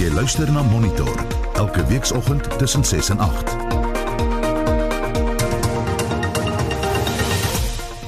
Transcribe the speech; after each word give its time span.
Jy 0.00 0.08
luister 0.16 0.48
na 0.48 0.62
Monitor 0.64 1.10
elke 1.60 1.82
weekoggend 1.86 2.46
tussen 2.58 2.84
6 2.84 3.10
en 3.12 3.18
8. 3.20 3.50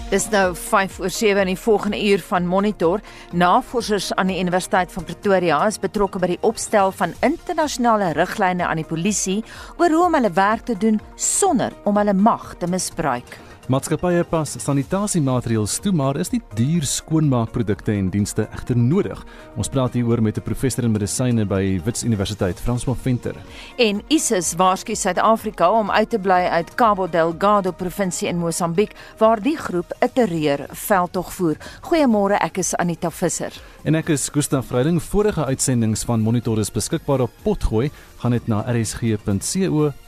Dis 0.08 0.24
nou 0.32 0.54
5 0.56 0.98
oor 1.04 1.12
7 1.12 1.44
in 1.44 1.52
die 1.52 1.58
volgende 1.58 2.00
uur 2.00 2.24
van 2.30 2.48
Monitor. 2.48 3.04
Navorsers 3.36 4.08
aan 4.14 4.32
die 4.32 4.40
Universiteit 4.40 4.92
van 4.92 5.04
Pretoria 5.04 5.60
is 5.68 5.80
betrokke 5.84 6.16
by 6.18 6.32
die 6.32 6.40
opstel 6.40 6.96
van 6.96 7.12
internasionale 7.20 8.14
riglyne 8.16 8.64
aan 8.64 8.80
die 8.80 8.88
polisie 8.88 9.42
oor 9.76 9.92
hoe 9.92 10.04
om 10.08 10.16
hulle 10.16 10.32
werk 10.32 10.64
te 10.72 10.78
doen 10.80 10.96
sonder 11.14 11.76
om 11.84 12.00
hulle 12.00 12.16
mag 12.16 12.54
te 12.56 12.72
misbruik. 12.72 13.36
Maatskappye 13.70 14.24
pas 14.26 14.56
sanitasiemaatreëls 14.58 15.76
toe, 15.84 15.92
maar 15.94 16.16
is 16.18 16.32
nie 16.32 16.40
duur 16.58 16.82
skoonmaakprodukte 16.82 17.92
en 17.94 18.08
dienste 18.10 18.48
egter 18.50 18.74
nodig. 18.76 19.20
Ons 19.54 19.70
praat 19.70 19.94
hieroor 19.94 20.22
met 20.22 20.36
'n 20.36 20.42
professor 20.42 20.84
in 20.84 20.90
medisyne 20.90 21.46
by 21.46 21.80
Wits 21.84 22.02
Universiteit, 22.02 22.60
Franswa 22.60 22.94
Venter. 22.94 23.36
En 23.78 24.02
ISIS 24.08 24.54
waarsku 24.54 24.94
Suid-Afrika 24.94 25.70
om 25.70 25.90
uit 25.90 26.10
te 26.10 26.18
bly 26.18 26.48
uit 26.50 26.74
Cabo 26.74 27.08
Delgado 27.08 27.70
provinsie 27.72 28.28
in 28.28 28.38
Mosambiek, 28.38 28.94
waar 29.18 29.40
die 29.40 29.56
groep 29.56 29.94
'n 30.00 30.10
terreur 30.12 30.66
veldtog 30.70 31.32
voer. 31.32 31.56
Goeiemôre, 31.82 32.38
ek 32.40 32.58
is 32.58 32.74
Anita 32.74 33.10
Visser. 33.10 33.52
En 33.84 33.94
ek 33.94 34.08
is 34.08 34.28
Gustaf 34.28 34.66
Vreiding. 34.66 35.02
Vorige 35.02 35.44
uitsendings 35.44 36.04
van 36.04 36.20
Monitor 36.20 36.58
is 36.58 36.70
beskikbaar 36.70 37.20
op 37.20 37.30
Potgooi. 37.42 37.90
Gaan 38.16 38.30
net 38.30 38.46
na 38.46 38.64
rsg.co.za. 38.72 40.02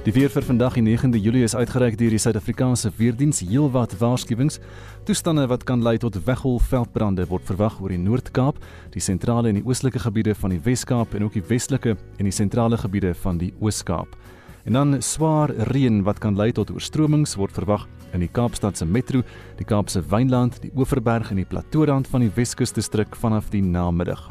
Die 0.00 0.14
weer 0.16 0.30
vir 0.32 0.40
vandag 0.40 0.78
die 0.78 0.96
9de 0.96 1.18
Julie 1.20 1.42
is 1.44 1.52
uitgereik 1.52 1.98
deur 2.00 2.14
die 2.14 2.18
Suid-Afrikaanse 2.22 2.88
Weerdiens 2.96 3.42
heelwat 3.44 3.92
waarskuwings. 4.00 4.56
Toestande 5.04 5.44
wat 5.50 5.66
kan 5.68 5.82
lei 5.84 5.98
tot 6.00 6.16
weggolfveldbrande 6.24 7.26
word 7.28 7.44
verwag 7.44 7.76
oor 7.84 7.92
die 7.92 8.00
Noord-Kaap, 8.00 8.62
die 8.94 9.04
sentrale 9.04 9.52
en 9.52 9.60
die 9.60 9.66
oostelike 9.68 10.00
gebiede 10.00 10.32
van 10.40 10.56
die 10.56 10.62
Wes-Kaap 10.64 11.12
en 11.18 11.28
ook 11.28 11.36
die 11.36 11.44
westelike 11.52 11.98
en 12.16 12.30
die 12.30 12.32
sentrale 12.32 12.80
gebiede 12.80 13.12
van 13.26 13.36
die 13.44 13.52
Oos-Kaap. 13.60 14.16
En 14.64 14.80
dan 14.80 15.02
swaar 15.04 15.52
reën 15.68 16.00
wat 16.08 16.24
kan 16.24 16.32
lei 16.32 16.48
tot 16.56 16.72
oorstromings 16.72 17.36
word 17.36 17.52
verwag 17.52 17.84
in 18.16 18.24
die 18.24 18.32
Kaapstad 18.32 18.80
se 18.80 18.88
metro, 18.88 19.20
die 19.60 19.68
Kaapse 19.68 20.00
Wynland, 20.00 20.62
die 20.64 20.72
Oeverberg 20.80 21.28
en 21.28 21.44
die 21.44 21.48
Plateaurand 21.48 22.08
van 22.08 22.24
die 22.24 22.32
Weskus 22.40 22.72
distrik 22.72 23.12
vanaf 23.20 23.52
die 23.52 23.60
namiddag. 23.60 24.30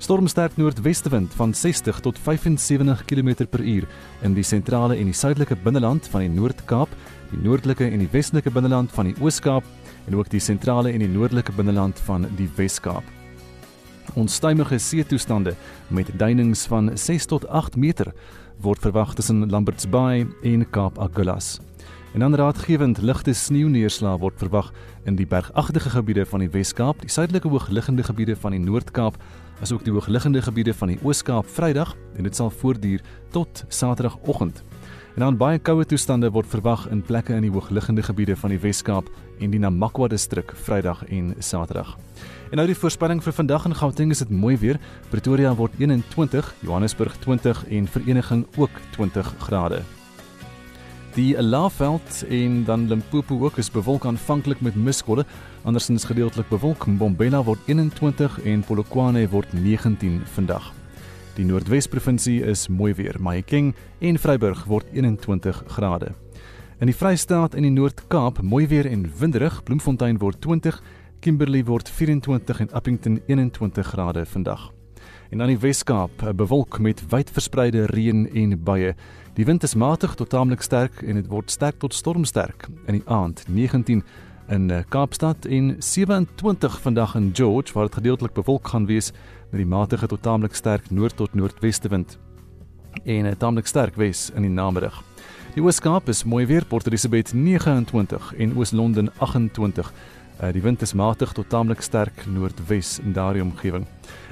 Stormsterk 0.00 0.56
noordwestewind 0.56 1.34
van 1.36 1.54
60 1.54 1.98
tot 2.00 2.18
75 2.18 3.04
km/h 3.04 3.84
in 4.24 4.32
die 4.32 4.42
sentrale 4.42 4.96
en 4.96 5.10
die 5.10 5.14
suidelike 5.14 5.58
binneland 5.60 6.06
van 6.08 6.24
die 6.24 6.30
Noord-Kaap, 6.32 6.88
die 7.28 7.40
noordelike 7.44 7.84
en 7.84 8.00
die 8.00 8.08
westelike 8.08 8.48
binneland 8.50 8.88
van 8.96 9.10
die 9.10 9.14
Oos-Kaap 9.20 9.64
en 10.08 10.16
ook 10.16 10.30
die 10.32 10.40
sentrale 10.40 10.88
en 10.94 11.04
die 11.04 11.08
noordelike 11.08 11.52
binneland 11.52 12.00
van 12.06 12.24
die 12.38 12.48
Wes-Kaap. 12.56 13.04
Onstuimige 14.16 14.78
see-toestande 14.80 15.52
met 15.92 16.08
duinings 16.16 16.64
van 16.72 16.88
6 16.96 17.28
tot 17.28 17.44
8 17.48 17.76
meter 17.76 18.14
word 18.64 18.80
verwag 18.80 19.12
tussen 19.14 19.50
Lambert's 19.50 19.84
Bay 19.84 20.24
en 20.42 20.64
Kaap 20.70 20.96
Agulhas. 20.98 21.58
En 22.14 22.24
dan 22.24 22.34
raadgewend 22.34 23.02
ligte 23.04 23.36
sneeuneerslae 23.36 24.16
word 24.18 24.40
verwag 24.40 24.72
in 25.04 25.20
die 25.20 25.28
bergagtige 25.28 25.92
gebiede 25.92 26.24
van 26.26 26.40
die 26.40 26.50
Wes-Kaap, 26.50 27.04
die 27.04 27.12
suidelike 27.12 27.52
hoogliggende 27.52 28.02
gebiede 28.02 28.36
van 28.36 28.56
die 28.56 28.64
Noord-Kaap 28.64 29.20
asook 29.60 29.84
die 29.84 29.92
hoogliggende 29.92 30.42
gebiede 30.42 30.74
van 30.74 30.88
die 30.92 30.98
Oos-Kaap 31.02 31.48
Vrydag 31.48 31.94
en 32.16 32.24
dit 32.24 32.36
sal 32.36 32.50
voortduur 32.50 33.02
tot 33.30 33.64
Saterdagoggend. 33.68 34.62
En 35.14 35.24
dan 35.26 35.36
baie 35.36 35.58
koue 35.58 35.84
toestande 35.84 36.30
word 36.30 36.48
verwag 36.48 36.86
in 36.88 37.02
plekke 37.02 37.34
in 37.34 37.44
die 37.44 37.52
hoogliggende 37.52 38.02
gebiede 38.02 38.36
van 38.36 38.54
die 38.54 38.60
Wes-Kaap 38.62 39.10
en 39.40 39.52
die 39.52 39.60
Namakwa 39.60 40.08
distrik 40.08 40.54
Vrydag 40.54 41.04
en 41.08 41.34
Saterdag. 41.38 41.96
En 42.50 42.58
nou 42.58 42.66
die 42.66 42.78
voorspelling 42.78 43.22
vir 43.22 43.36
vandag 43.36 43.68
in 43.68 43.76
Gauteng 43.78 44.10
is 44.10 44.24
dit 44.24 44.30
mooi 44.30 44.56
weer. 44.58 44.80
Pretoria 45.10 45.54
word 45.54 45.76
21, 45.78 46.54
Johannesburg 46.64 47.16
20 47.22 47.64
en 47.68 47.88
Vereniging 47.88 48.46
ook 48.56 48.84
20 48.96 49.34
grade. 49.38 49.82
Die 51.14 51.42
Laagveld 51.42 52.24
en 52.28 52.64
dan 52.64 52.86
Limpopo 52.88 53.38
ook 53.40 53.56
is 53.56 53.70
bewolk 53.70 54.04
aanvanklik 54.04 54.60
met 54.60 54.74
miskolle, 54.74 55.24
andersins 55.62 56.04
gedeeltelik 56.04 56.48
bewolk. 56.48 56.86
Mbombela 56.86 57.42
word 57.42 57.58
21 57.66 58.40
en 58.44 58.62
Polokwane 58.62 59.28
word 59.28 59.52
19 59.52 60.20
vandag. 60.24 60.72
Die 61.34 61.44
Noordwes-provinsie 61.44 62.44
is 62.46 62.68
mooi 62.68 62.94
weer. 62.94 63.18
Mahikeng 63.18 63.74
en 63.98 64.18
Vryburg 64.18 64.64
word 64.70 64.86
21 64.92 65.64
grade. 65.66 66.14
In 66.78 66.86
die 66.86 66.96
Vrystaat 66.96 67.54
en 67.54 67.66
die 67.66 67.74
Noord-Kaap 67.74 68.42
mooi 68.42 68.68
weer 68.70 68.86
en 68.86 69.10
winderig. 69.18 69.62
Bloemfontein 69.62 70.18
word 70.18 70.40
20, 70.40 70.82
Kimberley 71.20 71.64
word 71.64 71.88
24 71.90 72.60
en 72.60 72.72
Appington 72.72 73.22
21 73.26 73.86
grade 73.86 74.26
vandag. 74.26 74.70
En 75.30 75.38
dan 75.38 75.46
die 75.46 75.58
Wes-Kaap, 75.58 76.24
bewolk 76.34 76.78
met 76.78 77.02
wyd 77.08 77.30
verspreide 77.30 77.84
reën 77.86 78.26
en 78.34 78.62
baie. 78.62 78.94
Die 79.34 79.44
wind 79.44 79.62
is 79.62 79.74
matig 79.78 80.14
tot 80.14 80.28
taamlik 80.28 80.62
sterk 80.62 81.02
en 81.06 81.14
dit 81.14 81.28
word 81.30 81.50
sterk 81.50 81.78
tot 81.78 81.94
stormsterk 81.94 82.66
in 82.86 82.98
die 82.98 83.06
aand 83.06 83.44
19 83.46 84.02
in 84.50 84.70
eh, 84.70 84.82
Kaapstad 84.88 85.46
en 85.46 85.76
27 85.78 86.80
vandag 86.80 87.14
in 87.14 87.30
George 87.32 87.72
waar 87.72 87.86
dit 87.86 87.94
gedeeltelik 87.94 88.34
bewolk 88.34 88.68
gaan 88.68 88.86
wees 88.86 89.12
met 89.50 89.62
die 89.62 89.70
matige 89.70 90.06
tot 90.10 90.22
taamlik 90.22 90.54
sterk 90.54 90.90
noord 90.90 91.16
tot 91.16 91.34
noordweste 91.34 91.88
wind 91.88 92.18
en 93.04 93.26
'n 93.26 93.36
taamlik 93.36 93.66
sterk 93.66 93.94
wes 93.94 94.30
in 94.34 94.42
die 94.42 94.50
namiddag. 94.50 95.02
Die 95.54 95.62
Oos-Kaap 95.62 96.08
is 96.08 96.24
mooi 96.24 96.46
weer, 96.46 96.64
Port 96.64 96.86
Elizabeth 96.86 97.32
29 97.32 98.34
en 98.38 98.56
Oos-London 98.56 99.10
28. 99.18 99.92
Uh, 100.40 100.48
die 100.56 100.62
wind 100.64 100.80
is 100.80 100.94
matig 100.96 101.34
tot 101.36 101.48
taamlik 101.52 101.82
sterk 101.84 102.24
noordwes 102.24 102.98
in 103.04 103.12
daardie 103.12 103.42
omgewing. 103.44 103.84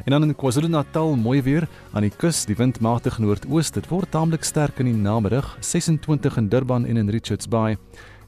En 0.05 0.11
dan 0.11 0.23
in 0.25 0.35
KwaZulu-Natal 0.35 1.17
mooi 1.21 1.43
weer 1.43 1.69
aan 1.93 2.03
die 2.07 2.13
kus, 2.17 2.45
die 2.49 2.57
wind 2.57 2.81
matig 2.81 3.19
noordoos. 3.21 3.71
Dit 3.77 3.89
word 3.93 4.11
taamlik 4.11 4.45
sterk 4.45 4.79
in 4.81 4.87
die 4.89 4.97
namiddag, 4.97 5.57
26 5.61 6.37
in 6.41 6.49
Durban 6.49 6.87
en 6.87 6.97
in 6.97 7.09
Richards 7.13 7.49
Bay 7.49 7.77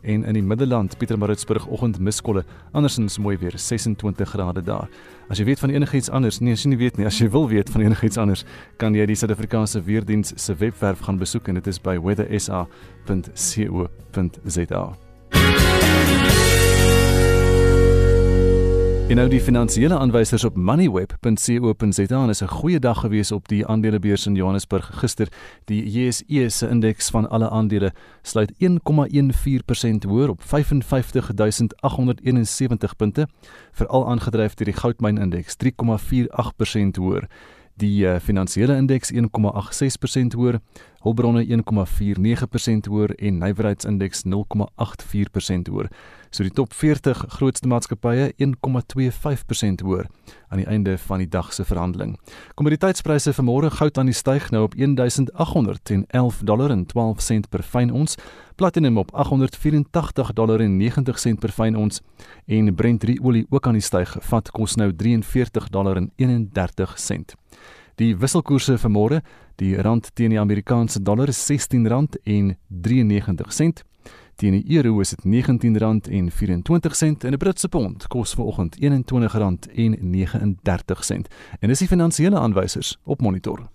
en 0.02 0.24
in 0.24 0.32
die 0.34 0.42
Middelland, 0.42 0.98
Pietermaritzburg 0.98 1.66
oggend 1.66 1.98
miskolle. 1.98 2.44
Andersins 2.72 3.18
mooi 3.18 3.36
weer, 3.40 3.52
26 3.56 4.28
grade 4.28 4.62
daar. 4.62 4.88
As 5.28 5.38
jy 5.38 5.44
weet 5.44 5.60
van 5.60 5.70
enigiets 5.70 6.10
anders, 6.10 6.40
nee, 6.40 6.52
as 6.52 6.62
jy 6.64 6.68
nie 6.72 6.80
weet 6.80 6.96
nie, 7.00 7.06
as 7.08 7.18
jy 7.20 7.28
wil 7.32 7.48
weet 7.48 7.70
van 7.72 7.80
enigiets 7.84 8.16
anders, 8.20 8.44
kan 8.80 8.94
jy 8.96 9.06
die 9.08 9.16
Suid-Afrikaanse 9.16 9.82
Weerdiens 9.84 10.32
se 10.36 10.54
webwerf 10.56 11.00
gaan 11.06 11.18
besoek 11.20 11.48
en 11.48 11.54
dit 11.60 11.66
is 11.72 11.80
by 11.80 11.96
weathersa.co.za. 12.00 12.60
En 19.10 19.16
nou 19.16 19.26
die 19.26 19.40
finansiële 19.42 19.96
aanwysers 19.98 20.44
op 20.46 20.54
moneyweb.co.za 20.56 22.28
is 22.28 22.42
'n 22.42 22.46
goeie 22.46 22.78
dag 22.78 23.00
gewees 23.00 23.32
op 23.32 23.48
die 23.48 23.66
aandelebeurs 23.66 24.26
in 24.26 24.34
Johannesburg 24.34 24.98
gister. 24.98 25.28
Die 25.64 25.90
JSE 25.90 26.48
se 26.48 26.68
indeks 26.68 27.10
van 27.10 27.30
alle 27.30 27.50
aandele 27.50 27.92
sluit 28.22 28.52
1,14% 28.52 30.04
hoër 30.08 30.28
op 30.28 30.42
55871 30.42 32.96
punte, 32.96 33.28
veral 33.72 34.08
aangedryf 34.08 34.54
deur 34.54 34.66
die 34.66 34.80
goudmynindeks 34.80 35.56
3,48% 35.64 35.68
hoër. 36.94 37.28
Die 37.74 38.04
uh, 38.04 38.18
finansiële 38.18 38.76
indeks 38.76 39.12
1,86% 39.12 39.18
hoër, 40.36 40.60
hulpbronne 41.00 41.46
1,49% 41.46 41.52
hoër 42.88 43.14
en 43.14 43.38
nywerheidsindeks 43.38 44.22
0,84% 44.24 44.30
hoër. 45.70 45.88
So 46.30 46.44
die 46.46 46.52
top 46.54 46.72
40 46.72 47.24
grootste 47.28 47.66
maatskappye 47.66 48.28
1,25% 48.38 49.82
hoër 49.82 50.06
aan 50.48 50.60
die 50.62 50.66
einde 50.70 50.94
van 50.98 51.18
die 51.18 51.28
dag 51.28 51.48
se 51.52 51.64
verhandeling. 51.66 52.12
Kommoditeitspryse 52.54 53.34
vir 53.34 53.46
môre 53.46 53.70
goud 53.74 53.98
aan 53.98 54.06
die 54.06 54.14
styg 54.14 54.46
nou 54.54 54.62
op 54.68 54.76
1811 54.78 56.38
dollar 56.46 56.70
en 56.70 56.86
12 56.86 57.20
sent 57.26 57.50
per 57.50 57.66
fyn 57.66 57.90
ons, 57.90 58.14
platinum 58.54 59.02
op 59.02 59.10
884 59.10 60.32
dollar 60.38 60.62
en 60.62 60.78
90 60.78 61.18
sent 61.18 61.42
per 61.42 61.50
fyn 61.50 61.74
ons 61.74 61.98
en 62.46 62.74
Brent 62.74 63.10
olie 63.20 63.46
ook 63.50 63.66
aan 63.66 63.80
die 63.80 63.84
styg, 63.84 64.14
vat 64.30 64.54
kos 64.54 64.78
nou 64.78 64.92
43 64.94 65.68
dollar 65.74 65.98
en 65.98 66.12
31 66.16 66.98
sent. 66.98 67.34
Die 67.98 68.14
wisselkoerse 68.16 68.78
vir 68.78 68.90
môre, 68.90 69.22
die 69.58 69.74
rand 69.76 70.14
teen 70.14 70.30
die 70.30 70.40
Amerikaanse 70.40 71.02
dollar 71.02 71.28
is 71.28 71.42
R16 71.42 71.90
en 72.24 72.56
93 72.68 73.52
sent. 73.52 73.82
Teen 74.40 74.52
die 74.52 74.76
euro 74.76 75.00
is 75.00 75.10
dit 75.10 75.24
R19 75.24 76.10
en 76.10 76.30
24 76.30 76.96
sent 76.96 77.24
en 77.24 77.32
'n 77.32 77.36
Britse 77.36 77.68
pond 77.68 78.06
kos 78.06 78.34
vanoggend 78.34 78.76
R21 78.76 79.68
en 79.74 79.96
39 80.00 81.04
sent. 81.04 81.28
En 81.58 81.68
dis 81.68 81.78
die 81.78 81.88
finansiële 81.88 82.38
aanwysers 82.38 82.98
op 83.04 83.20
monitor. 83.20 83.68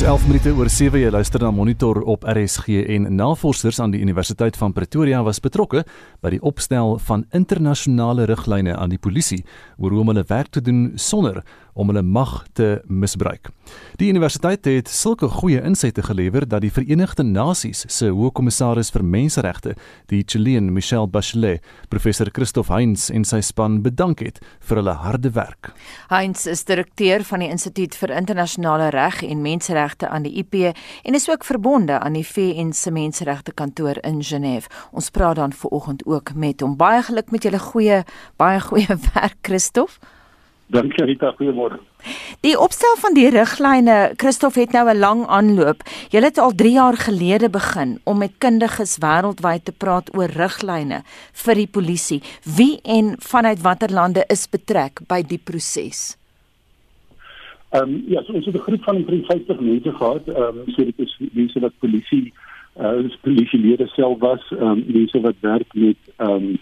Dis 0.00 0.08
11 0.08 0.22
minute 0.30 0.50
oor 0.56 0.68
7 0.72 0.96
jy 0.96 1.08
luister 1.12 1.42
na 1.44 1.50
Monitor 1.52 1.98
op 2.08 2.22
RSG 2.24 2.86
en 2.94 3.10
navorsers 3.18 3.82
aan 3.84 3.92
die 3.92 4.00
Universiteit 4.00 4.56
van 4.56 4.72
Pretoria 4.72 5.18
was 5.20 5.42
betrokke 5.44 5.82
by 6.24 6.30
die 6.32 6.40
opstel 6.40 6.94
van 7.04 7.26
internasionale 7.36 8.24
riglyne 8.30 8.78
aan 8.80 8.94
die 8.94 8.98
polisie 8.98 9.42
oor 9.76 9.92
hoe 9.92 10.00
om 10.00 10.14
hulle 10.14 10.24
werk 10.30 10.48
te 10.56 10.62
doen 10.64 10.94
sonder 10.96 11.42
om 11.74 11.90
hulle 11.92 12.02
mag 12.02 12.44
te 12.52 12.80
misbruik. 12.86 13.50
Die 14.00 14.08
universiteit 14.10 14.64
het 14.64 14.88
sulke 14.88 15.28
goeie 15.28 15.60
insette 15.62 16.02
gelewer 16.02 16.46
dat 16.48 16.64
die 16.64 16.72
Verenigde 16.72 17.22
Nasies 17.22 17.84
se 17.88 18.10
Hoogkommissaris 18.10 18.90
vir 18.94 19.04
Menseregte, 19.04 19.74
die 20.10 20.22
Chilean 20.26 20.72
Michelle 20.72 21.06
Bachelet, 21.06 21.62
professor 21.88 22.30
Christoph 22.32 22.70
Heinz 22.72 23.08
en 23.10 23.24
sy 23.24 23.40
span 23.44 23.80
bedank 23.84 24.24
het 24.24 24.40
vir 24.66 24.80
hulle 24.80 24.96
harde 25.04 25.32
werk. 25.36 25.72
Heinz 26.10 26.46
is 26.50 26.64
direkteur 26.68 27.24
van 27.28 27.44
die 27.44 27.50
Instituut 27.52 27.94
vir 27.98 28.14
Internasionale 28.16 28.90
Reg 28.94 29.22
en 29.26 29.42
Menseregte 29.44 30.08
aan 30.08 30.26
die 30.26 30.34
IP 30.42 30.56
en 30.70 31.14
is 31.14 31.28
ook 31.30 31.44
verbonde 31.44 31.98
aan 32.00 32.18
die 32.18 32.26
VN 32.26 32.72
se 32.72 32.90
Menseregte 32.90 33.52
kantoor 33.52 34.00
in 34.06 34.22
Genève. 34.24 34.70
Ons 34.92 35.10
praat 35.10 35.36
dan 35.36 35.52
vanoggend 35.52 36.06
ook 36.06 36.34
met 36.34 36.60
hom. 36.60 36.76
Baie 36.76 37.02
geluk 37.02 37.30
met 37.30 37.42
julle 37.42 37.58
goeie 37.58 38.02
baie 38.36 38.60
goeie 38.60 38.96
werk, 39.14 39.36
Christof. 39.42 39.98
Dankie 40.70 41.02
Rita, 41.02 41.32
goeiemôre. 41.34 41.80
Die 42.46 42.54
opstel 42.54 42.94
van 43.02 43.16
die 43.16 43.26
riglyne, 43.34 44.12
Christof 44.22 44.54
het 44.54 44.72
nou 44.72 44.86
'n 44.88 44.98
lang 44.98 45.26
aanloop. 45.26 45.82
Jy 46.10 46.20
het 46.22 46.38
al 46.38 46.54
3 46.54 46.72
jaar 46.72 46.96
gelede 46.96 47.50
begin 47.50 47.98
om 48.04 48.18
met 48.18 48.38
kundiges 48.38 48.98
wêreldwyd 49.02 49.64
te 49.64 49.72
praat 49.72 50.14
oor 50.16 50.30
riglyne 50.30 51.02
vir 51.44 51.54
die 51.54 51.66
polisie. 51.66 52.22
Wie 52.56 52.78
en 52.84 53.16
vanuit 53.18 53.60
watter 53.62 53.90
lande 53.90 54.24
is 54.28 54.46
betrek 54.48 55.00
by 55.08 55.22
die 55.22 55.40
proses? 55.44 56.16
Ehm 57.70 57.82
um, 57.82 58.04
ja, 58.06 58.22
so 58.22 58.32
ons 58.32 58.46
het 58.46 58.54
'n 58.54 58.58
groep 58.58 58.82
van 58.82 59.04
53 59.04 59.60
mense 59.60 59.92
gehad. 59.92 60.28
Ehm 60.28 60.58
um, 60.58 60.62
so 60.66 60.84
dit 60.84 60.98
is 60.98 61.18
mense 61.32 61.60
wat 61.60 61.72
polisie 61.78 62.32
uh 62.78 63.02
dis 63.02 63.18
polisielede 63.20 63.86
self 63.86 64.18
was, 64.18 64.42
ehm 64.50 64.62
um, 64.62 64.84
mense 64.86 65.20
wat 65.20 65.34
werk 65.40 65.74
met 65.74 65.96
ehm 66.16 66.30
um, 66.30 66.58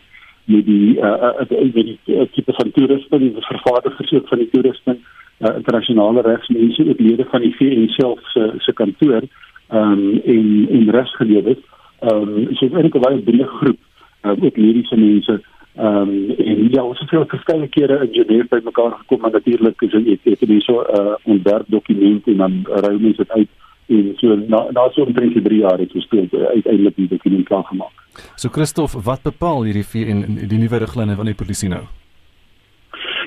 met 0.49 0.65
die 0.67 0.97
uh 0.97 1.33
uh 1.41 1.73
die 1.73 1.99
tipe 2.33 2.53
van 2.53 2.71
toerusting, 2.73 3.21
die 3.21 3.49
vervaardigers 3.53 4.13
ook 4.13 4.29
van 4.29 4.39
die 4.39 4.51
toerusting, 4.51 4.99
uh, 5.39 5.55
internasionale 5.57 6.23
regsmense, 6.23 6.89
ook 6.89 7.01
lede 7.01 7.27
van 7.31 7.45
die 7.45 7.55
VN 7.57 7.89
self 7.89 8.21
se 8.33 8.53
se 8.59 8.73
kantoor 8.73 9.23
ehm 9.69 9.93
um, 9.93 10.21
en 10.25 10.69
en 10.71 10.91
regsgeleerders. 10.91 11.63
Ehm 12.01 12.29
um, 12.29 12.55
so 12.55 12.67
'n 12.67 12.77
enige 12.77 12.99
baie 12.99 13.23
breë 13.29 13.47
groep, 13.47 13.81
uh, 14.23 14.31
ook 14.31 14.57
mediese 14.57 14.97
mense 14.97 15.41
Ehm 15.79 16.09
um, 16.09 16.31
en 16.31 16.71
ja, 16.71 16.83
ons 16.83 16.99
het 16.99 17.09
veel 17.09 17.25
verskeie 17.31 17.69
kere 17.69 18.01
in 18.03 18.09
Genève 18.13 18.49
by 18.51 18.59
mekaar 18.65 18.97
gekom 18.99 19.25
en 19.25 19.33
natuurlik 19.33 19.83
is 19.87 19.93
dit 20.25 20.41
hier 20.41 20.63
so 20.63 20.81
'n 20.83 20.99
uh, 21.01 21.15
ontwerpdokument 21.23 22.27
en 22.27 22.37
dan 22.37 22.67
ruim 22.67 23.05
ons 23.05 23.17
dit 23.17 23.31
uit 23.31 23.49
en 23.89 24.15
so 24.21 24.35
na 24.37 24.67
na 24.73 24.89
so 24.93 25.05
'n 25.05 25.15
3 25.15 25.59
jaar 25.59 25.79
het 25.79 25.95
ons 25.95 26.09
dit 26.09 26.35
uiteindelik 26.35 26.97
die 26.97 27.09
dokument 27.09 27.47
klaar 27.47 27.65
gemaak. 27.65 27.95
So 28.37 28.49
Christof, 28.49 28.93
wat 29.05 29.23
bepaal 29.23 29.65
hierdie 29.65 29.85
vier 29.85 30.09
en 30.09 30.49
die 30.49 30.59
nuwe 30.59 30.79
riglyne 30.79 31.17
van 31.17 31.27
die 31.27 31.35
polisie 31.35 31.69
nou? 31.69 31.85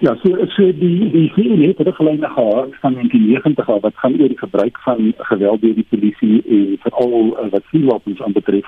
Ja, 0.02 0.16
so 0.24 0.46
so 0.56 0.64
die 0.74 1.10
die 1.12 1.32
vier 1.34 1.58
nuwe 1.58 1.84
riglyne 1.84 2.28
gehad 2.28 2.72
van 2.82 2.94
1990 2.94 3.70
af 3.70 3.82
wat 3.82 3.96
gaan 3.96 4.22
oor 4.22 4.28
die 4.28 4.38
gebruik 4.38 4.78
van 4.86 5.14
geweld 5.18 5.62
deur 5.62 5.76
die 5.76 5.90
polisie 5.90 6.44
en 6.50 6.78
veral 6.86 7.14
uh, 7.26 7.50
wat 7.52 7.70
vuurwapens 7.72 8.22
aanbetref. 8.22 8.66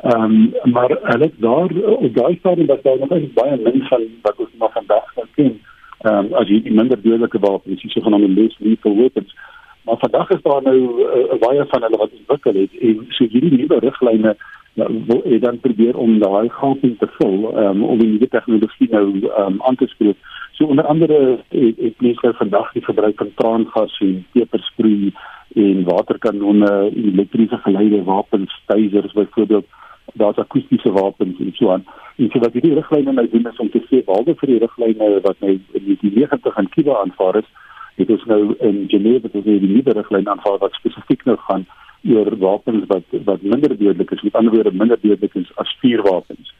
Ehm 0.00 0.22
um, 0.24 0.72
maar 0.72 0.98
hulle 1.02 1.30
daar 1.36 1.70
op 1.84 2.14
daai 2.14 2.36
stadium 2.38 2.66
was 2.66 2.82
daar 2.82 2.98
nog 2.98 3.32
baie 3.34 3.56
min 3.64 3.82
van 3.82 4.02
wat 4.22 4.36
ons 4.36 4.48
nog 4.58 4.72
vandag 4.72 5.04
ken. 5.34 5.60
Ehm 6.00 6.16
um, 6.16 6.32
as 6.32 6.48
jy 6.48 6.62
die 6.62 6.72
minder 6.72 7.02
dodelike 7.02 7.38
wapens, 7.38 7.80
die 7.82 7.90
sogenaamde 7.90 8.28
less 8.28 8.58
lethal 8.58 8.96
weapons. 8.96 9.36
Maar 9.84 9.96
vandag 9.98 10.30
is 10.30 10.42
daar 10.42 10.62
nou 10.62 10.78
'n 10.78 11.34
uh, 11.34 11.38
baie 11.40 11.64
van 11.68 11.82
hulle 11.82 11.96
wat 11.96 12.16
ontwikkel 12.18 12.54
het 12.54 12.72
en 12.80 13.06
so 13.08 13.24
hierdie 13.24 13.58
nuwe 13.58 13.78
riglyne 13.78 14.36
ja, 14.74 14.86
wil 15.06 15.22
jy 15.24 15.38
dan 15.38 15.60
probeer 15.60 15.96
om 15.96 16.18
daai 16.18 16.48
gaping 16.48 16.98
te 16.98 17.08
vul 17.18 17.58
um, 17.58 17.82
om 17.84 17.98
die 17.98 18.08
nuwe 18.08 18.28
tegnologie 18.28 18.88
nou 18.90 19.06
um, 19.38 19.62
aan 19.62 19.76
te 19.76 19.86
spreek. 19.86 20.16
So 20.52 20.64
onder 20.66 20.84
andere 20.84 21.38
het, 21.48 21.76
het 21.76 22.00
mense 22.00 22.26
nou 22.26 22.34
vandag 22.36 22.72
die 22.72 22.84
gebruik 22.84 23.16
van 23.16 23.32
traangas 23.34 23.98
en 24.00 24.26
pepersproei 24.32 25.12
en 25.54 25.84
waterkanonne, 25.84 26.90
elektriese 26.94 27.56
geleide 27.56 28.04
wapens, 28.04 28.62
tasers 28.66 29.12
byvoorbeeld 29.12 29.66
daar's 30.14 30.38
akoestiese 30.38 30.92
wapens 30.92 31.38
en 31.38 31.52
so 31.54 31.70
aan. 31.70 31.84
En 32.16 32.30
so 32.30 32.38
wat 32.38 32.52
hierdie 32.52 32.74
riglyne 32.74 33.12
nou 33.12 33.28
doen 33.30 33.46
is 33.52 33.58
om 33.58 33.70
te 33.70 33.82
sê 33.88 34.04
behalwe 34.04 34.34
vir 34.42 34.52
die 34.52 34.60
riglyne 34.62 35.10
wat 35.26 35.40
nou 35.40 35.56
in 35.56 35.84
die 35.86 36.12
90 36.14 36.58
in 36.62 36.68
Kuba 36.68 37.00
aanvaar 37.00 37.40
is, 37.42 37.50
het 38.00 38.10
ons 38.16 38.24
nou 38.30 38.42
in 38.66 38.84
Genève 38.88 39.28
het 39.28 39.36
ons 39.38 39.46
nou 39.46 39.58
die 39.62 39.74
nuwe 39.74 39.94
riglyne 39.96 40.32
aanvaar 40.32 40.58
wat 40.64 40.76
spesifiek 40.78 41.24
nou 41.28 41.36
gaan 41.46 41.66
oor 42.08 42.36
wapens 42.40 42.86
wat 42.88 43.16
wat 43.28 43.42
minder 43.42 43.76
dodelik 43.76 44.10
is, 44.16 44.22
met 44.22 44.38
ander 44.40 44.54
woorde 44.54 44.72
minder 44.72 45.00
dodelik 45.00 45.34
is 45.34 45.50
as 45.62 45.76
vuurwapens. 45.82 46.54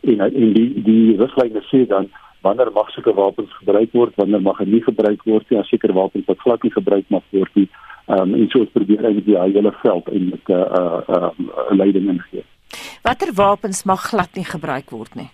En 0.00 0.20
en 0.20 0.52
die 0.58 0.82
die 0.88 1.16
riglyne 1.20 1.62
sê 1.70 1.84
dan 1.90 2.10
wanneer 2.46 2.70
mag 2.74 2.90
sulke 2.92 3.14
wapens 3.14 3.52
gebruik 3.58 3.92
word, 3.92 4.16
wanneer 4.20 4.42
mag 4.42 4.58
hulle 4.60 4.76
nie 4.76 4.84
gebruik 4.84 5.22
word 5.24 5.50
nie, 5.50 5.58
as 5.58 5.70
sekere 5.72 5.96
wapens 5.96 6.28
wat 6.30 6.42
glad 6.44 6.62
nie 6.62 6.74
gebruik 6.74 7.08
mag 7.08 7.24
word 7.30 7.60
nie. 7.60 7.68
Ehm 8.06 8.20
um, 8.20 8.34
en 8.40 8.50
so 8.52 8.60
het 8.60 8.72
probeer 8.72 9.04
eintlik 9.04 9.30
die 9.30 9.38
hele 9.38 9.72
veld 9.82 10.10
eintlik 10.12 10.48
'n 10.48 10.52
uh, 10.52 10.60
'n 10.60 11.14
uh, 11.14 11.16
uh, 11.16 11.30
uh, 11.38 11.70
leiding 11.76 12.10
ingee. 12.16 12.44
Watter 13.02 13.32
wapens 13.34 13.84
mag 13.84 14.02
glad 14.10 14.34
nie 14.34 14.44
gebruik 14.44 14.90
word 14.90 15.14
nie? 15.14 15.30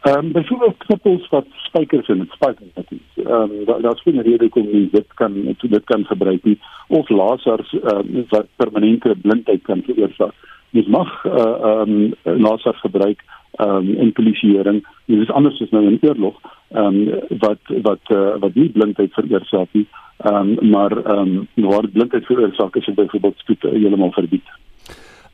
Ehm 0.00 0.24
um, 0.24 0.32
byvoorbeeld 0.32 0.76
knippels 0.76 1.28
wat 1.28 1.46
spykers 1.50 2.08
in 2.08 2.18
dit 2.18 2.30
spykers 2.30 2.74
het. 2.74 2.86
Ehm 3.14 3.32
um, 3.32 3.64
daar 3.64 3.80
daar's 3.80 4.02
geen 4.02 4.22
rede 4.22 4.48
kom 4.48 4.66
nie 4.72 4.88
dit 4.92 5.14
kan 5.14 5.56
dit 5.60 5.84
kan 5.84 6.04
gebruik 6.04 6.44
nie 6.44 6.58
of 6.86 7.08
lasers 7.08 7.72
um, 7.72 8.24
wat 8.28 8.46
permanente 8.56 9.16
blindheid 9.22 9.62
kan 9.62 9.82
veroorsaak. 9.82 10.34
Jy 10.70 10.84
mag 10.86 11.24
eh, 11.24 11.32
ehm 11.32 11.90
uh, 11.90 12.10
um, 12.24 12.40
lasers 12.44 12.80
gebruik 12.80 13.24
ehm 13.56 13.76
um, 13.76 13.94
in 13.96 14.12
polisieering. 14.12 14.86
Dit 15.06 15.20
is 15.20 15.30
anders 15.30 15.60
as 15.60 15.70
nou 15.70 15.84
in 15.86 15.98
oorlog 16.00 16.40
ehm 16.68 16.84
um, 16.84 17.20
wat 17.38 17.74
wat 17.82 18.14
uh, 18.14 18.36
wat 18.38 18.54
nie 18.54 18.68
blindheid 18.68 19.12
veroorsaak 19.12 19.68
nie. 19.72 19.86
Ehm 20.16 20.58
um, 20.58 20.70
maar 20.70 20.96
ehm 20.96 21.18
um, 21.54 21.68
waar 21.68 21.88
blindheid 21.88 22.26
veroorsaak 22.26 22.76
is 22.76 22.94
byvoorbeeld 22.94 23.38
spoed 23.38 23.64
uh, 23.64 23.70
heeltemal 23.70 24.12
verbied. 24.12 24.46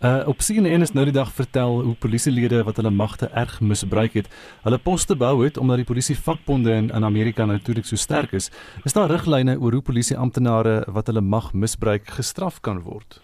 Uh 0.01 0.29
op 0.29 0.39
CNN 0.39 0.83
is 0.83 0.93
nou 0.93 1.05
die 1.05 1.15
dag 1.15 1.31
vertel 1.33 1.83
hoe 1.83 1.95
polisielede 1.95 2.63
wat 2.65 2.77
hulle 2.77 2.91
magte 2.91 3.29
erg 3.33 3.61
misbruik 3.61 4.13
het, 4.13 4.29
hulle 4.63 4.79
poste 4.79 5.17
bou 5.17 5.45
het 5.45 5.59
omdat 5.59 5.77
die 5.77 5.91
polisie 5.91 6.17
vakbonde 6.17 6.73
in 6.73 6.91
in 6.91 7.05
Amerika 7.05 7.45
natuurlik 7.45 7.85
so 7.85 7.97
sterk 7.97 8.33
is. 8.33 8.51
Is 8.85 8.93
daar 8.93 9.11
riglyne 9.11 9.59
oor 9.61 9.73
hoe 9.73 9.83
polisie 9.83 10.17
amptenare 10.17 10.83
wat 10.87 11.07
hulle 11.07 11.21
mag 11.21 11.53
misbruik 11.53 12.07
gestraf 12.07 12.61
kan 12.61 12.83
word? 12.83 13.21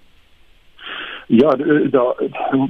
Ja, 1.26 1.50
daar 1.90 2.14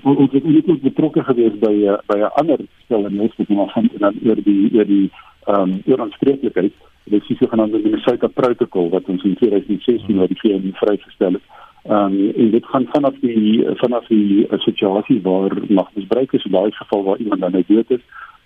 ons 0.03 0.33
het 0.33 0.45
net 0.45 0.83
betrokke 0.83 1.23
gewees 1.25 1.55
by 1.61 1.73
uh, 1.89 1.97
by 2.07 2.19
'n 2.19 2.33
ander 2.41 2.59
stel 2.85 3.07
en 3.07 3.17
net 3.17 3.39
met 3.39 3.49
van 3.49 3.91
dan 3.99 4.15
oor 4.25 4.43
die 4.45 4.71
oor 4.75 4.85
die 4.85 5.11
ehm 5.45 5.61
um, 5.61 5.83
oor 5.87 6.01
aanspreeklikheid. 6.01 6.73
Dit 7.05 7.23
is 7.23 7.29
die 7.29 7.37
sogenaamde 7.37 7.79
Minnesota 7.79 8.27
protokol 8.27 8.91
wat 8.91 9.09
ons 9.09 9.23
in 9.25 9.35
2016 9.35 10.21
oor 10.21 10.29
die 10.29 10.41
VN 10.41 10.73
vrygestel 10.73 11.33
het. 11.33 11.43
Ehm 11.83 12.13
um, 12.13 12.33
en 12.37 12.51
dit 12.51 12.67
gaan 12.67 12.87
vanaf 12.93 13.15
die 13.21 13.65
vanaf 13.83 14.07
die 14.07 14.47
situasie 14.51 15.21
waar 15.23 15.53
magmisbruik 15.69 16.33
is, 16.33 16.45
in 16.45 16.53
daai 16.53 16.73
geval 16.73 17.03
waar 17.05 17.19
iemand 17.19 17.41
dan 17.41 17.65
dood 17.67 17.91
is 17.91 18.05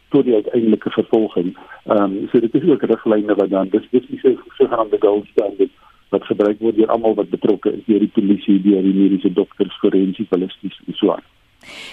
tot 0.08 0.24
die 0.24 0.34
uiteindelike 0.34 0.90
vervolging. 0.90 1.56
Ehm 1.84 2.02
um, 2.02 2.28
so 2.32 2.40
dit 2.40 2.54
is 2.54 2.68
ook 2.70 2.82
riglyne 2.82 3.34
wat 3.34 3.50
dan 3.50 3.68
dis 3.68 3.88
dis 3.90 4.20
so 4.22 4.36
sogenaamde 4.58 4.96
gold 5.00 5.26
standard 5.26 5.70
wat 6.08 6.24
gebruik 6.24 6.58
word 6.60 6.76
deur 6.76 6.90
almal 6.94 7.14
wat 7.14 7.30
betrokke 7.30 7.72
is, 7.72 7.84
deur 7.86 7.98
die 7.98 8.14
polisie, 8.14 8.60
deur 8.62 8.82
die 8.82 8.94
mediese 8.94 9.32
dokters, 9.32 9.78
forensiese 9.82 10.30
ballistiese 10.30 10.82
en 10.86 10.94
so 10.94 11.10
aan. 11.12 11.26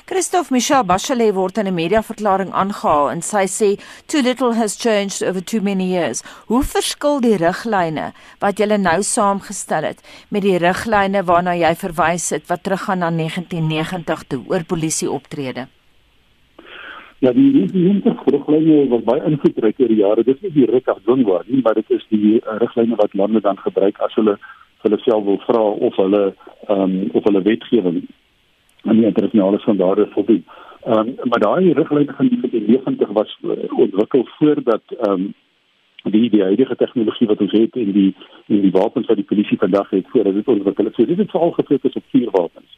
Christophe 0.06 0.54
Michel 0.54 0.84
Bachelet 0.84 1.34
word 1.34 1.58
in 1.58 1.68
'n 1.68 1.74
mediaverklaring 1.74 2.52
aangehaal 2.52 3.10
en 3.12 3.22
sy 3.22 3.46
sê 3.48 3.70
too 4.08 4.22
little 4.22 4.54
has 4.56 4.76
changed 4.76 5.24
over 5.24 5.42
too 5.42 5.62
many 5.62 5.88
years. 5.96 6.24
Hoe 6.48 6.64
verskil 6.64 7.20
die 7.22 7.38
riglyne 7.38 8.14
wat 8.40 8.58
julle 8.58 8.78
nou 8.78 9.02
saamgestel 9.04 9.84
het 9.84 10.00
met 10.30 10.42
die 10.42 10.58
riglyne 10.58 11.24
waarna 11.24 11.54
jy 11.56 11.76
verwys 11.76 12.30
het 12.30 12.48
wat 12.48 12.64
teruggaan 12.64 13.00
na 13.00 13.10
1990 13.10 14.24
toe 14.28 14.42
oor 14.48 14.64
polisie 14.64 15.12
optrede? 15.12 15.68
Ja, 17.20 17.32
die 17.32 17.68
riglyne 18.26 18.88
wat 18.90 19.04
baie 19.06 19.22
invloedryk 19.30 19.80
oor 19.80 19.92
die 19.94 20.02
jare, 20.02 20.24
dis 20.24 20.42
nie 20.42 20.52
die 20.56 20.66
Rick 20.66 20.88
Ardonwa 20.90 21.44
nie, 21.46 21.62
maar 21.62 21.78
dit 21.78 21.90
is 21.90 22.06
die 22.10 22.40
uh, 22.40 22.58
riglyne 22.58 22.98
wat 22.98 23.14
lande 23.14 23.42
dan 23.46 23.62
gebruik 23.62 24.00
as 24.02 24.16
hulle 24.18 24.40
hulle 24.82 24.98
self 25.04 25.24
wil 25.28 25.38
vra 25.46 25.62
of 25.88 25.96
hulle 26.02 26.24
ehm 26.68 26.82
um, 26.82 26.96
of 27.14 27.24
hulle 27.28 27.44
wetgewing 27.46 28.02
aan 28.84 28.96
die 28.96 29.06
internasionale 29.06 29.60
standaarde 29.60 30.08
voldoen. 30.12 30.46
Ehm 30.84 31.08
um, 31.08 31.16
maar 31.30 31.40
daai 31.40 31.74
riglyne 31.74 32.14
van 32.16 32.28
die 32.28 32.64
90 32.68 33.10
was 33.10 33.40
ontwikkel 33.70 34.28
voordat 34.38 34.82
ehm 35.00 35.12
um, 35.12 35.34
die 36.04 36.30
die 36.30 36.42
huidige 36.42 36.76
tegnologie 36.76 37.28
wat 37.28 37.42
ons 37.42 37.52
het 37.52 37.76
in 37.76 37.92
die 37.92 38.16
in 38.48 38.62
die 38.62 38.72
wapens 38.72 39.08
wat 39.08 39.16
die 39.16 39.26
polisie 39.26 39.58
vandag 39.58 39.90
het 39.90 40.08
voordat 40.10 40.34
dit 40.34 40.48
ontwikkel 40.48 40.86
het. 40.86 40.96
So 40.96 41.06
dit 41.06 41.18
het 41.18 41.30
veral 41.30 41.52
gefokus 41.52 41.94
op 41.94 42.04
vuurwapens. 42.10 42.78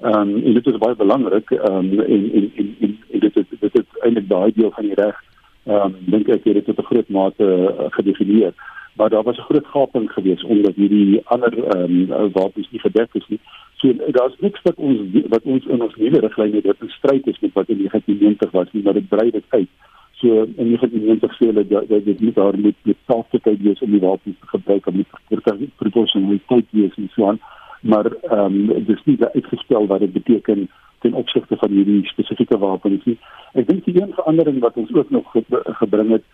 Ehm 0.00 0.20
um, 0.20 0.44
en 0.44 0.52
dit 0.54 0.66
is 0.66 0.78
baie 0.78 0.96
belangrik 0.96 1.50
ehm 1.50 1.76
um, 1.76 2.00
en, 2.00 2.30
en 2.32 2.50
en 2.56 2.76
en 2.80 2.98
en 3.10 3.20
dit 3.20 3.36
is 3.36 3.58
dit 3.60 3.78
is 3.78 4.00
eintlik 4.00 4.28
daai 4.28 4.52
deel 4.54 4.70
van 4.70 4.84
die 4.84 4.94
reg 4.94 5.22
ehm 5.64 5.80
um, 5.84 5.94
dink 6.06 6.28
ek 6.28 6.44
het 6.44 6.54
dit 6.54 6.64
tot 6.64 6.78
'n 6.78 6.90
groot 6.90 7.08
mate 7.08 7.44
uh, 7.44 7.86
gedefinieer 7.90 8.52
maar 8.96 9.10
daar 9.10 9.22
was 9.22 9.36
'n 9.36 9.48
groot 9.50 9.66
gaping 9.66 10.12
geweest 10.12 10.44
omdat 10.44 10.74
hierdie 10.74 11.20
ander 11.24 11.64
ehm 11.64 12.12
um, 12.12 12.32
wapens 12.32 12.68
nie 12.70 12.80
gedek 12.80 13.08
is 13.12 13.28
nie. 13.28 13.40
So 13.76 13.92
daar's 14.06 14.36
niks 14.38 14.62
wat 14.62 14.74
ons 14.74 14.98
wat 15.28 15.42
ons 15.42 15.66
in 15.66 15.82
ons 15.82 15.94
nuwe 15.96 16.20
riglyne 16.20 16.60
dit 16.60 16.76
in 16.80 16.88
stryd 16.88 17.26
is 17.26 17.40
met 17.40 17.52
wat 17.52 17.68
in 17.68 17.78
1990 17.78 18.50
was 18.50 18.68
nie, 18.72 18.82
maar 18.82 18.92
dit 18.92 19.08
brei 19.08 19.30
dit 19.30 19.44
uit. 19.48 19.68
So 20.12 20.42
in 20.42 20.66
1990 20.66 21.34
sê 21.36 21.46
hulle 21.46 21.66
dat 21.66 22.04
dit 22.04 22.20
moet 22.20 22.34
daar 22.34 22.58
moet 22.58 22.76
met 22.82 22.96
selfsugheid 23.06 23.62
wees 23.62 23.80
om 23.80 23.90
die 23.90 24.00
wapens 24.00 24.36
te 24.40 24.46
gebruik 24.46 24.86
om 24.86 24.96
die 24.96 25.70
proporsionaliteit 25.76 26.66
wees 26.70 26.94
en 26.96 27.10
so 27.14 27.28
aan. 27.28 27.40
Maar 27.80 28.06
ehm 28.22 28.70
um, 28.70 28.84
dis 28.84 29.04
nie 29.04 29.18
uitgestel 29.24 29.86
wat 29.86 30.00
dit 30.00 30.12
beteken 30.12 30.68
ten 31.00 31.14
opsigte 31.14 31.56
van 31.56 31.70
hierdie 31.70 32.06
spesifieke 32.06 32.58
wapens 32.58 33.04
nie. 33.04 33.18
Ek 33.52 33.68
dink 33.68 33.84
die 33.84 34.00
een 34.00 34.14
verandering 34.14 34.60
wat 34.60 34.76
ons 34.80 34.94
ook 34.94 35.10
nog 35.10 35.34
gebring 35.82 36.10
het 36.10 36.24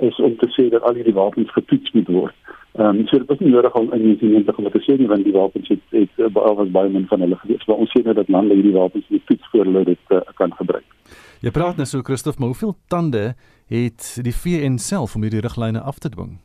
is 0.00 0.20
om 0.20 0.36
te 0.36 0.48
sê 0.56 0.68
dat 0.72 0.82
al 0.82 0.94
hierdie 0.94 1.16
wapens 1.16 1.52
getoets 1.52 1.92
moet 1.92 2.08
word. 2.08 2.34
Ehm 2.78 3.00
um, 3.00 3.06
so 3.06 3.18
dit 3.18 3.30
is 3.30 3.38
nie 3.38 3.50
nodig 3.50 3.74
om 3.74 3.92
in 3.92 4.02
1990 4.02 4.58
om 4.58 4.70
te 4.70 4.82
sê 4.86 4.98
nie 4.98 5.08
want 5.10 5.24
die 5.24 5.32
wapens 5.34 5.68
het 5.68 5.80
het 5.90 6.12
uh, 6.16 6.54
was 6.60 6.70
baie 6.70 6.88
min 6.88 7.06
van 7.06 7.20
hulle 7.20 7.38
gewees. 7.42 7.66
Maar 7.66 7.82
ons 7.84 7.90
sê 7.90 8.02
net 8.04 8.16
dat 8.16 8.28
lande 8.28 8.54
hierdie 8.54 8.76
wapens 8.76 9.08
moet 9.08 9.26
toets 9.26 9.50
voor 9.50 9.64
hulle 9.64 9.84
dit 9.84 10.14
uh, 10.14 10.20
kan 10.34 10.54
gebruik. 10.54 10.86
Jy 11.40 11.50
praat 11.50 11.76
net 11.76 11.88
so 11.88 12.02
Christof, 12.02 12.38
maar 12.38 12.52
hoeveel 12.52 12.76
tande 12.88 13.34
het 13.66 14.12
die 14.22 14.36
VN 14.42 14.78
self 14.78 15.14
om 15.16 15.22
hierdie 15.26 15.42
riglyne 15.42 15.80
af 15.80 15.98
te 15.98 16.08
dwing? 16.08 16.38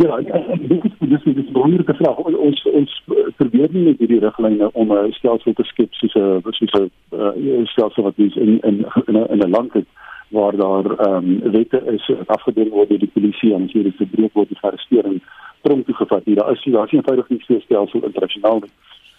Ja, 0.00 0.16
ek 0.18 0.68
dink 0.68 0.82
dit 0.82 0.92
is 1.00 1.24
dis 1.24 1.48
'n 1.48 1.52
belangrike 1.52 1.94
vraag. 1.94 2.18
Ons 2.18 2.64
ons 2.72 3.02
probeer 3.36 3.68
nie 3.70 3.84
met 3.84 3.98
hierdie 3.98 4.20
riglyne 4.20 4.72
om 4.72 4.92
'n 4.92 5.12
stelsel 5.12 5.52
te 5.52 5.64
skep 5.64 5.92
soos 5.94 6.14
'n 6.14 6.42
soos 6.50 6.74
'n 6.74 7.66
stelsel 7.66 8.02
wat 8.02 8.18
ons 8.18 8.36
in 8.36 8.58
in 8.60 8.86
in 9.06 9.40
'n 9.46 9.50
land 9.50 9.72
het 9.72 9.86
waar 10.32 10.56
daar 10.56 10.86
ehm 10.98 11.30
um, 11.30 11.52
wette 11.52 11.82
is 11.92 12.10
afgedwing 12.26 12.70
word 12.70 12.88
deur 12.88 12.98
die 12.98 13.14
polisie 13.14 13.54
en 13.54 13.64
as 13.68 13.72
jy 13.76 13.82
dit 13.88 13.96
verbreek 13.96 14.34
word, 14.38 14.48
die 14.48 14.58
arrestering 14.60 15.20
tronk 15.62 15.86
toegevat. 15.86 16.24
Hier 16.24 16.40
daar 16.40 16.52
is 16.52 16.64
daar 16.64 16.86
is 16.86 16.92
eenvoudig 16.92 17.28
nie 17.28 17.42
so 17.46 17.60
stelsel 17.60 18.04
internasionaal 18.08 18.62
nie. 18.64 18.72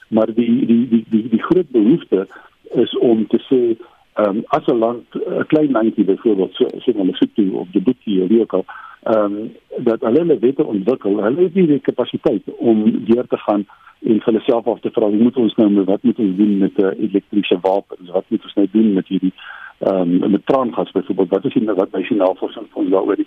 Maar 0.07 0.33
die 0.33 0.65
die 0.65 0.87
die 0.89 1.03
die 1.09 1.27
die 1.29 1.43
groot 1.43 1.69
behoefte 1.69 2.27
is 2.85 2.97
om 2.97 3.27
te 3.27 3.39
sê 3.49 3.61
ehm 4.13 4.29
um, 4.29 4.43
as 4.57 4.65
'n 4.67 4.77
land 4.77 5.05
'n 5.15 5.45
klein 5.47 5.71
landjie 5.71 6.05
byvoorbeeld 6.05 6.53
so 6.53 6.65
so 6.85 6.91
'n 6.91 7.05
Lesotho 7.05 7.59
of 7.59 7.67
Djibouti 7.71 8.21
of 8.21 8.27
wie 8.27 8.41
ook 8.41 8.53
al 8.53 8.65
ehm 9.03 9.35
um, 9.35 9.51
dat 9.83 10.01
hulle 10.01 10.37
wette 10.39 10.65
ontwikkel, 10.65 11.23
hulle 11.23 11.41
het 11.41 11.55
nie 11.55 11.67
die 11.67 11.79
kapasiteit 11.79 12.43
om 12.57 12.83
deur 13.05 13.27
te 13.27 13.37
gaan 13.37 13.65
en 14.03 14.19
vir 14.19 14.29
hulle 14.29 14.43
self 14.45 14.67
af 14.67 14.79
te 14.79 14.91
vra 14.91 15.09
hoe 15.09 15.23
moet 15.23 15.37
ons 15.37 15.55
nou 15.55 15.69
met 15.69 15.85
wat 15.85 16.03
moet 16.03 16.19
ons 16.19 16.35
doen 16.37 16.57
met 16.57 16.77
'n 16.77 16.85
uh, 16.85 17.03
elektriese 17.07 17.57
wapens? 17.61 18.09
Wat 18.09 18.25
moet 18.27 18.43
ons 18.43 18.53
nou 18.53 18.67
doen 18.71 18.93
met 18.93 19.07
hierdie 19.07 19.33
ehm 19.79 20.23
um, 20.23 20.31
met 20.31 20.45
traangas 20.45 20.91
byvoorbeeld? 20.91 21.29
Wat 21.29 21.45
is 21.45 21.53
die 21.53 21.65
wat 21.65 21.91
by 21.91 22.05
die 22.07 22.17
navorsing 22.17 22.67
van 22.71 22.89
daaroor 22.89 23.25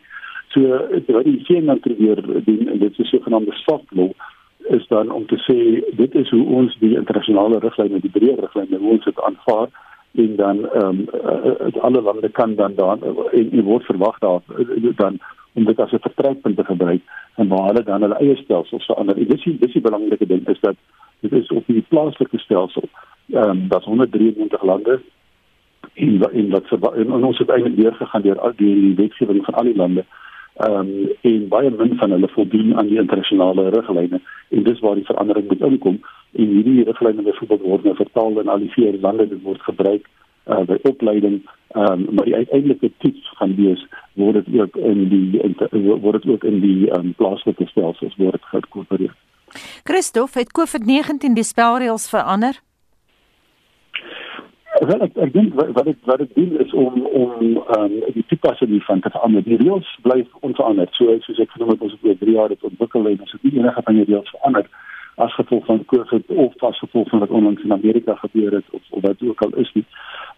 so 0.57 0.61
wat 1.07 1.25
die 1.25 1.43
VN 1.45 1.79
probeer 1.81 2.23
doen 2.45 2.69
en 2.69 2.79
dit 2.79 2.99
is 2.99 3.09
sogenaamde 3.09 3.53
soft 3.53 3.91
law 3.91 4.11
is 4.69 4.87
dan 4.89 5.11
om 5.11 5.27
te 5.27 5.39
sê 5.47 5.59
dit 5.97 6.15
is 6.15 6.31
hoe 6.31 6.45
ons 6.61 6.77
die 6.79 6.97
internasionale 6.97 7.59
riglyne 7.59 8.01
die 8.01 8.11
breë 8.11 8.39
riglyne 8.41 8.81
ons 8.81 9.05
dit 9.05 9.21
aanvaar 9.29 9.69
en 10.25 10.37
dan 10.37 10.65
ehm 10.69 11.03
um, 11.07 11.81
alle 11.89 12.03
lande 12.03 12.29
kan 12.29 12.55
dan 12.55 12.75
dan 12.75 13.03
en, 13.33 13.51
en 13.53 13.65
word 13.65 13.85
verwag 13.85 14.19
daar 14.19 14.41
dan 15.03 15.19
om 15.57 15.65
dit 15.65 15.81
as 15.81 15.93
'n 15.93 16.07
vertrekpunt 16.09 16.57
te 16.57 16.65
gebruik 16.65 17.03
en 17.35 17.49
waar 17.49 17.67
hulle 17.67 17.83
dan 17.83 18.03
hulle 18.03 18.19
eie 18.19 18.37
stelsels 18.37 18.85
verander. 18.85 19.15
Dit 19.15 19.33
is 19.33 19.59
dis 19.59 19.73
die 19.73 19.87
belangrike 19.89 20.27
ding 20.27 20.49
is 20.49 20.61
dat 20.61 20.77
dit 21.21 21.33
is 21.33 21.51
op 21.51 21.67
die 21.67 21.85
plaaslike 21.89 22.39
stelsel. 22.39 22.89
Ehm 23.33 23.51
um, 23.51 23.69
dat 23.69 23.85
193 23.85 24.63
lande 24.63 25.01
in 25.95 26.23
in 26.33 26.51
wat 26.51 26.95
en 26.95 27.25
ons 27.25 27.39
het 27.39 27.49
eintlik 27.49 27.77
weer 27.77 27.95
gegaan 27.95 28.23
deur 28.23 28.41
al 28.41 28.53
die 28.57 28.95
wetgewing 28.95 29.45
van 29.45 29.55
al 29.55 29.65
die 29.65 29.77
lande. 29.77 30.05
Ehm 30.57 30.73
um, 30.73 31.09
en 31.21 31.49
baie 31.49 31.71
min 31.71 31.97
van 31.97 32.11
hulle 32.11 32.29
voldoen 32.29 32.77
aan 32.77 32.87
die 32.87 32.99
internasionale 32.99 33.69
riglyne 33.69 34.21
en 34.49 34.63
dis 34.63 34.81
waar 34.81 34.95
die 34.95 35.05
verandering 35.05 35.49
moet 35.49 35.61
inkom 35.61 36.01
en 36.33 36.47
hierdie 36.47 36.85
riglyne 36.85 37.23
byvoorbeeld 37.23 37.61
word 37.61 37.85
nou 37.85 37.97
vertaal 37.97 38.41
in 38.41 38.49
al 38.49 38.59
die 38.59 38.73
vier 38.73 39.01
lande 39.01 39.29
dit 39.29 39.43
word 39.43 39.61
gebruik 39.61 40.09
uh, 40.47 40.65
by 40.69 40.79
opleiding 40.83 41.43
um, 41.77 42.07
maar 42.15 42.25
die 42.25 42.35
uiteindelike 42.35 42.91
toets 42.99 43.31
gaan 43.37 43.55
wees 43.55 43.87
word 44.13 44.45
dit 44.45 44.61
ook 44.61 44.77
in 44.77 45.09
die 45.09 45.43
in, 45.43 45.57
word 46.01 46.23
dit 46.23 46.33
ook 46.33 46.45
in 46.45 46.61
die 46.61 46.91
um, 46.99 47.15
plaaslike 47.15 47.67
stelsels 47.67 48.17
word 48.17 48.43
geïnkorporeer. 48.53 49.15
Christof 49.85 50.35
het 50.35 50.53
COVID-19 50.59 51.37
die 51.37 51.45
spelreëls 51.45 52.09
verander. 52.11 52.61
Wel 54.77 55.07
ek 55.07 55.15
ek 55.25 55.33
dink 55.33 55.55
wat 55.57 55.71
wat 55.77 55.89
dit 55.89 56.01
wat 56.09 56.25
dit 56.25 56.35
doen 56.35 56.59
is 56.65 56.73
om 56.73 57.07
om 57.07 57.31
um, 57.77 57.95
die 58.17 58.27
toepassing 58.33 58.73
hiervan 58.73 59.01
te 59.01 59.13
verander. 59.13 59.45
Die 59.45 59.61
reëls 59.61 59.93
bly 60.05 60.23
onveranderd. 60.41 60.93
So 60.97 61.17
soos 61.25 61.41
ek 61.45 61.55
genoem 61.57 61.75
het 61.75 61.87
ons 61.87 61.97
het 61.97 62.11
oor 62.11 62.21
3 62.25 62.37
jaar 62.37 62.53
dit 62.53 62.69
ontwikkel 62.71 63.09
en 63.13 63.25
ons 63.25 63.37
het 63.37 63.49
nie 63.49 63.57
enige 63.61 63.87
van 63.89 64.01
die 64.01 64.09
reëls 64.11 64.35
verander 64.37 64.69
as 65.17 65.35
gevolg 65.35 65.65
van 65.65 65.85
COVID 65.85 66.27
of 66.27 66.63
as 66.63 66.79
gevolg 66.79 67.09
van 67.09 67.19
wat 67.19 67.29
onlangs 67.29 67.63
in 67.63 67.73
Amerika 67.73 68.15
gebeur 68.15 68.53
het 68.53 68.65
of, 68.71 68.83
of 68.91 69.03
wat 69.03 69.23
ook 69.25 69.43
al 69.43 69.55
is 69.55 69.71
nie. 69.73 69.85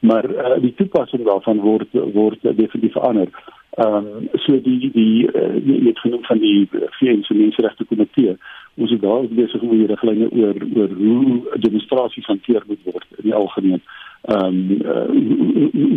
Maar 0.00 0.30
uh, 0.30 0.60
die 0.60 0.74
toepassing 0.74 1.24
daarvan 1.26 1.60
word 1.60 1.88
word 2.12 2.42
definitief 2.42 2.92
verander. 2.92 3.28
Ehm 3.70 3.94
um, 3.94 4.28
so 4.32 4.60
die 4.62 4.90
die 4.92 5.26
uh, 5.32 5.56
jy 5.66 5.80
het 5.86 5.98
genoem 5.98 6.24
van 6.24 6.38
die 6.38 6.68
VN 6.70 7.22
se 7.22 7.34
menseregte 7.34 7.84
komitee. 7.84 8.36
Ons 8.74 8.90
is 8.90 9.00
daar 9.00 9.26
besig 9.40 9.62
om 9.62 9.74
hierdie 9.74 9.90
riglyne 9.90 10.30
oor 10.30 10.62
oor 10.76 10.94
hoe 11.00 11.58
demonstrasies 11.66 12.30
hanteer 12.30 12.62
moet 12.66 12.86
word 12.92 13.06
in 13.16 13.26
die 13.30 13.34
algemeen. 13.34 13.82
Ehm 14.30 14.46
um, 14.46 14.78
uh, 14.94 15.04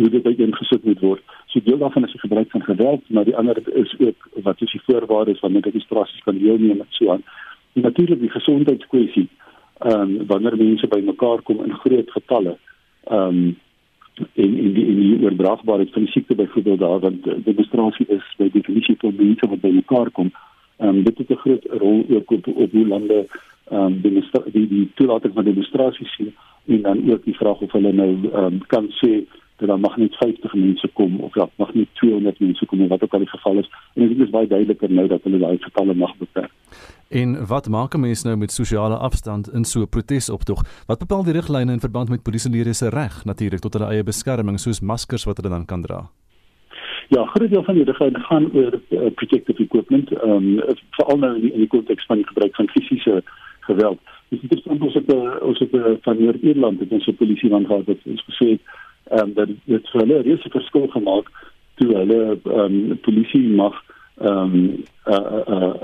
hoe 0.02 0.10
dit 0.10 0.42
ingesit 0.48 0.84
moet 0.84 1.00
word. 1.00 1.22
So 1.46 1.60
deel 1.62 1.78
daarvan 1.78 2.04
is 2.04 2.12
die 2.12 2.20
gebruik 2.26 2.50
van 2.50 2.62
geweld, 2.62 3.08
maar 3.08 3.24
die 3.24 3.36
ander 3.36 3.62
is 3.74 3.94
ook 3.98 4.28
wat 4.42 4.60
is 4.62 4.72
die 4.72 4.84
voorwaardes 4.90 5.40
wanneer 5.40 5.62
demonstrasies 5.62 6.22
kan 6.26 6.38
deelneem 6.38 6.80
en 6.80 6.86
so 6.98 7.10
aan 7.10 7.22
natuurlik 7.72 8.20
die 8.20 8.30
gesondheidskwessie 8.30 9.28
ehm 9.78 10.00
um, 10.00 10.26
wanneer 10.26 10.56
mense 10.56 10.86
bymekaar 10.86 11.42
kom 11.42 11.64
in 11.64 11.74
groot 11.74 12.10
getalle 12.10 12.56
ehm 13.04 13.28
um, 13.28 13.56
en 14.34 14.58
en 14.58 14.72
die, 14.74 14.94
die 14.94 15.24
oordraagbaarheid 15.24 15.92
van 15.92 16.02
die 16.02 16.10
siekte 16.10 16.34
byvoorbeeld 16.34 16.78
daar 16.78 17.00
want 17.00 17.24
die 17.24 17.42
demonstrasie 17.42 18.06
is 18.08 18.34
by 18.38 18.50
definisie 18.52 18.96
van 18.98 19.14
mense 19.16 19.48
wat 19.48 19.60
bymekaar 19.60 20.10
kom 20.10 20.30
ehm 20.76 20.88
um, 20.88 21.02
dit 21.02 21.18
het 21.18 21.30
'n 21.30 21.42
groot 21.44 21.64
rol 21.70 22.04
ook 22.08 22.30
op 22.30 22.46
op 22.46 22.72
hoe 22.72 22.86
lande 22.86 23.26
ehm 23.70 23.80
um, 23.80 24.00
die 24.00 24.22
die 24.52 24.68
die 24.68 24.90
toelating 24.94 25.34
van 25.34 25.44
demonstrasies 25.44 26.14
sien 26.14 26.34
en 26.66 26.82
dan 26.82 27.12
ook 27.12 27.24
die 27.24 27.36
vraag 27.36 27.60
of 27.60 27.72
hulle 27.72 27.92
nou 27.92 28.12
ehm 28.32 28.44
um, 28.44 28.66
kan 28.66 28.88
sê 29.00 29.24
dat 29.62 29.70
daar 29.70 29.82
mag 29.82 29.96
net 29.96 30.16
50 30.18 30.54
mense 30.54 30.88
kom 30.98 31.20
of 31.26 31.32
dat 31.38 31.50
mag 31.62 31.74
net 31.74 31.88
200 32.00 32.40
mense 32.40 32.66
kom 32.66 32.88
wat 32.88 33.02
ook 33.02 33.14
al 33.14 33.24
die 33.24 33.34
geval 33.34 33.58
is 33.62 33.70
en 33.94 34.08
dit 34.08 34.24
is 34.26 34.34
baie 34.34 34.50
duideliker 34.50 34.90
nou 34.90 35.06
dat 35.08 35.22
hulle 35.28 35.38
daai 35.38 35.58
getalle 35.60 35.94
mag 35.94 36.16
beperk. 36.18 36.50
En 37.12 37.36
wat 37.46 37.68
maak 37.68 37.94
'n 37.94 38.00
mens 38.00 38.22
nou 38.22 38.36
met 38.36 38.52
sosiale 38.52 38.96
afstand 38.96 39.52
in 39.52 39.64
so 39.64 39.80
'n 39.80 39.88
protesoptog? 39.88 40.60
Wat 40.86 40.98
bepaal 40.98 41.24
die 41.24 41.32
riglyne 41.32 41.72
in 41.72 41.80
verband 41.86 42.08
met 42.08 42.22
polisielede 42.22 42.72
se 42.72 42.88
reg 42.88 43.24
natuurlik 43.24 43.60
tot 43.60 43.72
hulle 43.72 43.90
eie 43.92 44.04
beskerming 44.04 44.60
soos 44.60 44.80
maskers 44.80 45.24
wat 45.24 45.36
hulle 45.36 45.54
dan 45.54 45.66
kan 45.66 45.82
dra? 45.82 46.10
Ja, 47.08 47.24
groot 47.24 47.50
deel 47.50 47.62
van 47.62 47.74
die 47.74 47.84
riglyne 47.84 48.20
gaan 48.20 48.52
oor 48.52 48.72
uh, 48.88 49.10
protective 49.14 49.62
equipment, 49.62 50.12
ehm 50.12 50.30
um, 50.30 50.76
veral 50.90 51.18
nou 51.18 51.34
in 51.34 51.40
die, 51.40 51.52
die 51.56 51.66
konteks 51.66 52.06
van 52.06 52.16
die 52.16 52.26
gebruik 52.26 52.54
van 52.54 52.68
fisiese 52.68 53.22
geweld. 53.60 53.98
Dis 54.28 54.40
interessant 54.40 54.82
ons 54.82 54.94
het 54.94 55.12
uh, 55.12 55.34
ons 55.40 55.58
het 55.58 55.72
uh, 55.72 55.92
van 56.00 56.22
Noord-Ierland 56.22 56.80
het 56.80 56.92
ons 56.96 57.06
'n 57.06 57.20
polisie 57.20 57.50
van 57.50 57.66
gehad 57.66 57.84
wat 57.84 57.98
ons 58.04 58.24
gesê 58.30 58.48
het 58.54 58.62
ehm 59.10 59.28
um, 59.28 59.34
dat 59.34 59.48
dit 59.64 59.88
vir 59.90 60.00
hulle 60.00 60.22
reuse 60.22 60.50
verskil 60.50 60.86
gemaak 60.88 61.30
toe 61.74 61.90
hulle 61.96 62.20
ehm 62.36 62.58
um, 62.58 62.98
polisie 63.06 63.48
mag 63.48 63.74
ehm 64.20 64.54
um, 64.54 64.84
uh, 65.06 65.42
uh, 65.56 65.74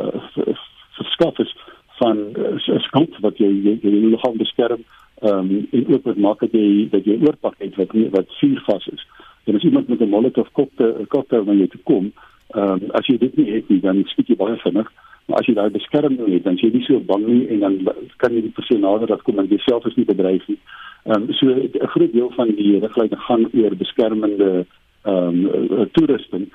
uh, 0.47 0.55
verskaf 0.99 1.39
is 1.39 1.55
van 1.99 2.19
uh, 2.39 2.79
skuld 2.87 3.19
wat 3.21 3.39
jy 3.39 3.51
jy, 3.51 3.79
jy 3.83 3.91
liggaam 4.13 4.39
beskerm 4.39 4.85
ehm 5.21 5.51
um, 5.51 5.69
en 5.71 5.95
ook 5.95 6.05
wat 6.05 6.17
maak 6.17 6.41
dat 6.47 6.53
jy 6.53 6.89
dat 6.91 7.05
jy 7.05 7.19
oorpak 7.27 7.59
het 7.59 7.77
wat 7.77 7.95
wat 8.15 8.39
vuur 8.41 8.63
vas 8.67 8.87
is. 8.95 9.07
En 9.45 9.57
as 9.57 9.63
iemand 9.63 9.89
met 9.89 10.01
'n 10.01 10.09
molotov 10.09 10.51
cocktail 10.53 11.07
cocktail 11.09 11.45
na 11.45 11.53
jou 11.53 11.69
toe 11.69 11.81
kom, 11.83 12.13
ehm 12.55 12.71
um, 12.71 12.91
as 12.91 13.07
jy 13.07 13.19
dit 13.19 13.37
nie 13.37 13.51
het 13.53 13.69
nie, 13.69 13.81
dan 13.81 14.05
skiet 14.07 14.29
jy 14.29 14.37
baie 14.37 14.57
vinnig. 14.57 14.93
Maar 15.29 15.43
as 15.43 15.49
jy 15.49 15.55
daai 15.59 15.71
beskerming 15.71 16.31
het, 16.33 16.45
dan 16.45 16.57
jy 16.57 16.71
nie 16.73 16.85
so 16.87 17.01
bang 17.05 17.27
nie 17.29 17.43
en 17.53 17.61
dan 17.61 17.75
kan 18.23 18.33
jy 18.33 18.47
die 18.47 18.55
persoon 18.57 18.81
nader 18.81 19.11
dat 19.11 19.23
kom 19.27 19.39
en 19.39 19.51
jouself 19.51 19.85
is 19.91 19.97
nie 20.01 20.09
bedreig 20.09 20.47
nie. 20.49 20.57
Ehm 21.05 21.29
um, 21.29 21.33
so 21.37 21.47
'n 21.53 21.93
groot 21.95 22.13
deel 22.13 22.31
van 22.37 22.55
die 22.57 22.79
riglyne 22.81 23.19
gaan 23.27 23.45
oor 23.53 23.77
beskermende 23.77 24.67
ehm 25.05 25.45
um, 25.47 25.91
toerusting 25.93 26.49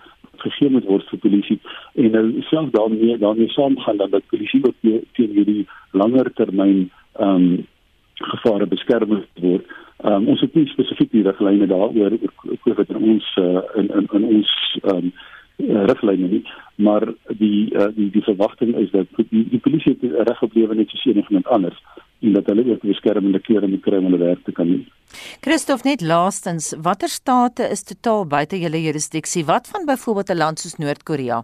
gegee 0.43 0.69
moet 0.69 0.87
word 0.89 1.05
vir 1.09 1.19
polisie 1.19 1.59
en 1.95 2.11
nou 2.11 2.25
self 2.49 2.71
daarmee 2.73 3.17
daarmee 3.17 3.49
saamgaan 3.49 3.97
dat 3.97 4.11
dat 4.11 4.31
polisie 4.33 4.61
ook 4.65 4.75
teen 5.13 5.37
hierdie 5.37 5.67
langer 5.91 6.33
termyn 6.33 6.89
ehm 7.13 7.29
um, 7.29 7.67
gevare 8.13 8.65
beskerm 8.65 9.09
word. 9.41 9.65
Ehm 10.03 10.13
um, 10.13 10.27
ons 10.27 10.41
het 10.41 10.53
nie 10.53 10.67
spesifiek 10.67 11.11
die 11.11 11.23
riglyne 11.23 11.67
daaroor 11.67 12.17
oor 12.65 12.75
wat 12.81 12.89
in 12.89 13.01
ons 13.13 13.29
uh, 13.37 13.61
in, 13.75 13.89
in 13.99 14.09
in 14.19 14.27
ons 14.35 14.51
ehm 14.81 14.97
um, 14.97 15.13
riglyne 15.57 16.27
nie, 16.27 16.41
maar 16.75 17.05
die 17.27 17.69
uh, 17.75 17.87
die 17.95 18.09
die 18.11 18.23
verwagting 18.25 18.75
is 18.75 18.91
dat 18.91 19.07
die, 19.29 19.43
die 19.49 19.59
polisie 19.59 19.97
reg 20.01 20.41
op 20.41 20.53
lewe 20.53 20.75
net 20.75 20.89
soos 20.89 21.05
enigiemand 21.05 21.47
anders 21.47 21.77
en 22.23 22.33
dat 22.33 22.45
hulle 22.45 22.65
ook 22.71 22.85
beskermende 22.87 23.39
klere 23.39 23.67
moet 23.67 23.83
kry 23.83 23.97
om 23.99 24.07
hulle 24.07 24.21
werk 24.21 24.43
te 24.43 24.51
kan 24.51 24.67
doen. 24.67 24.83
Christof 25.43 25.83
net 25.83 26.01
laastens, 26.01 26.71
watter 26.81 27.11
state 27.11 27.67
is 27.69 27.83
totaal 27.83 28.25
buite 28.25 28.59
julle 28.59 28.81
jurisdiksie? 28.81 29.45
Wat 29.45 29.67
van 29.67 29.85
byvoorbeeld 29.85 30.31
'n 30.31 30.37
land 30.37 30.59
soos 30.59 30.77
Noord-Korea? 30.77 31.43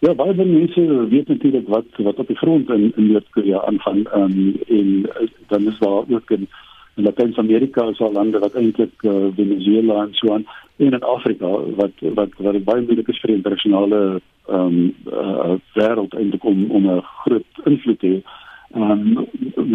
Ja, 0.00 0.14
baie 0.14 0.34
mense 0.34 1.08
weet 1.10 1.28
natuurlik 1.28 1.68
wat 1.68 1.86
wat 1.96 2.18
op 2.18 2.26
die 2.26 2.36
grond 2.36 2.70
in, 2.70 2.92
in 2.96 3.12
Noord-Korea 3.12 3.64
aangaan 3.66 4.04
um, 4.14 4.56
en 4.66 4.88
uh, 5.06 5.28
dan 5.46 5.66
is 5.66 5.78
daar 5.78 6.04
ook 6.08 6.30
in, 6.30 6.48
in 6.96 7.02
Latyn-Amerika 7.04 7.92
so 7.92 8.12
lande 8.12 8.38
wat 8.38 8.54
eintlik 8.54 9.02
uh, 9.02 9.26
Venezuela 9.34 10.02
en 10.02 10.14
so 10.14 10.34
aan 10.34 10.46
en 10.78 10.92
in 10.92 11.02
Afrika 11.02 11.48
wat 11.76 11.90
wat 12.14 12.28
wat 12.36 12.64
baie 12.64 12.82
moeilik 12.82 13.08
is 13.08 13.20
vir 13.20 13.34
internasionale 13.34 14.20
ehm 14.46 14.60
um, 14.66 14.94
uh, 15.12 15.56
wêreld 15.74 16.14
eintlik 16.14 16.44
om 16.44 16.70
om 16.70 16.86
'n 16.90 17.02
groot 17.22 17.64
invloed 17.64 17.98
te 17.98 18.06
hê. 18.06 18.18
Ehm 18.74 18.90
um, 18.90 19.26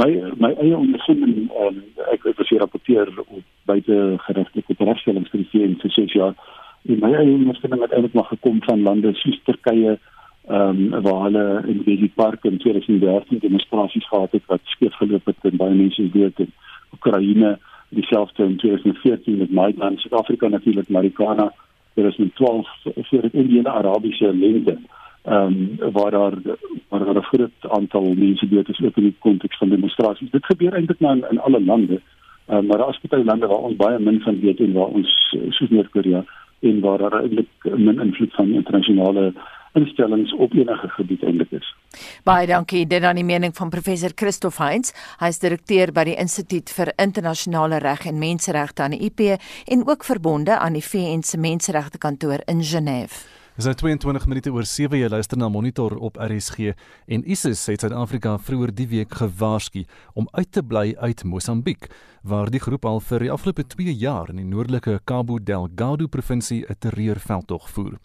my 0.01 0.09
my 0.37 0.51
eie 0.53 0.77
ondervinding 0.77 1.51
ehm 1.51 1.67
um, 1.67 1.83
ek 2.11 2.23
het 2.23 2.35
gesien 2.35 2.59
rapporteer 2.59 3.11
op 3.25 3.43
buite 3.65 4.15
geregtelike 4.17 4.83
regstellings 4.83 5.29
vir 5.29 5.45
die 5.51 5.75
vir 5.81 5.91
6 5.91 6.13
jaar. 6.13 6.33
En 6.85 6.99
my 6.99 7.13
eie 7.13 7.33
ondervinding 7.33 7.81
het 7.81 7.91
eintlik 7.91 8.13
maar 8.13 8.31
gekom 8.31 8.63
van 8.63 8.81
lande 8.81 9.13
soos 9.13 9.39
Turkye 9.43 9.97
ehm 10.47 10.93
um, 10.93 11.01
waar 11.01 11.23
hulle 11.23 11.63
in 11.67 11.83
die 11.85 12.11
park 12.15 12.43
in 12.43 12.57
2013 12.57 13.39
demonstrasies 13.39 14.07
gehad 14.07 14.31
het 14.31 14.45
wat 14.45 14.61
skeef 14.63 14.93
geloop 14.93 15.25
het 15.25 15.37
en 15.41 15.57
baie 15.57 15.75
mense 15.75 16.09
dood 16.11 16.37
het. 16.37 16.49
Oekraïne 16.93 17.57
dieselfde 17.93 18.43
in 18.43 18.57
2014 18.57 19.37
met 19.37 19.51
Maidan, 19.51 19.97
Suid-Afrika 19.97 20.47
natuurlik, 20.47 20.89
Marikana, 20.89 21.53
daar 21.93 22.05
is 22.05 22.17
'n 22.17 22.31
12 22.33 22.67
vir 22.83 23.21
die 23.21 23.31
Indiese 23.31 23.69
Arabiese 23.69 24.33
lente. 24.35 24.77
Ehm 25.23 25.77
um, 25.79 25.91
waar 25.91 26.11
daar 26.11 26.33
waar 26.89 27.05
daar 27.05 27.15
'n 27.15 27.29
groot 27.31 27.59
aantal 27.61 28.13
mense 28.13 28.47
dood 28.47 28.69
is 28.69 28.81
ook 28.83 28.97
in 28.97 29.03
die 29.03 29.15
konteks 29.19 29.57
van 29.57 29.69
demonstrasies. 29.69 30.31
Dit 30.31 30.45
gebeur 30.45 30.73
eintlik 30.73 30.99
maar 30.99 31.15
in, 31.15 31.25
in 31.29 31.39
alle 31.39 31.61
lande. 31.63 32.01
Um, 32.49 32.65
maar 32.65 32.77
daar 32.77 32.89
is 32.89 32.99
baie 33.09 33.23
lande 33.23 33.47
waar 33.47 33.57
ons 33.57 33.75
baie 33.75 33.99
min 33.99 34.19
van 34.21 34.39
weet 34.39 34.59
en 34.59 34.73
waar 34.73 34.87
ons 34.87 35.35
soos 35.49 35.69
Noord-Korea 35.69 36.25
en 36.59 36.79
waar 36.79 36.97
daar 36.97 37.21
eintlik 37.21 37.47
min 37.75 37.99
invloed 37.99 38.33
van 38.33 38.51
internasionale 38.51 39.33
instellings 39.73 40.33
op 40.35 40.53
enige 40.53 40.87
gebied 40.87 41.23
eintlik 41.23 41.51
is. 41.51 41.75
Baie 42.23 42.47
dankie. 42.47 42.85
Dit 42.87 43.01
dan 43.01 43.15
die 43.15 43.25
mening 43.25 43.55
van 43.55 43.69
professor 43.69 44.11
Christof 44.15 44.57
Heinz. 44.57 44.93
Hy 45.19 45.29
is 45.33 45.41
direkteur 45.43 45.93
by 45.93 46.07
die 46.09 46.17
Instituut 46.17 46.73
vir 46.73 46.93
Internasionale 47.01 47.81
Reg 47.83 48.07
en 48.09 48.19
Menseregte 48.21 48.85
aan 48.85 48.97
die 48.97 49.05
IP 49.09 49.25
en 49.65 49.87
ook 49.87 50.05
verbonde 50.07 50.57
aan 50.57 50.77
die 50.79 50.85
VN 50.85 51.21
se 51.21 51.37
Menseregte 51.37 51.97
kantoor 51.97 52.45
in 52.45 52.63
Genève. 52.63 53.42
Dis 53.53 53.67
nou 53.69 53.75
22 53.77 54.23
minute 54.25 54.49
oor 54.49 54.65
7 54.65 54.97
jy 54.97 55.07
luister 55.13 55.37
na 55.37 55.45
Monitor 55.45 55.93
op 56.01 56.15
RSG 56.17 56.71
en 57.05 57.21
ISIS 57.21 57.59
het 57.69 57.83
Suid-Afrika 57.83 58.31
vroeër 58.41 58.71
die 58.73 58.87
week 58.89 59.13
gewaarsku 59.19 59.83
om 60.17 60.25
uit 60.31 60.49
te 60.57 60.63
bly 60.65 60.95
uit 60.97 61.21
Mosambiek 61.21 61.85
waar 62.25 62.49
die 62.49 62.63
groep 62.63 62.87
al 62.89 62.97
vir 63.11 63.27
die 63.27 63.29
afgelope 63.29 63.67
2 63.75 63.93
jaar 63.93 64.33
in 64.33 64.41
die 64.41 64.47
noordelike 64.55 64.97
Cabo 65.05 65.37
Delgado 65.37 66.09
provinsie 66.09 66.65
'n 66.65 66.79
terreurveldtog 66.79 67.69
voer. 67.69 67.99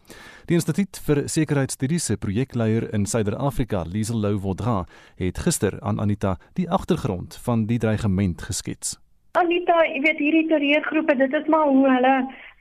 Die 0.49 0.55
Instituut 0.61 1.01
vir 1.07 1.25
Sekuriteitsstudies 1.29 2.05
se 2.05 2.17
projekleier 2.17 2.93
in 2.93 3.07
Suider-Afrika, 3.07 3.85
Liesel 3.89 4.21
Lou 4.21 4.39
Vaudra, 4.39 4.87
het 5.17 5.39
gister 5.39 5.81
aan 5.81 5.99
Anita 5.99 6.37
die 6.55 6.71
agtergrond 6.71 7.37
van 7.37 7.67
die 7.67 7.79
dreigement 7.79 8.43
geskets. 8.43 8.99
Anita, 9.33 9.75
jy 9.87 10.01
weet 10.01 10.19
hierdie 10.19 10.47
terreurgroepe, 10.49 11.15
dit 11.17 11.33
is 11.33 11.47
maar 11.47 11.67
hoe 11.69 11.89
hulle 11.89 12.15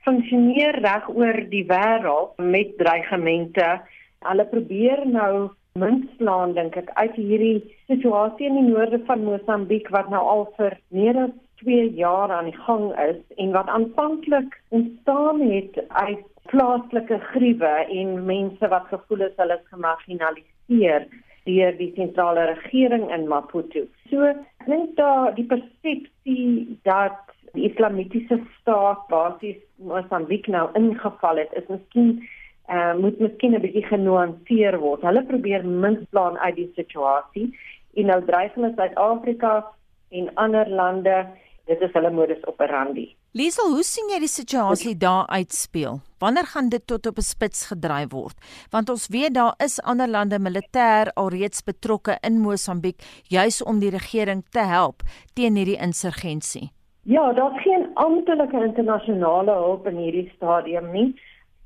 funksioneer 0.06 0.80
reg 0.84 1.08
oor 1.08 1.40
die 1.50 1.64
wêreld 1.68 2.38
met 2.38 2.76
dreigemente. 2.78 3.80
Hulle 4.26 4.46
probeer 4.50 5.04
nou 5.06 5.50
muntslaan 5.78 6.54
dink 6.56 6.76
ek 6.80 6.90
uit 6.98 7.18
hierdie 7.18 7.58
situasie 7.90 8.48
in 8.48 8.58
die 8.58 8.70
noorde 8.70 8.98
van 9.10 9.26
Mosambiek 9.26 9.90
wat 9.94 10.10
nou 10.12 10.22
al 10.32 10.48
vir 10.56 10.78
meer 10.94 11.20
as 11.26 11.36
2 11.62 11.90
jaar 11.98 12.32
aan 12.32 12.50
die 12.50 12.60
gang 12.66 12.90
is 13.02 13.20
en 13.36 13.54
wat 13.54 13.70
aanvanklik 13.74 14.58
ontstaan 14.78 15.40
het 15.50 15.78
uit 15.88 16.26
plaaslike 16.50 17.18
gruwe 17.30 17.72
en 18.00 18.12
mense 18.26 18.68
wat 18.74 18.86
gevoel 18.92 19.26
het 19.26 19.40
hulle 19.42 19.58
is 19.58 19.72
gemarginaliseer 19.72 21.08
deur 21.48 21.76
die 21.78 21.92
sentrale 21.96 22.44
regering 22.52 23.08
in 23.14 23.26
Maputo. 23.28 23.86
So 24.10 24.24
ek 24.28 24.68
dink 24.68 24.96
daar 25.00 25.34
die 25.36 25.46
persepsie 25.48 26.78
dat 26.88 27.20
die 27.52 27.68
islamitiese 27.70 28.40
staat 28.60 29.06
basies 29.08 29.60
Mosambiek 29.76 30.46
nou 30.46 30.68
ingeval 30.74 31.36
het, 31.36 31.52
is 31.52 31.66
miskien 31.68 32.28
uh, 32.68 32.94
moet 33.00 33.18
miskien 33.20 33.54
'n 33.54 33.60
bietjie 33.60 33.86
genuanceer 33.86 34.78
word. 34.78 35.02
Hulle 35.02 35.24
probeer 35.24 35.64
minsplan 35.64 36.38
uit 36.38 36.56
die 36.56 36.70
situasie 36.74 37.48
en 37.94 38.06
nou 38.06 38.24
dreig 38.24 38.54
hulle 38.54 38.72
Suid-Afrika 38.76 39.66
en 40.10 40.34
ander 40.34 40.68
lande 40.68 41.26
dit 41.68 41.80
is 41.84 41.92
hulle 41.92 42.10
modus 42.10 42.44
operandi. 42.48 43.10
Liesel, 43.36 43.74
hoe 43.76 43.84
sien 43.84 44.08
jy 44.08 44.18
die 44.22 44.30
situasie 44.32 44.94
daar 44.96 45.26
uitspeel? 45.28 46.00
Wanneer 46.18 46.48
gaan 46.48 46.70
dit 46.72 46.86
tot 46.86 47.06
op 47.06 47.18
'n 47.18 47.22
spits 47.22 47.66
gedryf 47.66 48.10
word? 48.10 48.36
Want 48.70 48.88
ons 48.88 49.08
weet 49.08 49.34
daar 49.34 49.54
is 49.64 49.80
ander 49.80 50.08
lande 50.08 50.38
militêr 50.38 51.12
alreeds 51.14 51.62
betrokke 51.62 52.18
in 52.20 52.40
Mosambiek 52.40 53.02
juis 53.28 53.62
om 53.62 53.78
die 53.78 53.90
regering 53.90 54.44
te 54.50 54.64
help 54.64 55.02
teen 55.34 55.56
hierdie 55.56 55.80
insurgensie. 55.80 56.72
Ja, 57.08 57.32
daar's 57.32 57.62
geen 57.62 57.90
amptelike 57.94 58.64
internasionale 58.64 59.52
hulp 59.52 59.86
in 59.88 59.96
hierdie 59.96 60.30
stadium 60.34 60.90
nie. 60.92 61.06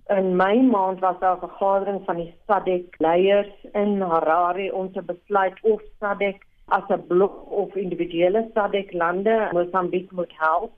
In 0.07 0.37
my 0.37 0.61
maand 0.63 1.01
was 1.03 1.17
daar 1.19 1.37
'n 1.37 1.49
vergadering 1.49 2.03
van 2.05 2.17
die 2.17 2.35
SADC 2.47 2.95
leiers 2.99 3.51
in 3.73 4.01
Harare 4.01 4.75
om 4.75 4.93
te 4.93 5.03
besluit 5.03 5.59
of 5.63 5.83
SADC 5.99 6.45
as 6.69 6.87
'n 6.89 7.07
blok 7.07 7.51
of 7.51 7.75
individuele 7.75 8.51
SADC 8.55 8.93
lande 8.93 9.49
Mosambiek 9.53 10.11
moet 10.11 10.33
help. 10.37 10.73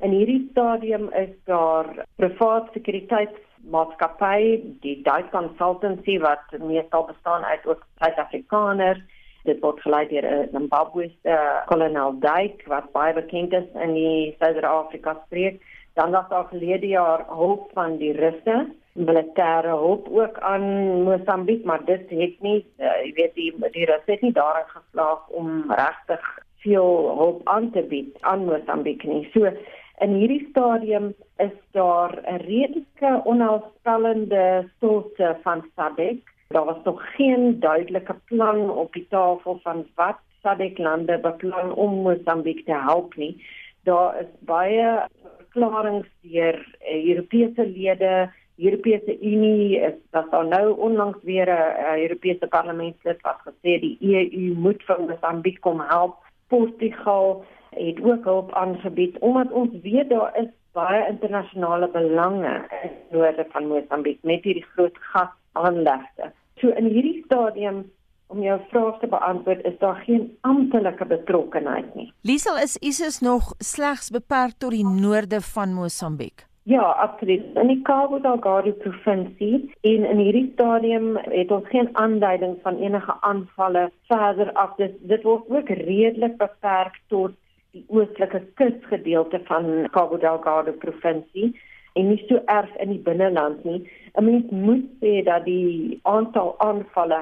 In 0.00 0.10
hierdie 0.10 0.48
stadium 0.50 1.08
is 1.12 1.32
daar 1.44 2.04
privaat 2.16 2.68
sekuriteitsmaatskappy, 2.72 4.60
die 4.80 5.02
Duits 5.02 5.30
Consultancy 5.30 6.18
wat 6.18 6.44
meestal 6.58 7.04
bestaan 7.04 7.44
uit 7.44 7.66
ook 7.66 7.86
Suid-Afrikaners. 7.98 9.00
Dit 9.44 9.60
word 9.64 9.80
gelei 9.80 10.06
deur 10.08 10.26
'n 10.30 10.48
Zimbabweëse 10.52 11.36
kolonel 11.66 12.18
Dyke 12.20 12.68
wat 12.68 12.92
baie 12.92 13.14
bekend 13.14 13.52
is 13.52 13.68
in 13.74 13.94
die 13.94 14.36
Suid-Afrika 14.38 15.16
streek. 15.26 15.62
Dan 15.94 16.10
was 16.10 16.28
daar 16.28 16.48
verlede 16.48 16.86
jaar 16.86 17.24
hulp 17.28 17.70
van 17.74 17.96
die 17.96 18.12
Russe, 18.12 18.66
militêre 18.92 19.68
hulp 19.68 20.08
ook 20.08 20.38
aan 20.38 20.62
Mosambiek, 21.02 21.64
maar 21.64 21.84
dit 21.84 22.10
het 22.10 22.40
nie, 22.40 22.66
uh, 22.78 22.92
jy 23.04 23.12
weet 23.14 23.34
die 23.34 23.52
die 23.72 23.84
Russe 23.84 24.10
het 24.10 24.20
nie 24.20 24.32
daarin 24.32 24.68
geslaag 24.68 25.28
om 25.28 25.72
regtig 25.72 26.24
veel 26.62 27.14
hulp 27.16 27.48
aan 27.48 27.70
te 27.70 27.82
bied 27.82 28.16
aan 28.20 28.44
Mosambiek 28.44 29.04
nie. 29.04 29.28
So 29.32 29.52
in 30.00 30.16
hierdie 30.16 30.46
stadium 30.50 31.14
is 31.36 31.56
daar 31.72 32.12
'n 32.24 32.36
redelike 32.36 33.20
onheilspellende 33.24 34.68
stilte 34.76 35.36
van 35.42 35.64
SADC. 35.74 36.20
Daar 36.52 36.64
was 36.64 36.82
nog 36.84 37.14
geen 37.14 37.60
duidelike 37.60 38.14
plan 38.24 38.70
op 38.70 38.92
die 38.92 39.06
tafel 39.08 39.58
van 39.62 39.86
wat 39.94 40.18
SADC 40.42 40.78
lande 40.78 41.18
beplan 41.18 41.74
om 41.74 41.92
Mosambiek 42.02 42.64
te 42.64 42.74
help 42.74 43.14
nie. 43.14 43.44
Daar 43.82 44.20
is 44.20 44.26
baie 44.38 45.06
verklaringe 45.36 46.04
deur 46.20 46.58
uh, 46.80 47.06
Europese 47.08 47.66
lede 47.66 48.30
Europese 48.56 49.20
Unie 49.20 49.78
is 49.78 49.94
dat 50.10 50.30
daar 50.30 50.46
nou 50.46 50.78
onlangs 50.78 51.22
weer 51.22 51.48
'n 51.48 52.00
Europese 52.00 52.46
parlementslid 52.46 53.20
wat 53.20 53.38
gesê 53.46 53.78
die 53.86 53.96
EU 54.00 54.54
moet 54.54 54.82
vir 54.82 55.00
Mosambiek 55.00 55.60
kom 55.60 55.80
help. 55.80 56.16
Portugal 56.46 57.44
het 57.70 58.02
ook 58.02 58.24
hulp 58.24 58.52
aangebied 58.52 59.18
omdat 59.18 59.50
ons 59.50 59.70
weet 59.82 60.08
daar 60.08 60.36
is 60.36 60.50
baie 60.72 61.08
internasionale 61.08 61.88
belange 61.88 62.66
in 62.82 62.90
noorde 63.10 63.46
van 63.48 63.66
Mosambiek 63.66 64.18
met 64.22 64.42
hierdie 64.42 64.66
groot 64.74 64.98
gasaanlegte. 64.98 66.32
So 66.60 66.68
in 66.76 66.90
hierdie 66.92 67.22
stadium 67.24 67.84
om 68.30 68.42
jou 68.42 68.58
vraag 68.70 69.00
te 69.00 69.08
beantwoord 69.10 69.64
is 69.66 69.78
daar 69.78 70.02
geen 70.06 70.28
amptelike 70.46 71.06
betrokkenheid 71.06 71.94
nie. 71.94 72.12
Liesel 72.22 72.58
is 72.62 72.76
ISIS 72.76 73.18
nog 73.20 73.54
slegs 73.58 74.10
beperk 74.10 74.54
tot 74.58 74.70
die 74.76 74.86
noorde 74.86 75.40
van 75.40 75.74
Mosambiek. 75.74 76.46
Ja, 76.62 76.82
absoluut. 77.02 77.42
In 77.58 77.66
die 77.66 77.82
Cabo 77.82 78.20
Delgado 78.20 78.72
provinsie 78.72 79.72
en 79.80 80.04
in 80.04 80.18
hierdie 80.22 80.50
stadium 80.52 81.16
het 81.16 81.50
ons 81.50 81.66
geen 81.72 81.88
aanduiding 81.92 82.58
van 82.62 82.78
enige 82.78 83.16
aanvalle 83.20 83.88
verder 84.06 84.52
af. 84.52 84.76
Dit 84.76 84.98
dit 85.00 85.22
word 85.22 85.48
ook 85.48 85.72
redelik 85.80 86.36
beperk 86.38 87.00
tot 87.08 87.34
die 87.72 87.84
oostelike 87.88 88.44
kusgedeelte 88.54 89.40
van 89.48 89.88
Cabo 89.90 90.18
Delgado 90.18 90.72
provinsie 90.72 91.54
en 92.00 92.08
nie 92.12 92.22
so 92.28 92.40
erg 92.46 92.76
in 92.84 92.94
die 92.94 93.02
binneland 93.08 93.64
nie. 93.64 93.80
'n 94.14 94.24
Mens 94.24 94.50
moet 94.50 94.86
sê 95.00 95.22
dat 95.24 95.44
die 95.44 96.00
aantal 96.02 96.54
aanvalle 96.58 97.20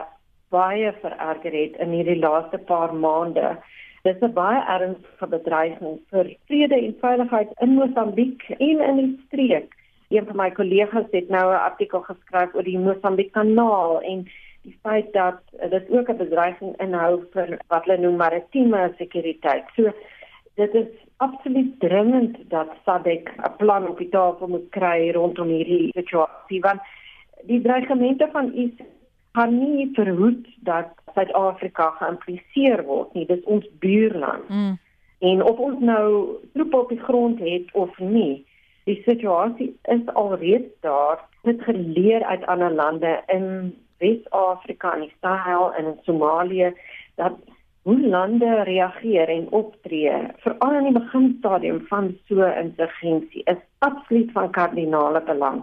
baie 0.51 0.93
vererger 1.03 1.53
het 1.53 1.77
in 1.85 1.91
hierdie 1.97 2.19
laaste 2.19 2.59
paar 2.59 2.95
maande. 2.95 3.57
Dit 4.03 4.17
is 4.17 4.23
'n 4.23 4.33
baie 4.33 4.61
ernstige 4.75 5.27
bedreiging 5.27 5.99
vir 6.11 6.27
vrede 6.47 6.77
en 6.87 6.95
veiligheid 7.01 7.51
in 7.61 7.75
Mosambiek 7.75 8.43
en 8.49 8.81
in 8.91 8.97
die 8.97 9.21
streek. 9.27 9.75
Een 10.09 10.27
van 10.27 10.37
my 10.37 10.51
kollegas 10.51 11.11
het 11.11 11.29
nou 11.29 11.47
'n 11.53 11.64
artikel 11.71 12.01
geskryf 12.01 12.55
oor 12.55 12.62
die 12.62 12.79
Mosambiek 12.79 13.33
kanaal 13.33 14.01
en 14.03 14.27
die 14.62 14.79
feit 14.83 15.12
dat 15.12 15.41
dit 15.71 15.91
ook 15.91 16.09
'n 16.09 16.17
bedreiging 16.17 16.81
inhou 16.81 17.25
vir 17.33 17.59
wat 17.69 17.85
hulle 17.85 17.99
noem 17.99 18.17
maritieme 18.17 18.93
sekuriteit. 18.99 19.64
So 19.77 19.93
dit 20.55 20.75
is 20.75 20.88
absoluut 21.19 21.73
dringend 21.81 22.37
dat 22.53 22.69
SADC 22.85 23.31
'n 23.37 23.57
plan 23.57 23.89
op 23.89 23.99
die 23.99 24.09
tafel 24.09 24.49
moet 24.49 24.69
kry 24.71 25.11
rondom 25.11 25.49
hierdie 25.49 25.91
situasie 25.93 26.61
want 26.61 26.81
die 27.43 27.61
dreigemente 27.61 28.29
van 28.33 28.53
ISIS 28.55 28.87
kan 29.33 29.59
nie 29.59 29.91
verhoed 29.93 30.47
dat 30.61 30.89
Suid-Afrika 31.15 31.91
geïmpliseer 31.91 32.85
word 32.85 33.15
nie 33.15 33.27
dis 33.27 33.45
ons 33.45 33.67
buurland 33.79 34.49
mm. 34.49 34.79
en 35.19 35.43
of 35.43 35.59
ons 35.59 35.81
nou 35.81 36.39
troepe 36.53 36.77
op 36.77 36.89
die 36.89 37.03
grond 37.03 37.39
het 37.39 37.73
of 37.73 37.99
nie 37.99 38.47
Die 38.89 39.03
situasie 39.05 39.79
is 39.83 40.07
alreeds 40.07 40.73
daar. 40.81 41.21
Dit 41.43 41.63
geleer 41.63 42.25
uit 42.25 42.47
ander 42.47 42.73
lande 42.73 43.23
in 43.27 43.75
Wes-Afrika 43.99 44.95
en 44.95 45.01
die 45.01 45.13
Sahel 45.21 45.75
en 45.75 45.85
in 45.85 45.99
Somalië 46.03 46.73
dat 47.15 47.33
hoe 47.88 48.01
lande 48.01 48.62
reageer 48.68 49.29
en 49.33 49.46
optree 49.51 50.16
veral 50.44 50.74
in 50.77 50.88
die 50.90 50.98
beginstadium 50.98 51.79
van 51.88 52.09
so 52.29 52.42
'n 52.44 52.59
insurgensie 52.62 53.42
is 53.53 53.62
absoluut 53.79 54.33
van 54.33 54.51
kardinale 54.51 55.22
belang. 55.31 55.62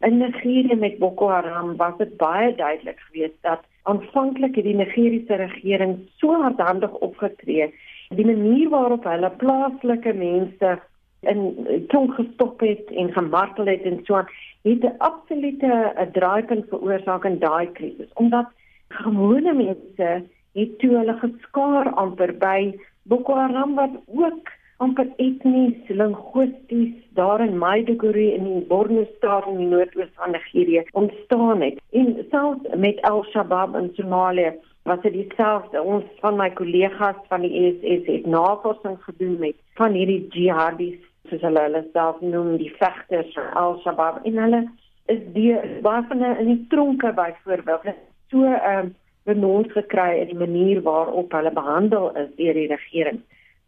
In 0.00 0.18
Nigerië 0.18 0.74
met 0.74 0.98
Boko 0.98 1.28
Haram 1.28 1.76
was 1.76 1.96
dit 1.96 2.16
baie 2.16 2.54
duidelik 2.54 3.00
geweest 3.06 3.40
dat 3.40 3.60
aanvanklik 3.82 4.54
die 4.54 4.74
Nigeriese 4.74 5.34
regering 5.34 5.98
so 6.16 6.40
hardhandig 6.42 6.92
opgetree 6.92 7.72
die 8.08 8.26
manier 8.26 8.68
waarop 8.68 9.04
hulle 9.04 9.30
plaaslike 9.30 10.12
mense 10.12 10.78
in 11.20 11.40
tronk 11.88 12.14
gestop 12.14 12.60
het 12.60 12.92
en 12.92 13.12
gemartel 13.12 13.66
het 13.66 13.82
en 13.82 14.00
so 14.04 14.16
het 14.62 14.84
'n 14.84 14.94
absolute 14.98 15.92
'n 15.96 16.12
draaipunt 16.12 16.68
veroorsaak 16.68 17.24
in 17.24 17.38
daai 17.38 17.72
krisis 17.72 18.12
omdat 18.14 18.46
gewone 18.88 19.52
mense 19.52 20.24
het 20.54 20.78
toe 20.78 20.92
hulle 20.96 21.16
geskaar 21.22 21.90
amper 22.00 22.32
by 22.38 22.74
Boko 23.10 23.36
Haram 23.36 23.74
wat 23.78 23.96
ook 24.06 24.52
amper 24.82 25.08
etnies 25.22 25.88
linguisties 25.88 26.94
daar 27.18 27.40
in 27.40 27.58
Maiduguri 27.58 28.28
in 28.34 28.44
die 28.44 28.66
Borno 28.68 29.04
staat 29.16 29.46
in 29.46 29.58
die 29.62 29.68
noordoos 29.70 30.10
van 30.14 30.34
Nigerië 30.34 30.84
ontstaan 30.92 31.60
het. 31.60 31.80
En 31.92 32.26
selfs 32.30 32.76
met 32.76 33.02
Al-Shabaab 33.02 33.76
in 33.76 33.90
Somalië 33.94 34.52
was 34.82 35.00
dit 35.02 35.12
dieselfde. 35.12 35.82
Ons 35.82 36.04
van 36.20 36.36
my 36.36 36.50
kollegas 36.50 37.20
van 37.28 37.40
die 37.46 37.52
ISS 37.60 38.06
het 38.06 38.26
navorsing 38.26 38.98
gedoen 39.00 39.38
met 39.38 39.60
van 39.80 39.92
hierdie 39.92 40.26
jihadis 40.30 40.98
soos 41.28 41.40
hulle 41.40 41.60
hulle 41.66 41.84
self 41.92 42.20
noem 42.20 42.56
die 42.60 42.72
vegters 42.78 43.32
van 43.36 43.52
Al-Shabaab 43.60 44.24
en 44.28 44.42
hulle 44.42 44.64
is 45.12 45.22
die 45.36 45.54
waarvan 45.84 46.24
in 46.24 46.50
die 46.50 46.66
tronke 46.68 47.12
byvoorbeeld. 47.12 47.94
So 48.30 48.38
'n 48.38 48.52
uh, 48.52 48.66
ehm, 48.72 48.88
benons 49.24 49.72
gekry 49.72 50.20
in 50.20 50.32
die 50.32 50.40
manier 50.46 50.82
waarop 50.82 51.32
hulle 51.32 51.52
behandel 51.52 52.10
is 52.22 52.28
deur 52.36 52.54
die 52.54 52.68
regering 52.72 53.22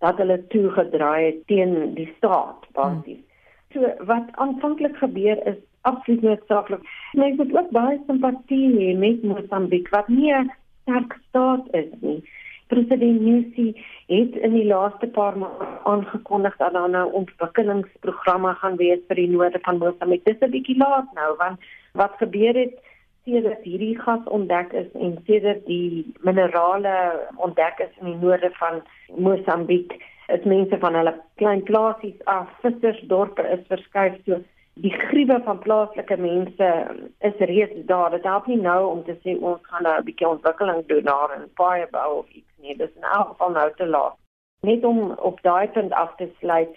dat 0.04 0.18
hulle 0.20 0.36
toegedraai 0.52 1.24
het 1.24 1.46
teen 1.46 1.94
die 1.94 2.08
staat 2.16 2.66
basies. 2.76 3.22
Hmm. 3.22 3.24
So 3.72 4.06
wat 4.08 4.28
aanvanklik 4.32 4.96
gebeur 4.96 5.40
is 5.46 5.56
absoluut 5.88 6.22
noodsaaklik. 6.22 6.82
Mense 7.12 7.42
het 7.42 7.54
ook 7.56 7.70
baie 7.70 8.00
simpatie 8.06 8.64
hê 8.76 8.92
met 8.98 9.22
Mosambiek 9.22 9.88
wat 9.94 10.08
nie 10.08 10.32
'n 10.32 10.52
sterk 10.82 11.18
staat 11.28 11.64
is 11.70 11.90
nie. 12.00 12.20
President 12.66 13.20
Nyusi 13.20 13.66
het 14.06 14.36
in 14.36 14.52
die 14.52 14.66
laaste 14.66 15.06
paar 15.06 15.38
maande 15.38 15.66
aangekondig 15.84 16.56
dat 16.56 16.72
daar 16.72 16.90
nou 16.90 17.12
ontwikkelingsprogramme 17.12 18.54
gaan 18.54 18.76
wees 18.76 18.98
vir 19.08 19.16
die 19.16 19.30
noorde 19.30 19.58
van 19.62 19.78
Mosambiek. 19.78 20.24
Dis 20.24 20.40
'n 20.40 20.50
bietjie 20.50 20.76
laat 20.76 21.12
nou 21.14 21.36
want 21.36 21.58
wat 21.92 22.12
gebeur 22.18 22.54
het 22.54 22.74
sedert 23.26 23.62
hierdie 23.66 23.94
gas 23.98 24.26
ontdek 24.38 24.72
is 24.72 24.90
en 24.94 25.16
sedert 25.26 25.64
die 25.66 26.06
minerale 26.26 26.96
ontdek 27.36 27.82
is 27.86 27.94
in 28.00 28.12
die 28.12 28.20
noorde 28.22 28.50
van 28.58 28.82
Mosambiek, 29.18 29.96
is 30.34 30.44
mense 30.44 30.78
van 30.82 30.94
hulle 30.94 31.14
klein 31.42 31.62
plasies 31.66 32.22
af, 32.24 32.50
vissersdorpe 32.62 33.42
is 33.56 33.66
verskuif 33.70 34.20
so 34.26 34.40
die 34.84 34.92
gruwe 34.92 35.40
van 35.44 35.58
plaaslike 35.64 36.16
mense 36.20 36.70
is 37.24 37.38
reeds 37.50 37.86
daar. 37.90 38.10
Dit 38.12 38.26
help 38.28 38.46
nie 38.46 38.60
nou 38.60 38.80
om 38.90 39.04
te 39.04 39.16
sê 39.22 39.36
ons 39.40 39.62
gaan 39.70 39.82
nou 39.82 39.94
'n 39.98 40.04
bietjie 40.04 40.28
ontwikkeling 40.28 40.86
doen 40.86 41.04
daar 41.04 41.34
in 41.36 41.48
Firebou 41.58 42.18
of 42.18 42.28
iets 42.30 42.52
nie. 42.60 42.76
Dis 42.76 42.94
in 42.96 43.02
elk 43.02 43.28
geval 43.28 43.50
nou 43.50 43.70
te 43.76 43.86
laat. 43.86 44.16
Net 44.60 44.84
om 44.84 45.10
op 45.10 45.42
daai 45.42 45.68
punt 45.68 45.92
af 45.92 46.16
te 46.16 46.28
sluit 46.38 46.76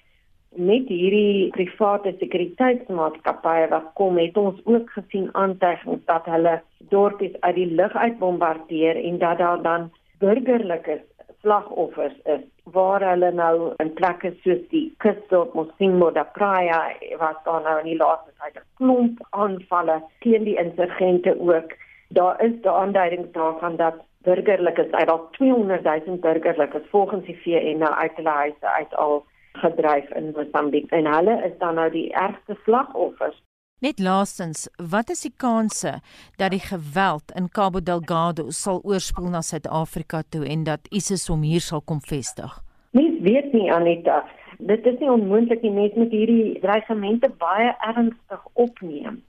met 0.55 0.87
hierdie 0.87 1.49
private 1.53 2.15
sekuriteitsmaatskappye 2.19 3.67
wat 3.69 3.91
kom 3.93 4.17
het 4.17 4.37
ons 4.37 4.59
ook 4.65 4.89
gesien 4.89 5.29
aantuigings 5.33 6.05
dat 6.05 6.25
hulle 6.25 6.61
dorpies 6.89 7.35
uit 7.39 7.55
die 7.55 7.69
lug 7.81 7.95
uit 7.95 8.17
bombardeer 8.19 8.97
en 9.03 9.17
dat 9.17 9.37
daar 9.37 9.61
dan 9.61 9.91
burgerlikes 10.19 11.05
slagoffers 11.41 12.15
is 12.23 12.41
waar 12.63 13.03
hulle 13.09 13.31
nou 13.31 13.73
in 13.83 13.93
plekke 13.93 14.33
soos 14.43 14.61
die 14.73 14.85
kusdorp 15.03 15.53
Mosimbo 15.53 16.11
da 16.11 16.23
Praia 16.23 16.81
was 17.21 17.37
daar 17.45 17.61
nou 17.61 17.77
in 17.79 17.91
die 17.91 17.99
laaste 18.01 18.33
tyd 18.41 18.59
'n 18.59 18.67
klomp 18.81 19.23
aanvalle 19.29 20.01
teen 20.19 20.43
die 20.43 20.57
insurgente 20.65 21.35
ook. 21.39 21.73
Daar 22.09 22.43
is 22.43 22.61
daar 22.61 22.81
aanduidings 22.83 23.31
daarvan 23.31 23.75
dat 23.75 23.95
burgerlikes 24.23 24.91
uit 24.91 25.09
al 25.09 25.27
200 25.31 25.83
000 26.05 26.17
burgerlikes 26.17 26.89
volgens 26.89 27.25
die 27.25 27.39
VN 27.43 27.77
nou 27.77 27.93
uit 27.93 28.15
hulle 28.15 28.29
huise 28.29 28.67
uit 28.67 28.95
al 28.95 29.23
gedryf 29.53 30.09
in 30.15 30.31
Mosambiek 30.35 30.91
en 30.91 31.05
hulle 31.05 31.41
is 31.45 31.57
dan 31.59 31.75
nou 31.75 31.89
die 31.91 32.09
ergste 32.13 32.57
slagoffers 32.63 33.39
Net 33.79 33.99
laastens, 34.03 34.65
wat 34.91 35.07
is 35.09 35.21
die 35.23 35.31
kanse 35.39 36.01
dat 36.35 36.51
die 36.51 36.59
geweld 36.59 37.31
in 37.39 37.45
Cabo 37.47 37.79
Delgado 37.79 38.49
sal 38.51 38.81
oorspoel 38.83 39.29
na 39.31 39.39
Suid-Afrika 39.39 40.19
toe 40.27 40.43
en 40.43 40.65
dat 40.67 40.89
ISIS 40.91 41.29
hom 41.31 41.45
hier 41.47 41.63
sal 41.63 41.79
kom 41.87 42.01
vestig? 42.03 42.57
Mens 42.91 43.21
weet 43.23 43.53
nie 43.55 43.71
Anita, 43.71 44.25
dit 44.59 44.83
is 44.91 44.99
nie 44.99 45.07
onmoontlik 45.13 45.63
nie 45.63 45.71
mens 45.71 45.95
met 45.95 46.11
hierdie 46.11 46.59
dreigemente 46.59 47.31
baie 47.39 47.71
ernstig 47.93 48.43
opneem. 48.59 49.21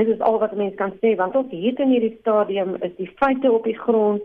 Dit 0.00 0.08
is 0.08 0.24
al 0.24 0.40
wat 0.40 0.56
mens 0.56 0.80
kan 0.80 0.96
sê 1.04 1.12
want 1.20 1.36
ons 1.36 1.52
hier 1.52 1.76
in 1.84 1.92
hierdie 1.92 2.16
stadium 2.22 2.78
is 2.80 2.96
die 2.96 3.10
feite 3.20 3.52
op 3.52 3.68
die 3.68 3.76
grond 3.84 4.24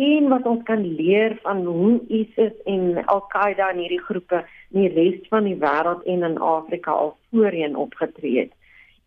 en 0.00 0.28
wat 0.32 0.46
ons 0.48 0.62
kan 0.68 0.84
leer 0.96 1.36
van 1.42 1.64
hoe 1.64 2.00
ISIS 2.08 2.56
en 2.64 3.04
Al-Qaeda 3.04 3.70
en 3.70 3.82
hierdie 3.84 4.04
groepe 4.08 4.44
in 4.70 4.86
die 4.86 4.94
res 4.94 5.28
van 5.28 5.44
die 5.44 5.58
wêreld 5.60 6.06
en 6.06 6.24
in 6.30 6.38
Afrika 6.38 6.92
al 6.92 7.16
voorheen 7.30 7.76
opgetree 7.76 8.38
het 8.38 8.56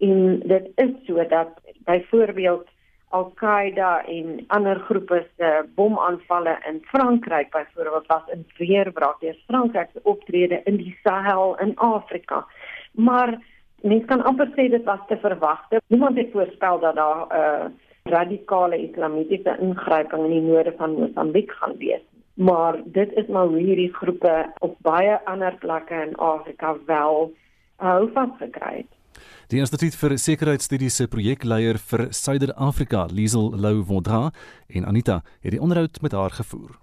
en 0.04 0.40
dit 0.40 0.70
is 0.76 0.94
so 1.08 1.26
dat 1.28 1.50
byvoorbeeld 1.86 2.68
Al-Qaeda 3.14 4.06
en 4.10 4.44
ander 4.48 4.80
groepe 4.80 5.26
se 5.38 5.50
bomaanvalle 5.76 6.58
in 6.70 6.82
Frankryk 6.86 7.52
byvoorbeeld 7.52 8.08
was 8.08 8.28
in 8.34 8.46
weerwraak 8.58 9.20
deur 9.20 9.38
Frankryk 9.48 9.90
se 9.94 10.00
optrede 10.04 10.62
in 10.64 10.78
die 10.78 10.98
Sahel 11.04 11.58
in 11.60 11.76
Afrika. 11.76 12.46
Maar 12.92 13.38
mens 13.82 14.06
kan 14.06 14.24
amper 14.24 14.50
sê 14.56 14.70
dit 14.70 14.84
was 14.84 15.06
te 15.08 15.18
verwagte. 15.18 15.82
Niemand 15.88 16.18
het 16.18 16.32
voorspel 16.32 16.80
dat 16.80 16.96
daar 16.96 17.26
'n 17.28 17.36
uh, 17.38 17.66
radikale 18.04 18.78
islamitiese 18.78 19.56
ingryping 19.60 20.26
in 20.26 20.36
die 20.36 20.42
noorde 20.42 20.74
van 20.78 20.98
Mosambiek 20.98 21.52
gaan 21.52 21.78
wees. 21.78 22.04
Maar 22.34 22.82
dit 22.86 23.12
is 23.16 23.28
maar 23.28 23.48
hoe 23.48 23.60
hierdie 23.60 23.94
groepe 23.94 24.54
op 24.60 24.76
baie 24.82 25.20
ander 25.26 25.56
plekke 25.60 26.02
in 26.08 26.16
Afrika 26.16 26.76
wel 26.86 27.32
hou 27.76 28.10
vasgekry 28.14 28.76
het. 28.76 28.92
Die 29.48 29.60
Instituut 29.60 29.96
vir 29.96 30.18
Sekuriteitsstudies 30.18 30.96
se 30.98 31.08
projekleier 31.08 31.78
vir 31.78 32.08
Suider-Afrika, 32.10 33.06
Liesel 33.12 33.52
Lou 33.60 33.84
Vondra 33.86 34.32
en 34.68 34.88
Anita 34.90 35.22
het 35.42 35.54
die 35.54 35.62
onderhoud 35.62 36.02
met 36.02 36.12
haar 36.18 36.34
gevoer. 36.34 36.80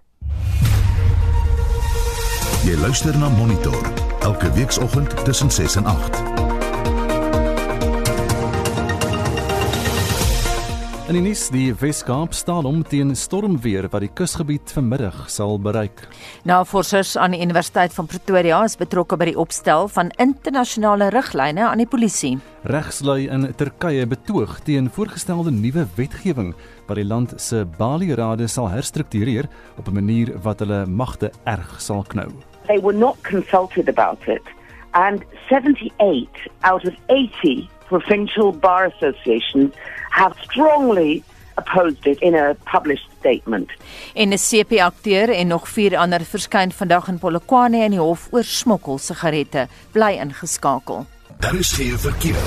Jy 2.61 2.77
luister 2.77 3.17
na 3.17 3.29
Monitor 3.29 3.81
elke 4.21 4.53
weekoggend 4.53 5.25
tussen 5.25 5.51
6 5.51 5.75
en 5.75 5.85
8. 5.85 6.50
In 11.11 11.17
die 11.17 11.25
nuus, 11.25 11.49
die 11.51 11.73
Weskaap 11.75 12.31
staan 12.31 12.63
om 12.63 12.77
teen 12.87 13.09
stormweer 13.19 13.89
wat 13.91 14.05
die 14.05 14.09
kusgebied 14.15 14.71
vanmiddag 14.71 15.25
sal 15.27 15.57
bereik. 15.59 16.05
Navorsers 16.47 17.17
aan 17.19 17.35
die 17.35 17.41
Universiteit 17.43 17.91
van 17.91 18.07
Pretoria 18.07 18.61
is 18.63 18.77
betrokke 18.79 19.17
by 19.19 19.27
die 19.27 19.35
opstel 19.35 19.89
van 19.91 20.13
internasionale 20.23 21.09
riglyne 21.11 21.65
aan 21.67 21.83
die 21.83 21.89
polisie. 21.91 22.37
Regslui 22.71 23.27
in 23.27 23.49
Turkye 23.59 24.07
betoog 24.07 24.61
teen 24.63 24.87
voorgestelde 24.87 25.51
nuwe 25.51 25.83
wetgewing 25.99 26.53
wat 26.87 27.01
die 27.01 27.07
land 27.11 27.35
se 27.43 27.65
Bali-rade 27.75 28.47
sal 28.47 28.71
herstruktureer 28.71 29.51
op 29.75 29.91
'n 29.91 29.99
manier 29.99 30.31
wat 30.47 30.63
hulle 30.63 30.85
magte 30.85 31.33
erg 31.43 31.81
sal 31.81 32.05
knou. 32.07 32.31
They 32.67 32.79
were 32.79 32.95
not 32.95 33.19
consulted 33.27 33.89
about 33.89 34.23
it 34.29 34.47
and 34.93 35.25
78 35.49 36.47
out 36.61 36.87
of 36.87 36.95
80 37.07 37.67
provincial 37.89 38.53
bar 38.53 38.85
associations 38.85 39.75
have 40.11 40.35
strongly 40.43 41.23
opposed 41.57 42.05
it 42.05 42.19
in 42.19 42.35
a 42.35 42.55
published 42.63 43.07
statement. 43.19 43.69
En 44.13 44.29
'n 44.29 44.37
CP-akteur 44.37 45.29
en 45.29 45.47
nog 45.47 45.69
vier 45.69 45.97
ander 45.97 46.21
verskyn 46.25 46.71
vandag 46.71 47.07
in 47.07 47.19
Polokwane 47.19 47.83
in 47.83 47.91
die 47.91 47.99
hof 47.99 48.27
oor 48.31 48.43
smokkel 48.43 48.97
sigarette. 48.97 49.67
Bly 49.91 50.17
ingeskakel. 50.21 51.05
Daar 51.39 51.55
is 51.55 51.71
geen 51.71 51.99
verkeer. 51.99 52.43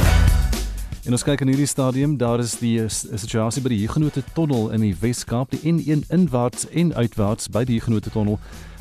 En 1.04 1.12
ons 1.12 1.22
kyk 1.22 1.40
in 1.40 1.48
hierdie 1.48 1.66
stadium, 1.66 2.16
daar 2.16 2.38
is 2.38 2.58
die 2.58 2.88
situasie 2.88 3.62
by 3.62 3.68
die 3.68 3.80
Huguenot 3.80 4.16
tunnel 4.34 4.70
in 4.70 4.80
die 4.80 4.96
Wes-Kaap, 5.00 5.50
die 5.50 5.72
N1 5.72 6.06
inwaarts 6.08 6.68
en 6.68 6.94
uitwaarts 6.94 7.48
by 7.48 7.64
die 7.64 7.74
Huguenot 7.74 8.12
tunnel 8.12 8.38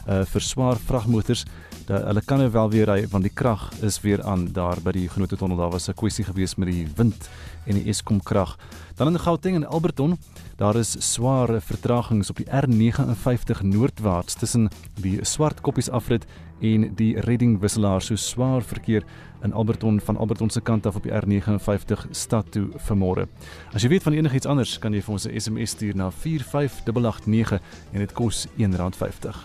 uh, 0.08 0.24
vir 0.24 0.42
swaar 0.42 0.80
vragmotors 0.88 1.44
Da, 1.84 2.00
hulle 2.08 2.22
kan 2.24 2.40
nou 2.40 2.50
wel 2.52 2.70
weer 2.72 2.88
ry 2.88 3.02
want 3.12 3.26
die 3.28 3.34
krag 3.34 3.66
is 3.84 3.98
weer 4.06 4.22
aan 4.24 4.46
daar 4.56 4.80
by 4.84 4.94
die 4.96 5.10
Genote 5.12 5.36
Tunnel. 5.38 5.58
Daar 5.60 5.74
was 5.74 5.90
'n 5.90 5.94
kwessie 5.94 6.24
gewees 6.24 6.56
met 6.56 6.70
die 6.72 6.88
wind 6.96 7.30
en 7.66 7.78
die 7.80 7.90
Eskom 7.90 8.22
krag. 8.24 8.58
Dan 8.96 9.08
in 9.08 9.20
Gauteng 9.20 9.56
en 9.56 9.66
Alberton, 9.66 10.18
daar 10.58 10.76
is 10.76 10.96
sware 11.14 11.62
vertragings 11.62 12.30
op 12.30 12.38
die 12.38 12.46
R59 12.46 13.62
noordwaarts 13.62 14.36
tussen 14.36 14.70
die 15.02 15.20
Swart 15.26 15.62
Koppies 15.62 15.90
afrit 15.90 16.28
en 16.62 16.96
die 16.96 17.20
Redding 17.20 17.60
wisselaar. 17.60 18.02
So 18.02 18.16
swaar 18.16 18.62
verkeer 18.62 19.04
in 19.44 19.54
Alberton 19.54 20.00
van 20.02 20.18
Alberton 20.18 20.50
se 20.50 20.62
kant 20.62 20.86
af 20.86 20.96
op 20.96 21.04
die 21.04 21.12
R59 21.12 22.12
stad 22.12 22.52
toe 22.52 22.70
vanmôre. 22.88 23.28
As 23.74 23.84
jy 23.84 23.90
weet 23.90 24.04
van 24.04 24.14
enigiets 24.14 24.48
anders, 24.48 24.78
kan 24.80 24.94
jy 24.94 25.02
vir 25.02 25.14
ons 25.14 25.28
'n 25.28 25.40
SMS 25.40 25.70
stuur 25.70 25.96
na 25.96 26.12
45889 26.12 27.62
en 27.92 28.00
dit 28.00 28.14
kos 28.14 28.48
R1.50. 28.58 29.36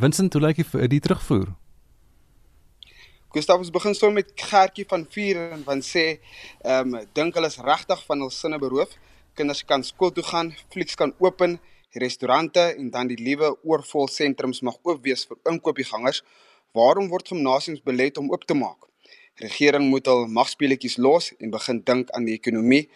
Vincent, 0.00 0.32
hoe 0.32 0.42
lyk 0.42 0.56
dit 0.56 0.66
vir 0.66 0.88
die 0.88 1.00
terugvoer? 1.00 1.48
Gustav 3.30 3.60
ons 3.62 3.70
begin 3.70 3.94
sommer 3.94 4.24
met 4.24 4.30
Gertjie 4.34 4.82
van 4.90 5.04
4 5.06 5.36
en 5.54 5.60
van 5.62 5.80
sê 5.86 6.02
ehm 6.66 6.94
um, 6.98 7.02
dink 7.14 7.36
hulle 7.38 7.46
is 7.52 7.60
regtig 7.62 8.00
van 8.08 8.24
hul 8.24 8.30
sinne 8.34 8.56
beroof. 8.58 8.96
Kinders 9.38 9.60
kan 9.62 9.84
skool 9.86 10.10
toe 10.16 10.24
gaan, 10.26 10.48
flieks 10.74 10.96
kan 10.98 11.12
open, 11.22 11.60
restaurante 12.02 12.64
en 12.72 12.88
dan 12.90 13.06
die 13.06 13.18
liewe 13.20 13.52
oorvol 13.62 14.08
sentrums 14.10 14.64
mag 14.66 14.80
oop 14.82 15.04
wees 15.04 15.22
vir 15.30 15.38
inkopiesgangers. 15.52 16.24
Waarom 16.74 17.06
word 17.12 17.30
gimnasiums 17.30 17.84
belet 17.84 18.18
om 18.18 18.32
oop 18.34 18.48
te 18.50 18.56
maak? 18.58 18.88
Regering 19.44 19.86
moet 19.92 20.10
al 20.10 20.26
magspeletjies 20.26 20.98
los 20.98 21.30
en 21.38 21.54
begin 21.54 21.78
dink 21.86 22.10
aan 22.10 22.26
die 22.26 22.34
ekonomie 22.34 22.88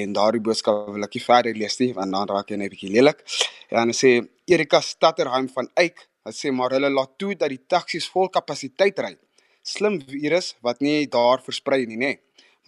en 0.00 0.16
daardie 0.16 0.40
boodskap 0.48 0.88
wil 0.94 1.04
ek 1.04 1.18
nie 1.18 1.24
verder 1.26 1.60
lees 1.60 1.76
nie 1.82 1.90
want 1.92 2.16
dan 2.16 2.32
raak 2.32 2.48
jy 2.48 2.56
net 2.56 2.70
'n 2.70 2.74
bietjie 2.76 2.94
lelik. 2.96 3.20
En 3.68 3.84
dan 3.84 3.92
sê 3.92 4.14
Erika 4.48 4.80
Stadterheim 4.80 5.52
van 5.52 5.68
Eyck, 5.76 6.08
hy 6.24 6.32
sê 6.32 6.48
maar 6.52 6.72
hulle 6.72 6.88
laat 6.88 7.18
toe 7.18 7.36
dat 7.36 7.52
die 7.52 7.60
taksies 7.68 8.08
vol 8.08 8.32
kapasiteit 8.32 8.98
ry 8.98 9.14
slim 9.64 9.98
virus 10.04 10.52
wat 10.62 10.80
nie 10.84 11.08
daar 11.08 11.42
versprei 11.42 11.86
nie, 11.88 11.98
nê, 11.98 12.12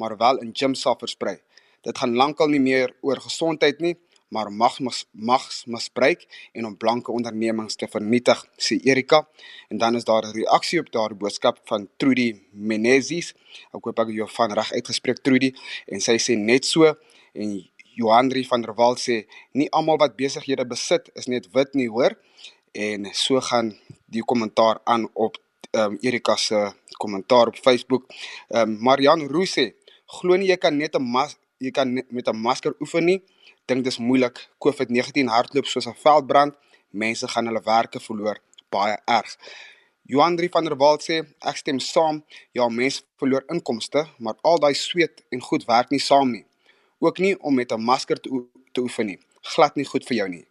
maar 0.00 0.16
wel 0.16 0.40
in 0.44 0.52
gyms 0.56 0.82
sal 0.86 0.96
versprei. 1.00 1.36
Dit 1.84 1.98
gaan 2.00 2.16
lankal 2.16 2.50
nie 2.50 2.62
meer 2.62 2.96
oor 3.04 3.20
gesondheid 3.22 3.80
nie, 3.84 3.94
maar 4.34 4.50
mag 4.50 4.78
mags 5.12 5.60
misbruik 5.70 6.24
en 6.52 6.66
om 6.66 6.76
blanke 6.76 7.12
ondernemings 7.12 7.76
te 7.78 7.86
vernietig, 7.86 8.40
sê 8.58 8.80
Erika. 8.82 9.22
En 9.70 9.78
dan 9.78 9.96
is 9.96 10.04
daar 10.04 10.26
'n 10.26 10.34
reaksie 10.34 10.80
op 10.80 10.90
daardie 10.90 11.18
boodskap 11.18 11.60
van 11.64 11.88
Trudy 11.96 12.42
Menezes. 12.52 13.34
Ek 13.74 13.84
hoop 13.84 13.98
ek 13.98 14.06
het 14.06 14.16
jou 14.16 14.28
van 14.28 14.52
reg 14.52 14.72
uitgespreek 14.72 15.22
Trudy 15.22 15.54
en 15.86 16.00
sy 16.00 16.16
sê 16.18 16.36
net 16.36 16.64
so 16.64 16.94
en 17.32 17.70
Johanri 17.94 18.44
van 18.44 18.60
der 18.62 18.74
Walt 18.74 18.98
sê 18.98 19.26
nie 19.52 19.70
almal 19.70 19.96
wat 19.96 20.16
besighede 20.16 20.66
besit 20.66 21.10
is 21.14 21.26
net 21.26 21.48
wit 21.52 21.74
nie, 21.74 21.88
hoor. 21.88 22.18
En 22.72 23.08
so 23.12 23.40
gaan 23.40 23.78
die 24.06 24.22
kommentaar 24.22 24.80
aan 24.84 25.08
op 25.14 25.38
ehm 25.70 25.92
um, 25.92 25.98
Erika 26.00 26.36
se 26.36 26.72
kommentaar 26.96 27.46
op 27.46 27.56
Facebook. 27.56 28.04
Ehm 28.48 28.70
um, 28.70 28.78
Marian 28.80 29.26
Roo 29.28 29.44
sê, 29.44 29.74
glo 30.06 30.36
nie 30.36 30.48
jy 30.48 30.56
kan 30.56 30.76
net 30.76 30.94
'n 30.96 31.02
mas 31.02 31.36
jy 31.58 31.70
kan 31.70 31.92
met 32.10 32.28
'n 32.28 32.36
masker 32.36 32.74
oefen 32.80 33.04
nie. 33.04 33.22
Dink 33.66 33.84
dis 33.84 33.98
moeilik. 33.98 34.48
COVID-19 34.64 35.28
hardloop 35.28 35.66
soos 35.66 35.86
'n 35.86 35.94
veldbrand. 36.04 36.54
Mense 36.90 37.28
gaan 37.28 37.46
hulle 37.46 37.62
werke 37.64 38.00
verloor, 38.00 38.38
baie 38.70 38.96
erg. 39.04 39.36
Johan 40.08 40.36
Drie 40.36 40.48
van 40.48 40.64
der 40.64 40.76
Walt 40.76 41.02
sê, 41.02 41.16
ek 41.40 41.56
stem 41.56 41.78
saam. 41.78 42.24
Ja, 42.52 42.68
mense 42.68 43.02
verloor 43.18 43.42
inkomste, 43.48 44.06
maar 44.18 44.36
al 44.42 44.58
daai 44.58 44.74
sweet 44.74 45.24
en 45.30 45.40
goed 45.40 45.64
werk 45.66 45.90
nie 45.90 46.00
saam 46.00 46.30
nie. 46.30 46.44
Ook 46.98 47.18
nie 47.18 47.34
om 47.40 47.54
met 47.54 47.72
'n 47.72 47.80
masker 47.80 48.20
te, 48.20 48.30
te 48.72 48.80
oefen 48.80 49.06
nie. 49.06 49.18
Glad 49.42 49.76
nie 49.76 49.84
goed 49.84 50.04
vir 50.06 50.16
jou 50.16 50.28
nie. 50.28 50.46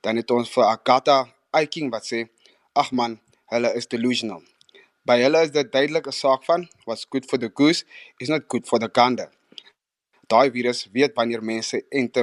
Dan 0.00 0.16
het 0.16 0.30
ons 0.30 0.50
vir 0.50 0.64
Agatha 0.64 1.28
Eiking 1.50 1.90
wat 1.90 2.04
sê, 2.06 2.28
ag 2.72 2.90
man, 2.92 3.20
hulle 3.46 3.74
is 3.74 3.86
delusional. 3.86 4.42
By 5.04 5.18
hulle 5.20 5.42
is 5.44 5.50
dit 5.52 5.68
duidelik 5.68 6.06
'n 6.08 6.16
saak 6.16 6.44
van 6.48 6.62
what's 6.86 7.04
good 7.12 7.26
for 7.28 7.38
the 7.38 7.50
goose 7.58 7.84
is 8.18 8.28
not 8.28 8.44
good 8.48 8.64
for 8.66 8.78
the 8.78 8.88
gander. 8.92 9.28
Daai 10.32 10.50
virus 10.50 10.88
weet 10.92 11.12
wanneer 11.14 11.42
mense 11.44 11.84
ente 11.90 12.22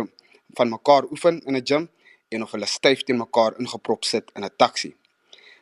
van 0.58 0.70
mekaar 0.70 1.04
oefen 1.13 1.41
in 1.46 1.56
'n 1.56 1.65
gym 1.70 1.89
en 2.30 2.44
of 2.44 2.52
hulle 2.52 2.65
styf 2.65 3.04
teen 3.04 3.17
mekaar 3.17 3.54
ingeprop 3.60 4.04
sit 4.04 4.32
in 4.36 4.44
'n 4.44 4.56
taxi. 4.58 4.96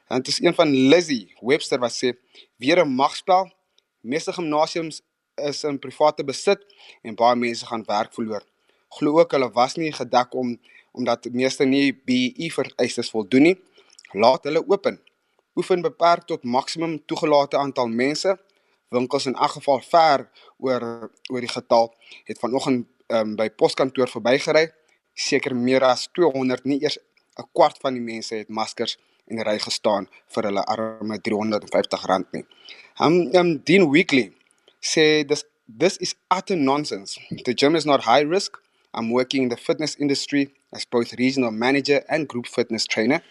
En 0.07 0.17
dit 0.17 0.27
is 0.27 0.41
een 0.41 0.53
van 0.53 0.69
Lizzie 0.91 1.35
Webster 1.41 1.79
wat 1.79 1.91
sê 1.91 2.09
weer 2.55 2.79
'n 2.85 2.95
magspel. 2.95 3.51
Meeste 4.01 4.33
gimnasiums 4.33 5.01
is 5.35 5.63
in 5.63 5.79
private 5.79 6.23
besit 6.23 6.65
en 7.01 7.15
baie 7.15 7.35
mense 7.35 7.65
gaan 7.65 7.83
werk 7.85 8.13
verloor. 8.13 8.43
Glo 8.89 9.19
ook 9.19 9.31
hulle 9.31 9.51
was 9.51 9.75
nie 9.75 9.91
gedek 9.91 10.33
om 10.33 10.59
omdat 10.91 11.25
meeste 11.31 11.65
nie 11.65 11.93
BE 12.05 12.49
vereistes 12.51 13.09
voldoen 13.09 13.41
nie. 13.41 13.57
Laat 14.11 14.43
hulle 14.43 14.63
open 14.67 15.08
oefen 15.57 15.81
beperk 15.81 16.25
tot 16.27 16.43
maksimum 16.43 16.99
toegelate 17.05 17.57
aantal 17.57 17.87
mense. 17.87 18.37
Winkels 18.89 19.25
in 19.25 19.35
elk 19.35 19.51
geval 19.57 19.81
ver 19.89 20.29
oor 20.57 20.83
oor 21.31 21.39
die 21.45 21.51
getal 21.51 21.93
het 22.25 22.39
vanoggend 22.39 22.87
um, 23.13 23.35
by 23.35 23.49
poskantoor 23.49 24.09
verbygery. 24.09 24.69
Seker 25.13 25.55
meer 25.55 25.83
as 25.83 26.07
200, 26.13 26.65
nie 26.65 26.81
eers 26.81 26.97
'n 27.39 27.47
kwart 27.53 27.77
van 27.81 27.93
die 27.93 28.03
mense 28.03 28.35
het 28.35 28.49
maskers 28.49 28.97
in 29.27 29.37
die 29.37 29.45
ry 29.45 29.57
gestaan 29.59 30.07
vir 30.33 30.49
hulle 30.49 30.63
arme 30.73 31.19
R350 31.19 32.33
nie. 32.33 32.45
Um, 32.99 33.29
um 33.39 33.57
Dean 33.63 33.89
Weekly 33.91 34.33
sê 34.81 35.25
this 35.27 35.45
this 35.67 35.97
is 35.97 36.15
utter 36.29 36.57
nonsense. 36.57 37.19
The 37.45 37.53
gym 37.53 37.75
is 37.75 37.85
not 37.85 38.05
high 38.05 38.25
risk. 38.25 38.57
I'm 38.93 39.11
working 39.11 39.43
in 39.43 39.49
the 39.49 39.57
fitness 39.57 39.95
industry 39.95 40.49
as 40.73 40.85
both 40.85 41.13
regional 41.13 41.51
manager 41.51 42.03
and 42.09 42.27
group 42.27 42.47
fitness 42.47 42.85
trainer. 42.85 43.21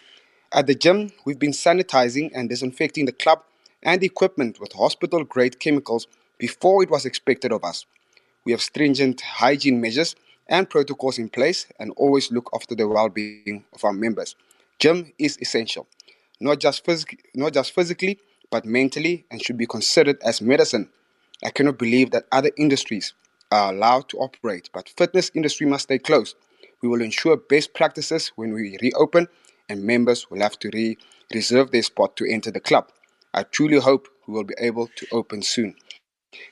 At 0.51 0.65
the 0.65 0.73
gym, 0.73 1.11
we've 1.25 1.37
been 1.37 1.51
sanitizing 1.51 2.31
and 2.33 2.49
disinfecting 2.49 3.05
the 3.05 3.11
club 3.11 3.43
and 3.83 4.03
equipment 4.03 4.59
with 4.59 4.73
hospital 4.73 5.23
grade 5.23 5.59
chemicals 5.59 6.07
before 6.39 6.81
it 6.81 6.89
was 6.89 7.05
expected 7.05 7.51
of 7.51 7.63
us. 7.63 7.85
We 8.45 8.51
have 8.53 8.61
stringent 8.61 9.21
hygiene 9.21 9.79
measures 9.79 10.15
and 10.47 10.67
protocols 10.67 11.19
in 11.19 11.29
place 11.29 11.67
and 11.79 11.91
always 11.97 12.31
look 12.31 12.49
after 12.55 12.73
the 12.73 12.87
well 12.87 13.09
being 13.09 13.63
of 13.73 13.83
our 13.83 13.93
members. 13.93 14.35
Gym 14.79 15.13
is 15.19 15.37
essential, 15.39 15.85
not 16.41 16.59
just, 16.59 16.83
phys- 16.83 17.19
not 17.35 17.53
just 17.53 17.75
physically, 17.75 18.17
but 18.49 18.65
mentally, 18.65 19.25
and 19.29 19.43
should 19.43 19.57
be 19.57 19.67
considered 19.67 20.17
as 20.23 20.41
medicine. 20.41 20.89
I 21.43 21.51
cannot 21.51 21.77
believe 21.77 22.09
that 22.11 22.25
other 22.31 22.49
industries 22.57 23.13
are 23.51 23.71
allowed 23.71 24.09
to 24.09 24.17
operate, 24.17 24.71
but 24.73 24.89
fitness 24.89 25.29
industry 25.35 25.67
must 25.67 25.83
stay 25.83 25.99
closed. 25.99 26.35
We 26.81 26.89
will 26.89 27.01
ensure 27.01 27.37
best 27.37 27.75
practices 27.75 28.31
when 28.35 28.51
we 28.53 28.79
reopen 28.81 29.27
and 29.69 29.83
members 29.83 30.29
will 30.29 30.41
have 30.41 30.57
to 30.59 30.69
re- 30.73 30.97
reserve 31.33 31.71
their 31.71 31.83
spot 31.83 32.15
to 32.15 32.25
enter 32.25 32.51
the 32.51 32.59
club. 32.59 32.89
I 33.33 33.43
truly 33.43 33.77
hope 33.77 34.07
we 34.27 34.33
will 34.33 34.45
be 34.45 34.55
able 34.57 34.87
to 34.95 35.05
open 35.11 35.41
soon. 35.41 35.75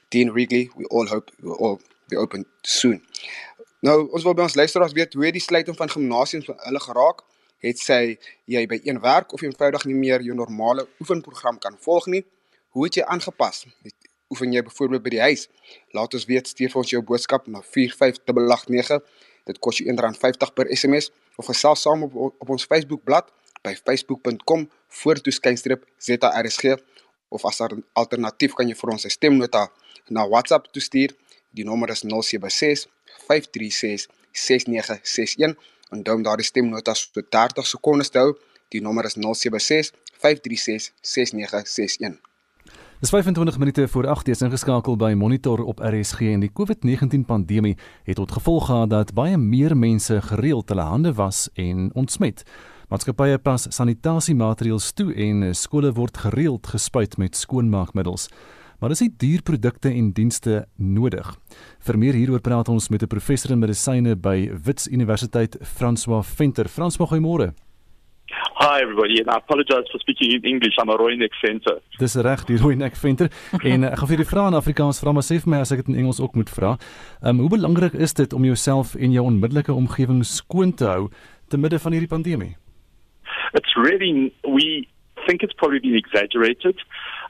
Dean 0.10 0.30
Wrigley, 0.30 0.70
we 0.76 0.86
all 0.86 1.08
hope 1.08 1.32
we 1.42 1.50
will 1.50 1.58
all 1.58 1.82
be 2.10 2.16
open 2.16 2.46
soon. 2.64 3.02
Nou, 3.80 4.08
ons 4.12 4.24
wil 4.24 4.34
by 4.34 4.46
ons 4.48 4.56
luisteraars 4.58 4.94
weet 4.98 5.14
hoe 5.14 5.26
het 5.28 5.36
die 5.38 5.44
sluiting 5.44 5.78
van 5.78 5.90
gimnasiums 5.90 6.48
hulle 6.50 6.82
geraak? 6.82 7.22
Het 7.62 7.80
sy 7.82 8.00
jy 8.50 8.64
by 8.70 8.80
een 8.86 9.00
werk 9.02 9.34
of 9.34 9.42
eenvoudig 9.42 9.86
nie 9.90 9.98
meer 9.98 10.22
jou 10.26 10.36
normale 10.38 10.88
oefenprogram 11.02 11.58
kan 11.62 11.78
volg 11.82 12.10
nie? 12.14 12.24
Hoe 12.74 12.86
het 12.86 13.00
jy 13.00 13.06
aangepas? 13.06 13.66
Oefen 14.34 14.54
jy 14.54 14.62
byvoorbeeld 14.66 15.06
by 15.06 15.14
die 15.14 15.24
huis? 15.24 15.48
Laat 15.98 16.14
ons 16.18 16.26
weet, 16.30 16.50
stuur 16.50 16.74
vir 16.74 16.82
ons 16.82 16.94
jou 16.94 17.02
boodskap 17.06 17.48
na 17.48 17.62
45889. 17.64 19.02
Dit 19.48 19.60
kos 19.64 19.80
jou 19.80 19.88
R1.50 19.94 20.54
per 20.54 20.68
SMS 20.76 21.12
of 21.40 21.48
gesels 21.52 21.82
saam 21.86 22.04
op, 22.08 22.16
op 22.16 22.50
ons 22.56 22.68
Facebookblad 22.68 23.32
by 23.66 23.74
facebook.com 23.76 24.68
voortoeskynstrip 25.02 25.86
ZARSG 25.98 26.76
of 27.30 27.46
as 27.46 27.62
alternatief 27.94 28.56
kan 28.58 28.68
jy 28.70 28.76
vir 28.76 28.92
ons 28.96 29.06
'n 29.06 29.10
stemnota 29.10 29.68
na 30.10 30.28
WhatsApp 30.28 30.72
toestuur. 30.72 31.16
Die 31.52 31.66
nommer 31.66 31.90
is 31.90 32.04
076 32.04 32.88
536 33.28 34.08
6961 34.32 35.56
en 35.92 36.04
dan 36.04 36.24
daardie 36.24 36.46
stemnota 36.46 36.94
so 36.94 37.22
30 37.22 37.68
sekondes 37.68 38.10
te 38.10 38.20
hou. 38.20 38.36
Die 38.70 38.82
nommer 38.82 39.06
is 39.06 39.16
076 39.16 39.92
536 40.22 40.92
6961. 41.02 42.20
Dis 43.00 43.10
25 43.10 43.58
minute 43.58 43.88
voor 43.88 44.06
8:00 44.06 44.22
is 44.24 44.42
ingeskakel 44.42 44.96
by 44.96 45.14
Monitor 45.14 45.64
op 45.64 45.80
RSG 45.80 46.20
en 46.22 46.40
die 46.40 46.52
COVID-19 46.54 47.26
pandemie 47.26 47.78
het 48.04 48.16
tot 48.16 48.32
gevolg 48.32 48.66
gehad 48.66 48.90
dat 48.90 49.14
baie 49.14 49.38
meer 49.38 49.78
mense 49.78 50.22
gereeld 50.22 50.70
hulle 50.70 50.82
hande 50.82 51.14
was 51.14 51.50
en 51.54 51.90
ontsmet. 51.94 52.44
Maatskappye 52.90 53.38
pas 53.38 53.68
sanitasiemaatreëls 53.70 54.92
toe 54.92 55.14
en 55.14 55.56
skole 55.56 55.94
word 55.94 56.18
gereeld 56.18 56.68
gespuit 56.68 57.18
met 57.18 57.36
skoonmaakmiddels. 57.36 58.30
Maar 58.80 58.92
is 58.92 59.00
dit 59.00 59.20
duur 59.20 59.42
produkte 59.42 59.90
en 59.90 60.12
dienste 60.12 60.68
nodig? 60.76 61.38
Vir 61.80 61.98
meer 61.98 62.14
hieroor 62.14 62.42
praat 62.42 62.70
ons 62.70 62.90
met 62.90 63.04
'n 63.04 63.08
professor 63.08 63.52
in 63.52 63.60
medisyne 63.60 64.16
by 64.16 64.52
Wits 64.64 64.88
Universiteit, 64.88 65.58
François 65.62 66.26
Venter. 66.26 66.68
François, 66.70 67.10
goeiemôre. 67.10 67.67
Hi 68.30 68.82
everybody, 68.82 69.22
and 69.22 69.30
I 69.30 69.38
apologize 69.38 69.88
for 69.92 70.00
speaking 70.00 70.32
in 70.34 70.44
English. 70.44 70.76
I'm 70.78 70.90
a 70.90 70.98
Roinek 70.98 71.32
Venter. 71.42 71.80
Dis 71.98 72.16
reg, 72.16 72.44
die 72.46 72.58
Roinek 72.58 72.96
Venter. 73.00 73.30
en 73.72 73.88
ek 73.88 74.02
gaan 74.02 74.10
vir 74.10 74.20
die 74.20 74.28
vrae 74.28 74.52
in 74.52 74.58
Afrikaans 74.60 75.00
vra, 75.00 75.14
maar 75.16 75.24
sê 75.24 75.38
vir 75.40 75.54
my 75.54 75.62
as 75.64 75.72
ek 75.72 75.86
dit 75.86 75.94
in 75.94 76.02
Engels 76.04 76.20
ook 76.20 76.36
moet 76.36 76.52
vra. 76.52 76.74
Ehm 77.22 77.38
um, 77.38 77.46
hoe 77.46 77.54
belangrik 77.56 77.96
is 77.96 78.18
dit 78.18 78.36
om 78.36 78.44
jouself 78.44 78.98
en 79.00 79.16
jou 79.16 79.24
onmiddellike 79.30 79.72
omgewing 79.72 80.26
skoon 80.28 80.76
te 80.76 80.90
hou 80.90 81.08
te 81.48 81.60
midde 81.62 81.80
van 81.80 81.96
hierdie 81.96 82.12
pandemie? 82.12 82.54
It's 83.56 83.80
really 83.80 84.34
we 84.44 84.84
think 85.26 85.42
it's 85.42 85.56
probably 85.56 85.80
been 85.80 85.96
exaggerated. 85.96 86.84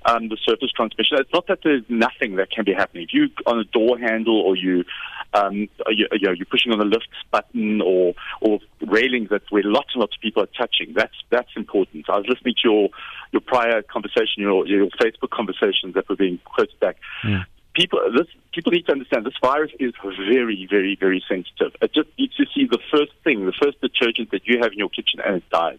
Um, 0.08 0.30
the 0.30 0.38
surface 0.48 0.72
transmission. 0.72 1.18
It's 1.20 1.34
not 1.34 1.48
that 1.48 1.60
there's 1.66 1.84
nothing 1.90 2.38
that 2.38 2.50
can 2.50 2.64
be 2.64 2.74
happening. 2.74 3.04
If 3.04 3.14
you 3.14 3.28
on 3.46 3.60
a 3.60 3.66
door 3.66 4.00
handle 4.00 4.40
or 4.40 4.56
you, 4.56 4.86
um, 5.34 5.68
you, 5.88 6.08
you 6.14 6.28
know, 6.28 6.32
you're 6.32 6.46
pushing 6.50 6.72
on 6.72 6.80
the 6.80 6.86
lift 6.86 7.10
button 7.30 7.82
or 7.82 8.14
or 8.40 8.60
railings 8.86 9.28
that 9.30 9.42
where 9.50 9.64
lots 9.66 9.90
and 9.94 10.00
lots 10.00 10.16
of 10.16 10.22
people 10.22 10.44
are 10.44 10.54
touching. 10.58 10.94
That's 10.96 11.16
that's 11.30 11.50
important. 11.58 12.10
I 12.10 12.18
was 12.18 12.26
listening 12.30 12.56
to 12.64 12.70
your 12.70 12.90
your 13.34 13.42
prior 13.42 13.82
conversation, 13.82 14.44
your 14.44 14.66
your 14.66 14.88
Facebook 15.02 15.32
conversations 15.32 15.94
that 15.96 16.08
were 16.08 16.16
being 16.16 16.40
quoted 16.46 16.80
back. 16.80 16.98
People 17.78 18.00
this 18.12 18.28
people 18.52 18.72
need 18.72 18.86
to 18.88 18.92
understand 18.92 19.26
this 19.26 19.38
virus 19.40 19.72
is 19.80 19.94
very, 20.02 20.68
very, 20.70 20.98
very 21.00 21.24
sensitive. 21.30 21.76
It 21.80 21.94
just 21.94 22.10
needs 22.18 22.36
to 22.36 22.46
see 22.54 22.66
the 22.66 22.80
first 22.92 23.12
thing, 23.24 23.46
the 23.46 23.54
first 23.54 23.80
detergent 23.80 24.32
that 24.32 24.48
you 24.48 24.58
have 24.62 24.72
in 24.72 24.80
your 24.80 24.90
kitchen 24.90 25.20
and 25.24 25.38
it 25.38 25.50
dies. 25.52 25.78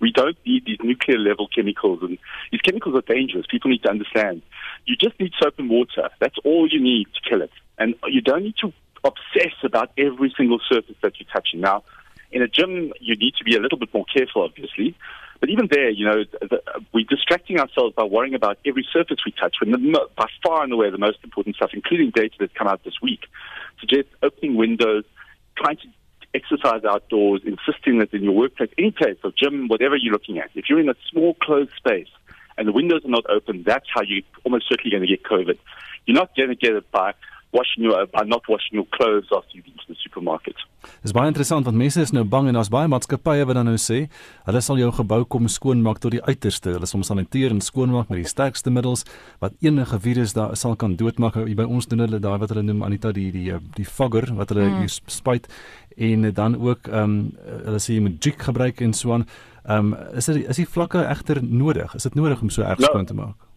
We 0.00 0.10
don't 0.10 0.36
need 0.44 0.66
these 0.66 0.78
nuclear 0.82 1.18
level 1.18 1.48
chemicals 1.54 2.00
and 2.02 2.18
these 2.50 2.60
chemicals 2.60 2.96
are 2.96 3.14
dangerous. 3.14 3.46
People 3.48 3.70
need 3.70 3.82
to 3.84 3.90
understand. 3.90 4.42
You 4.86 4.96
just 4.96 5.18
need 5.20 5.32
soap 5.40 5.54
and 5.58 5.70
water. 5.70 6.10
That's 6.18 6.36
all 6.44 6.68
you 6.68 6.80
need 6.80 7.06
to 7.14 7.30
kill 7.30 7.42
it. 7.42 7.52
And 7.78 7.94
you 8.08 8.20
don't 8.20 8.42
need 8.42 8.56
to 8.60 8.72
obsess 9.04 9.54
about 9.62 9.92
every 9.96 10.34
single 10.36 10.58
surface 10.68 10.96
that 11.02 11.20
you're 11.20 11.28
touching. 11.32 11.60
Now, 11.60 11.84
in 12.32 12.42
a 12.42 12.48
gym, 12.48 12.92
you 13.00 13.14
need 13.16 13.34
to 13.36 13.44
be 13.44 13.54
a 13.56 13.60
little 13.60 13.78
bit 13.78 13.94
more 13.94 14.04
careful, 14.12 14.42
obviously. 14.42 14.96
But 15.40 15.50
even 15.50 15.68
there, 15.70 15.90
you 15.90 16.04
know, 16.04 16.24
the, 16.40 16.60
we're 16.92 17.04
distracting 17.08 17.60
ourselves 17.60 17.94
by 17.94 18.04
worrying 18.04 18.34
about 18.34 18.58
every 18.66 18.86
surface 18.92 19.18
we 19.24 19.32
touch. 19.32 19.56
When 19.60 19.70
the, 19.70 20.08
by 20.16 20.26
far 20.42 20.64
and 20.64 20.72
away 20.72 20.90
the 20.90 20.98
most 20.98 21.18
important 21.22 21.56
stuff, 21.56 21.70
including 21.72 22.10
data 22.10 22.34
that's 22.38 22.52
come 22.54 22.66
out 22.66 22.82
this 22.84 23.00
week, 23.00 23.20
suggests 23.78 24.10
opening 24.22 24.56
windows, 24.56 25.04
trying 25.56 25.76
to 25.76 25.88
exercise 26.34 26.84
outdoors, 26.84 27.42
insisting 27.44 27.98
that 27.98 28.12
in 28.12 28.22
your 28.22 28.32
workplace, 28.32 28.70
any 28.78 28.90
place 28.90 29.16
or 29.24 29.32
gym, 29.32 29.68
whatever 29.68 29.96
you're 29.96 30.12
looking 30.12 30.38
at, 30.38 30.50
if 30.54 30.68
you're 30.68 30.80
in 30.80 30.88
a 30.88 30.96
small 31.10 31.34
closed 31.34 31.72
space 31.76 32.08
and 32.56 32.66
the 32.66 32.72
windows 32.72 33.04
are 33.04 33.10
not 33.10 33.24
open, 33.30 33.62
that's 33.62 33.86
how 33.94 34.02
you're 34.02 34.22
almost 34.44 34.68
certainly 34.68 34.90
going 34.90 35.02
to 35.02 35.08
get 35.08 35.22
COVID. 35.22 35.58
You're 36.06 36.16
not 36.16 36.34
going 36.36 36.48
to 36.48 36.54
get 36.54 36.74
it 36.74 36.90
by 36.90 37.14
washing 37.50 37.84
your 37.84 38.06
by 38.12 38.24
not 38.24 38.42
washing 38.48 38.74
your 38.78 38.86
clothes 38.96 39.28
after 39.36 39.56
you've 39.56 39.64
been 39.64 39.76
to 39.76 39.86
the 39.88 39.96
supermarket. 40.02 40.56
Dis 41.02 41.14
baie 41.16 41.30
interessant 41.30 41.64
want 41.64 41.78
mense 41.80 42.00
is 42.00 42.12
nou 42.12 42.24
bang 42.24 42.50
en 42.50 42.58
daar's 42.58 42.70
baie 42.72 42.90
maatskappye 42.90 43.46
wat 43.48 43.58
dan 43.58 43.68
nou 43.70 43.78
sê 43.80 44.04
hulle 44.48 44.62
sal 44.64 44.80
jou 44.80 44.90
gebou 45.00 45.22
kom 45.24 45.48
skoonmaak 45.48 46.00
tot 46.02 46.14
die 46.16 46.22
uiterste. 46.22 46.74
Hulle 46.76 46.88
soms 46.90 47.10
saniteer 47.12 47.54
en 47.54 47.64
skoonmaak 47.64 48.12
met 48.12 48.22
die 48.22 48.30
sterkste 48.30 48.72
middels 48.74 49.06
wat 49.42 49.56
enige 49.64 50.00
virus 50.04 50.36
daar 50.36 50.56
sal 50.56 50.76
kan 50.76 50.96
doodmaak. 51.00 51.40
By 51.58 51.66
ons 51.66 51.88
doen 51.88 52.04
hulle 52.04 52.20
daai 52.22 52.38
wat 52.38 52.52
hulle 52.54 52.66
noem 52.68 52.84
Anita 52.86 53.12
die 53.16 53.30
die 53.34 53.48
die 53.76 53.88
fogger 53.88 54.28
wat 54.38 54.52
hulle 54.54 54.68
mm. 54.68 54.88
spuit 55.08 55.48
en 55.98 56.30
dan 56.34 56.60
ook 56.60 56.92
ehm 56.92 57.04
um, 57.04 57.20
hulle 57.64 57.82
sê 57.82 57.96
jy 57.96 58.04
moet 58.04 58.24
jig 58.24 58.38
gebruik 58.44 58.84
en 58.84 58.92
so 58.92 59.16
aan. 59.16 59.26
Ehm 59.64 59.92
um, 59.92 60.16
is 60.16 60.28
dit 60.30 60.44
is 60.44 60.60
die 60.60 60.68
vlakke 60.68 61.04
egter 61.08 61.42
nodig? 61.42 61.94
Is 61.94 62.06
dit 62.06 62.14
nodig 62.14 62.42
om 62.42 62.50
so 62.50 62.62
erg 62.62 62.80
skoon 62.84 63.06
no. 63.06 63.12
te 63.12 63.14
maak? 63.14 63.47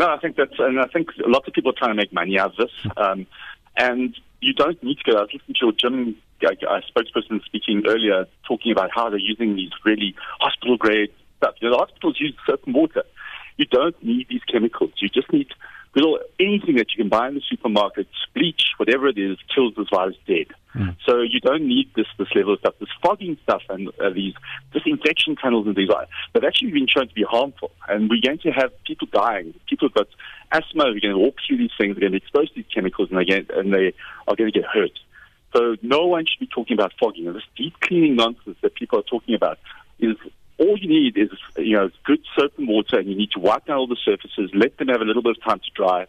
No, 0.00 0.08
I 0.08 0.18
think 0.18 0.36
that's, 0.36 0.58
and 0.58 0.80
I 0.80 0.86
think 0.86 1.10
lots 1.18 1.46
of 1.46 1.52
people 1.52 1.72
are 1.72 1.74
trying 1.76 1.90
to 1.90 1.94
make 1.94 2.10
money 2.10 2.38
out 2.38 2.52
of 2.52 2.56
this. 2.56 2.92
Um, 2.96 3.26
and 3.76 4.18
you 4.40 4.54
don't 4.54 4.82
need 4.82 4.96
to 4.96 5.12
go. 5.12 5.18
I 5.18 5.20
was 5.20 5.30
listening 5.34 5.56
to 5.60 5.66
your 5.66 5.72
gym 5.72 6.16
a 6.42 6.80
spokesperson 6.90 7.44
speaking 7.44 7.82
earlier, 7.86 8.24
talking 8.48 8.72
about 8.72 8.88
how 8.94 9.10
they're 9.10 9.18
using 9.18 9.56
these 9.56 9.72
really 9.84 10.14
hospital 10.40 10.78
grade 10.78 11.10
stuff. 11.36 11.52
You 11.60 11.68
know, 11.68 11.74
the 11.74 11.80
hospitals 11.80 12.18
use 12.18 12.34
soap 12.46 12.62
and 12.64 12.74
water. 12.74 13.02
You 13.58 13.66
don't 13.66 14.02
need 14.02 14.28
these 14.30 14.40
chemicals. 14.50 14.92
You 15.02 15.10
just 15.10 15.30
need 15.34 15.48
little 15.94 16.18
anything 16.38 16.76
that 16.76 16.86
you 16.92 17.02
can 17.02 17.08
buy 17.08 17.28
in 17.28 17.34
the 17.34 17.42
supermarket, 17.48 18.06
bleach, 18.34 18.62
whatever 18.76 19.08
it 19.08 19.18
is, 19.18 19.38
kills 19.54 19.74
this 19.76 19.88
virus 19.92 20.16
dead. 20.26 20.46
Mm. 20.74 20.96
So 21.04 21.20
you 21.20 21.40
don't 21.40 21.66
need 21.66 21.90
this 21.96 22.06
this 22.16 22.28
level 22.34 22.54
of 22.54 22.60
stuff. 22.60 22.74
This 22.78 22.88
fogging 23.02 23.36
stuff 23.42 23.62
and 23.68 23.88
uh, 24.00 24.10
these 24.10 24.34
disinfection 24.72 25.36
tunnels 25.36 25.66
and 25.66 25.74
these 25.74 25.88
they've 26.32 26.44
actually 26.44 26.70
been 26.70 26.86
shown 26.86 27.08
to 27.08 27.14
be 27.14 27.24
harmful. 27.24 27.72
And 27.88 28.08
we're 28.08 28.22
going 28.24 28.38
to 28.38 28.50
have 28.50 28.70
people 28.84 29.08
dying. 29.12 29.54
People 29.68 29.88
who've 29.88 29.94
got 29.94 30.08
asthma, 30.52 30.84
are 30.84 31.00
going 31.00 31.14
to 31.14 31.18
walk 31.18 31.36
through 31.46 31.58
these 31.58 31.72
things, 31.76 31.96
are 31.96 32.00
going 32.00 32.12
to 32.12 32.20
be 32.20 32.24
exposed 32.24 32.54
to 32.54 32.62
these 32.62 32.70
chemicals, 32.72 33.08
and 33.10 33.18
they 33.18 33.24
get, 33.24 33.50
and 33.50 33.72
they 33.72 33.94
are 34.28 34.36
going 34.36 34.52
to 34.52 34.58
get 34.58 34.68
hurt. 34.68 34.96
So 35.56 35.76
no 35.82 36.06
one 36.06 36.24
should 36.26 36.38
be 36.38 36.46
talking 36.46 36.74
about 36.74 36.92
fogging. 37.00 37.26
And 37.26 37.34
this 37.34 37.42
deep 37.56 37.74
cleaning 37.80 38.14
nonsense 38.14 38.56
that 38.62 38.74
people 38.74 39.00
are 39.00 39.02
talking 39.02 39.34
about 39.34 39.58
is 39.98 40.16
all 40.60 40.76
you 40.78 40.88
need 40.88 41.16
is 41.16 41.30
you 41.56 41.76
know 41.76 41.90
good 42.04 42.22
soap 42.36 42.52
and 42.58 42.68
water, 42.68 42.98
and 42.98 43.08
you 43.10 43.16
need 43.16 43.32
to 43.36 43.40
wipe 43.40 43.64
down 43.66 43.78
all 43.78 43.90
the 43.94 44.02
surfaces, 44.08 44.50
let 44.54 44.76
them 44.78 44.88
have 44.88 45.00
a 45.00 45.04
little 45.04 45.22
bit 45.22 45.36
of 45.36 45.42
time 45.42 45.60
to 45.66 45.70
dry, 45.74 46.00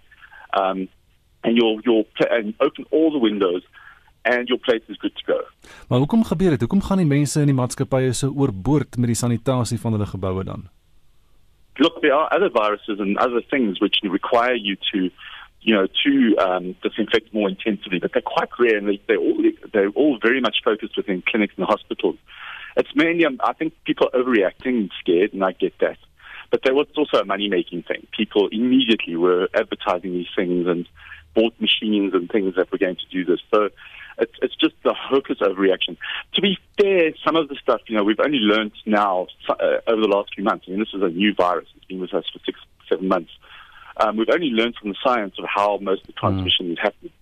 um, 0.61 0.87
and 1.43 1.57
you'll 1.57 1.79
you'll 1.85 2.05
and 2.29 2.53
open 2.59 2.85
all 2.91 3.11
the 3.11 3.23
windows. 3.29 3.63
And 4.23 4.47
your 4.49 4.59
place 4.59 4.83
is 4.87 4.97
good 4.97 5.15
to 5.15 5.23
go. 5.25 5.39
Maar 5.87 5.99
hoekom 5.99 6.23
gebeur 6.23 6.49
dit? 6.49 6.59
Hoekom 6.59 6.81
gaan 6.81 6.99
die 7.01 7.07
mense 7.09 7.39
in 7.41 7.49
die 7.49 7.55
maatskappye 7.57 8.11
so 8.13 8.29
oorboord 8.29 8.99
met 9.01 9.09
die 9.09 9.17
sanitasie 9.17 9.79
van 9.81 9.95
hulle 9.97 10.05
geboue 10.05 10.43
dan? 10.45 10.67
Look, 11.81 11.97
there 12.03 12.13
are 12.13 12.29
other 12.29 12.51
viruses 12.53 13.01
and 13.01 13.17
other 13.17 13.41
things 13.49 13.81
which 13.81 13.97
require 14.03 14.53
you 14.53 14.75
to 14.91 15.09
you 15.61 15.75
know, 15.75 15.87
to 16.03 16.35
um, 16.37 16.75
disinfect 16.81 17.33
more 17.33 17.47
intensively, 17.47 17.99
but 17.99 18.13
they're 18.13 18.21
quite 18.21 18.49
rare 18.59 18.77
and 18.77 18.87
they, 18.89 18.99
they're, 19.07 19.17
all, 19.17 19.43
they're 19.73 19.89
all 19.89 20.17
very 20.19 20.41
much 20.41 20.57
focused 20.63 20.97
within 20.97 21.21
clinics 21.21 21.53
and 21.57 21.65
hospitals. 21.65 22.17
It's 22.77 22.89
mainly, 22.95 23.25
um, 23.25 23.39
I 23.43 23.53
think 23.53 23.73
people 23.83 24.09
are 24.13 24.19
overreacting 24.19 24.77
and 24.77 24.91
scared, 24.99 25.33
and 25.33 25.43
I 25.43 25.51
get 25.51 25.77
that. 25.79 25.97
But 26.49 26.61
there 26.63 26.73
was 26.73 26.87
also 26.97 27.17
a 27.17 27.25
money 27.25 27.49
making 27.49 27.83
thing. 27.83 28.07
People 28.15 28.49
immediately 28.51 29.15
were 29.15 29.47
advertising 29.53 30.11
these 30.11 30.27
things 30.35 30.67
and 30.67 30.87
bought 31.33 31.53
machines 31.61 32.13
and 32.13 32.29
things 32.29 32.55
that 32.55 32.71
were 32.71 32.77
going 32.77 32.97
to 32.97 33.07
do 33.09 33.23
this. 33.23 33.39
So 33.53 33.69
it's, 34.17 34.33
it's 34.41 34.55
just 34.55 34.75
a 34.85 34.93
hopeless 34.93 35.39
overreaction. 35.39 35.97
To 36.33 36.41
be 36.41 36.57
fair, 36.77 37.11
some 37.25 37.37
of 37.37 37.47
the 37.47 37.55
stuff, 37.55 37.81
you 37.87 37.95
know, 37.95 38.03
we've 38.03 38.19
only 38.19 38.39
learned 38.39 38.73
now 38.85 39.27
uh, 39.47 39.79
over 39.87 40.01
the 40.01 40.07
last 40.07 40.35
few 40.35 40.43
months. 40.43 40.65
I 40.67 40.71
mean, 40.71 40.79
this 40.79 40.93
is 40.93 41.01
a 41.01 41.07
new 41.07 41.33
virus. 41.33 41.67
It's 41.75 41.85
been 41.85 42.01
with 42.01 42.13
us 42.13 42.25
for 42.31 42.39
six, 42.45 42.59
seven 42.89 43.07
months. 43.07 43.31
Um, 43.97 44.17
we've 44.17 44.29
only 44.29 44.47
learned 44.47 44.75
from 44.75 44.89
the 44.89 44.97
science 45.03 45.35
of 45.39 45.45
how 45.47 45.77
most 45.81 46.01
of 46.01 46.07
the 46.07 46.13
transmission 46.13 46.67
mm. 46.67 46.73
is 46.73 46.79
happening. 46.81 47.13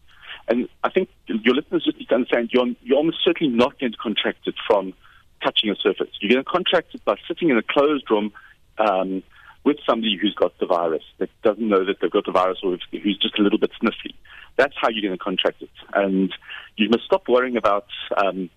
And 0.47 0.67
I 0.83 0.89
think 0.89 1.09
your 1.27 1.53
listeners 1.53 1.83
just 1.85 1.99
need 1.99 2.09
to 2.09 2.15
understand 2.15 2.49
you're, 2.51 2.67
you're 2.81 2.97
almost 2.97 3.19
certainly 3.23 3.55
not 3.55 3.79
going 3.79 3.91
to 3.91 3.97
contract 3.97 4.47
it 4.47 4.55
from 4.67 4.93
touching 5.43 5.69
a 5.69 5.75
surface. 5.75 6.09
You're 6.19 6.31
going 6.31 6.43
to 6.43 6.49
contract 6.49 6.95
it 6.95 7.03
by 7.05 7.15
sitting 7.27 7.49
in 7.49 7.57
a 7.57 7.63
closed 7.63 8.09
room 8.09 8.31
um, 8.77 9.23
with 9.63 9.77
somebody 9.87 10.17
who's 10.19 10.35
got 10.35 10.57
the 10.59 10.65
virus, 10.65 11.03
that 11.17 11.29
doesn't 11.43 11.67
know 11.67 11.85
that 11.85 11.97
they've 12.01 12.11
got 12.11 12.25
the 12.25 12.31
virus 12.31 12.59
or 12.63 12.77
who's 12.91 13.17
just 13.17 13.37
a 13.37 13.41
little 13.41 13.59
bit 13.59 13.71
sniffy. 13.79 14.15
That's 14.55 14.73
how 14.79 14.89
you're 14.89 15.01
going 15.01 15.17
to 15.17 15.23
contract 15.23 15.61
it. 15.61 15.69
And 15.93 16.33
you 16.77 16.89
must 16.89 17.03
stop 17.05 17.27
worrying 17.27 17.57
about 17.57 17.87
um, 18.17 18.49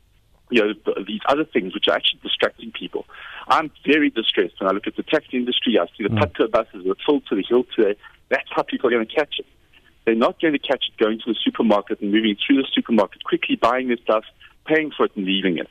you 0.53 0.61
know, 0.63 0.95
these 1.07 1.21
other 1.29 1.45
things 1.45 1.75
which 1.75 1.89
are 1.89 1.95
actually 1.95 2.21
distracting 2.23 2.73
people. 2.73 3.07
I'm 3.49 3.71
very 3.87 4.11
distressed 4.11 4.61
when 4.61 4.69
I 4.69 4.73
look 4.73 4.87
at 4.87 4.97
the 4.97 5.03
taxi 5.03 5.39
industry. 5.39 5.79
I 5.79 5.87
see 5.97 6.03
the 6.03 6.11
mm. 6.11 6.19
Patco 6.19 6.51
buses 6.51 6.85
that 6.85 6.97
full 7.07 7.23
to 7.23 7.37
the 7.37 7.43
hill 7.49 7.65
today. 7.75 7.99
That's 8.29 8.49
how 8.51 8.63
people 8.63 8.89
are 8.89 8.93
going 8.93 9.07
to 9.07 9.15
catch 9.15 9.37
it. 9.39 9.47
They're 10.05 10.15
not 10.15 10.41
going 10.41 10.53
to 10.53 10.59
catch 10.59 10.85
it 10.89 11.03
going 11.03 11.21
to 11.25 11.33
the 11.33 11.39
supermarket 11.43 12.01
and 12.01 12.13
moving 12.13 12.37
through 12.45 12.57
the 12.57 12.69
supermarket, 12.75 13.25
quickly 13.25 13.57
buying 13.57 13.89
their 13.89 13.97
stuff, 13.99 14.25
paying 14.67 14.91
for 14.95 15.07
it 15.07 15.13
and 15.17 15.25
leaving 15.25 15.59
it. 15.59 15.69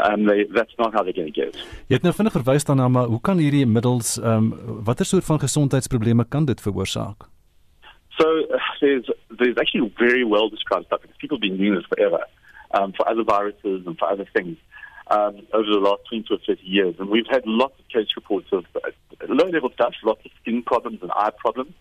Um 0.00 0.26
they 0.26 0.44
that's 0.54 0.72
not 0.78 0.92
how 0.94 1.02
they're 1.02 1.12
going 1.12 1.32
to 1.32 1.40
get. 1.40 1.56
Jy 1.88 1.98
het 1.98 2.06
nou 2.06 2.14
vinnig 2.16 2.32
verwys 2.32 2.64
daarna 2.64 2.88
maar 2.88 3.10
hoe 3.12 3.20
kan 3.20 3.38
hierdie 3.38 3.66
middels 3.66 4.16
um 4.18 4.52
watter 4.84 5.06
soort 5.06 5.24
van 5.24 5.40
gesondheidsprobleme 5.40 6.24
kan 6.28 6.44
dit 6.44 6.60
veroorsaak? 6.60 7.28
So 8.18 8.26
uh, 8.28 8.60
there's 8.80 9.10
there's 9.38 9.56
actually 9.56 9.92
very 9.96 10.24
well 10.24 10.48
described 10.48 10.86
stuff. 10.86 11.00
People 11.18 11.36
have 11.36 11.46
been 11.48 11.58
doing 11.58 11.74
this 11.74 11.88
forever 11.88 12.26
um 12.70 12.92
for 12.96 13.08
other 13.08 13.24
viruses 13.24 13.86
and 13.86 13.98
for 13.98 14.08
other 14.08 14.28
things. 14.32 14.56
Um, 15.10 15.42
over 15.52 15.68
the 15.68 15.82
last 15.82 16.02
20 16.08 16.24
or 16.30 16.38
30 16.46 16.62
years. 16.62 16.94
And 16.98 17.10
we've 17.10 17.26
had 17.28 17.42
lots 17.44 17.74
of 17.78 17.86
case 17.88 18.06
reports 18.16 18.46
of 18.52 18.64
uh, 18.76 18.88
low 19.28 19.50
level 19.50 19.70
stuff, 19.74 19.92
lots 20.04 20.24
of 20.24 20.30
skin 20.40 20.62
problems 20.62 21.00
and 21.02 21.10
eye 21.10 21.32
problems, 21.36 21.74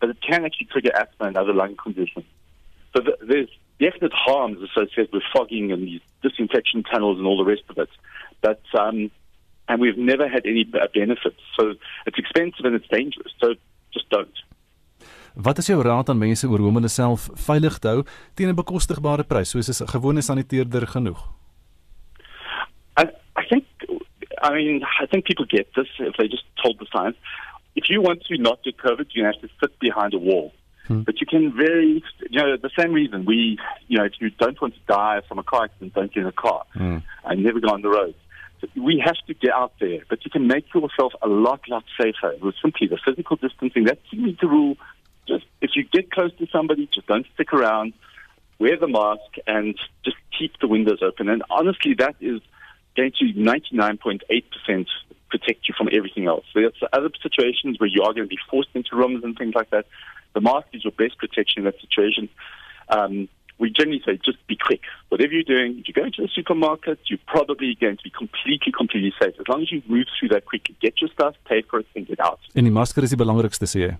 but 0.00 0.10
it 0.10 0.20
can 0.20 0.44
actually 0.44 0.66
trigger 0.66 0.90
asthma 0.94 1.28
and 1.28 1.36
other 1.36 1.54
lung 1.54 1.76
conditions. 1.76 2.26
So 2.94 3.02
th- 3.02 3.16
there's 3.22 3.48
definite 3.78 4.12
harms 4.12 4.58
associated 4.62 5.12
with 5.12 5.22
fogging 5.32 5.72
and 5.72 5.82
these 5.82 6.00
disinfection 6.22 6.82
tunnels 6.84 7.18
and 7.18 7.26
all 7.26 7.38
the 7.38 7.50
rest 7.50 7.64
of 7.68 7.78
it. 7.78 7.90
But 8.40 8.62
um, 8.78 9.10
and 9.68 9.80
we've 9.80 9.98
never 9.98 10.28
had 10.28 10.46
any 10.46 10.64
benefits. 10.64 11.40
So 11.58 11.74
it's 12.06 12.18
expensive 12.18 12.64
and 12.64 12.74
it's 12.74 12.88
dangerous. 12.88 13.32
So 13.40 13.54
just 13.92 14.08
don't. 14.10 14.36
Wat 15.34 15.58
is 15.58 15.66
jou 15.66 15.82
raad 15.82 16.08
aan 16.08 16.18
mense 16.18 16.46
oor 16.46 16.62
hoe 16.62 16.68
om 16.70 16.76
hulle 16.78 16.90
self 16.92 17.26
veilig 17.46 17.80
te 17.82 17.88
hou 17.90 18.04
teen 18.38 18.48
'n 18.48 18.54
bekostigbare 18.54 19.24
prys 19.26 19.50
soos 19.50 19.82
'n 19.82 19.90
gewone 19.90 20.22
saniteerder 20.22 20.86
genoeg? 20.86 21.18
I 22.96 23.04
I 23.34 23.44
think 23.50 23.64
I 24.42 24.50
mean 24.54 24.84
I 25.02 25.06
think 25.06 25.24
people 25.24 25.46
get 25.46 25.66
this 25.74 25.90
if 25.98 26.14
they 26.16 26.28
just 26.28 26.46
told 26.62 26.78
the 26.78 26.86
science. 26.86 27.18
If 27.74 27.90
you 27.90 28.00
want 28.00 28.22
to 28.26 28.36
not 28.38 28.62
get 28.62 28.76
COVID, 28.78 29.10
you 29.10 29.24
have 29.24 29.40
to 29.40 29.48
sit 29.60 29.76
behind 29.80 30.14
a 30.14 30.18
wall. 30.18 30.52
Hmm. 30.86 31.02
But 31.02 31.20
you 31.20 31.26
can 31.26 31.56
very, 31.56 32.02
you 32.30 32.40
know, 32.40 32.56
the 32.56 32.70
same 32.78 32.92
reason 32.92 33.24
we, 33.24 33.58
you 33.88 33.98
know, 33.98 34.04
if 34.04 34.12
you 34.20 34.30
don't 34.30 34.60
want 34.60 34.74
to 34.74 34.80
die 34.86 35.22
from 35.26 35.38
a 35.38 35.42
car 35.42 35.64
accident, 35.64 35.94
don't 35.94 36.12
get 36.12 36.22
in 36.22 36.26
a 36.26 36.32
car 36.32 36.64
hmm. 36.74 36.98
and 37.24 37.42
never 37.42 37.60
go 37.60 37.68
on 37.68 37.82
the 37.82 37.88
road. 37.88 38.14
So 38.60 38.68
we 38.76 39.02
have 39.04 39.16
to 39.26 39.34
get 39.34 39.52
out 39.52 39.72
there, 39.80 40.00
but 40.08 40.24
you 40.24 40.30
can 40.30 40.46
make 40.46 40.72
yourself 40.74 41.12
a 41.22 41.28
lot, 41.28 41.60
lot 41.68 41.84
safer 41.98 42.34
with 42.40 42.54
simply 42.62 42.86
the 42.86 42.98
physical 43.04 43.36
distancing. 43.36 43.84
That's 43.84 44.00
the 44.12 44.36
rule. 44.46 44.76
Just 45.26 45.44
if 45.60 45.70
you 45.74 45.84
get 45.84 46.10
close 46.10 46.32
to 46.38 46.46
somebody, 46.52 46.88
just 46.94 47.06
don't 47.06 47.26
stick 47.34 47.52
around, 47.52 47.94
wear 48.58 48.78
the 48.78 48.88
mask, 48.88 49.38
and 49.46 49.74
just 50.04 50.16
keep 50.38 50.52
the 50.60 50.68
windows 50.68 51.00
open. 51.02 51.28
And 51.28 51.42
honestly, 51.50 51.94
that 51.98 52.16
is 52.20 52.40
going 52.96 53.12
to 53.18 53.24
99.8% 53.32 54.86
protect 55.30 55.68
you 55.68 55.74
from 55.76 55.88
everything 55.92 56.26
else. 56.26 56.44
There's 56.54 56.72
other 56.92 57.10
situations 57.22 57.80
where 57.80 57.88
you 57.88 58.02
are 58.02 58.12
going 58.12 58.28
to 58.28 58.28
be 58.28 58.38
forced 58.50 58.68
into 58.74 58.94
rooms 58.94 59.24
and 59.24 59.36
things 59.36 59.54
like 59.54 59.70
that. 59.70 59.86
The 60.34 60.40
mask 60.40 60.68
is 60.72 60.84
your 60.84 60.92
best 60.92 61.18
protection 61.18 61.60
in 61.60 61.64
that 61.64 61.80
situation. 61.80 62.28
Um, 62.88 63.28
we 63.58 63.70
generally 63.70 64.02
say 64.04 64.18
just 64.24 64.44
be 64.46 64.56
quick. 64.56 64.80
Whatever 65.08 65.32
you're 65.32 65.44
doing, 65.44 65.78
if 65.78 65.86
you're 65.86 66.00
going 66.02 66.12
to 66.14 66.22
the 66.22 66.28
supermarket, 66.34 66.98
you're 67.06 67.20
probably 67.26 67.76
going 67.80 67.96
to 67.96 68.02
be 68.02 68.10
completely, 68.10 68.72
completely 68.72 69.14
safe. 69.20 69.34
As 69.38 69.46
long 69.48 69.62
as 69.62 69.70
you 69.70 69.82
move 69.86 70.06
through 70.18 70.30
that 70.30 70.44
quickly, 70.44 70.76
get 70.80 71.00
your 71.00 71.10
stuff, 71.10 71.34
pay 71.44 71.62
for 71.62 71.78
it, 71.80 71.86
and 71.94 72.06
get 72.06 72.20
out. 72.20 72.40
En 72.54 72.64
die 72.64 72.70
masker 72.70 73.02
is 73.02 73.14
die 73.14 73.20
belangrikste 73.20 73.68
sê 73.70 73.86
jy. 73.86 73.92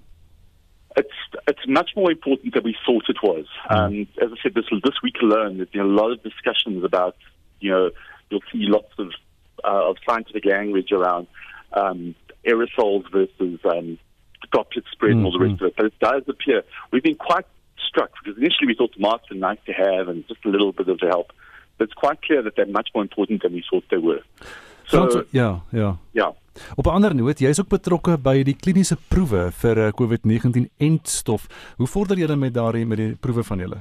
It's 0.97 1.20
it's 1.51 1.66
much 1.66 1.91
more 1.97 2.11
important 2.11 2.55
than 2.55 2.62
we 2.64 2.76
thought 2.87 3.09
it 3.09 3.22
was. 3.22 3.47
Um, 3.68 4.07
as 4.22 4.30
I 4.30 4.37
said, 4.43 4.55
this 4.55 4.66
this 4.82 5.01
week 5.03 5.16
alone, 5.22 5.57
there's 5.57 5.70
been 5.70 5.82
a 5.82 5.97
lot 6.01 6.12
of 6.12 6.22
discussions 6.22 6.85
about, 6.85 7.16
you 7.61 7.70
know, 7.70 7.91
you'll 8.30 8.47
see 8.53 8.66
lots 8.76 8.93
of 8.99 9.11
uh, 9.64 9.91
of 9.91 9.97
scientific 10.07 10.45
language 10.45 10.93
around 10.93 11.26
um, 11.72 12.14
aerosols 12.47 13.11
versus 13.11 13.59
um, 13.64 13.99
droplet 14.55 14.85
spread 14.95 15.13
and 15.17 15.25
all 15.27 15.35
the 15.39 15.45
rest 15.47 15.61
of 15.61 15.67
it. 15.69 15.75
But 15.79 15.87
it 15.91 15.99
does 16.09 16.23
appear 16.35 16.63
we've 16.91 17.07
been 17.11 17.23
quite 17.31 17.47
struck 17.89 18.11
because 18.19 18.39
initially 18.43 18.69
we 18.71 18.77
thought 18.79 18.93
the 18.99 19.05
masks 19.09 19.29
were 19.31 19.43
nice 19.51 19.63
to 19.67 19.73
have 19.73 20.05
and 20.11 20.19
just 20.29 20.45
a 20.45 20.53
little 20.55 20.73
bit 20.81 20.89
of 20.95 21.01
help. 21.01 21.29
But 21.77 21.85
it's 21.87 21.99
quite 22.05 22.19
clear 22.27 22.41
that 22.43 22.55
they're 22.57 22.77
much 22.81 22.91
more 22.95 23.05
important 23.09 23.43
than 23.43 23.53
we 23.59 23.63
thought 23.69 23.85
they 23.91 24.03
were. 24.11 24.23
So 24.87 25.11
Frans, 25.11 25.27
ja, 25.31 25.61
ja. 25.73 25.97
yeah. 26.13 26.33
Op 26.77 26.87
'n 26.87 26.91
ander 26.91 27.15
noot, 27.15 27.39
jy 27.39 27.49
is 27.49 27.61
ook 27.61 27.69
betrokke 27.69 28.19
by 28.19 28.43
die 28.47 28.55
kliniese 28.55 28.97
proewe 29.09 29.51
vir 29.63 29.79
eh, 29.87 29.93
COVID-19 30.01 30.69
entstof. 30.79 31.49
Hoe 31.77 31.87
vorder 31.87 32.17
julle 32.17 32.37
met 32.37 32.55
daardie 32.55 32.87
met 32.87 32.99
die 32.99 33.15
proewe 33.17 33.43
van 33.43 33.59
julle? 33.59 33.81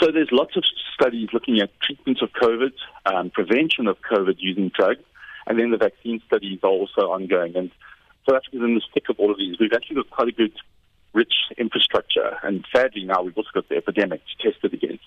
So 0.00 0.10
there's 0.10 0.30
lots 0.30 0.56
of 0.56 0.64
studies 0.92 1.32
looking 1.32 1.62
at 1.62 1.70
treatment 1.80 2.22
of 2.22 2.30
COVID, 2.32 2.74
um, 3.12 3.30
prevention 3.30 3.88
of 3.88 3.96
COVID 4.00 4.36
using 4.40 4.72
drugs, 4.72 5.04
and 5.46 5.58
then 5.58 5.70
the 5.70 5.76
vaccine 5.76 6.20
studies 6.26 6.58
are 6.62 6.72
also 6.72 7.08
ongoing. 7.12 7.56
And 7.56 7.70
South 8.26 8.36
Africa's 8.36 8.60
in 8.60 8.74
the 8.74 8.82
thick 8.94 9.08
of 9.08 9.18
all 9.18 9.30
of 9.30 9.38
these. 9.38 9.56
We've 9.58 9.72
actually 9.74 9.96
got 9.96 10.10
quite 10.10 10.28
a 10.28 10.32
good, 10.32 10.52
rich 11.12 11.34
infrastructure, 11.58 12.38
and 12.42 12.64
sadly 12.74 13.04
now 13.04 13.22
we've 13.22 13.36
also 13.36 13.50
got 13.54 13.68
the 13.68 13.76
epidemic 13.76 14.20
to 14.20 14.50
test 14.50 14.64
it 14.64 14.72
against. 14.72 15.04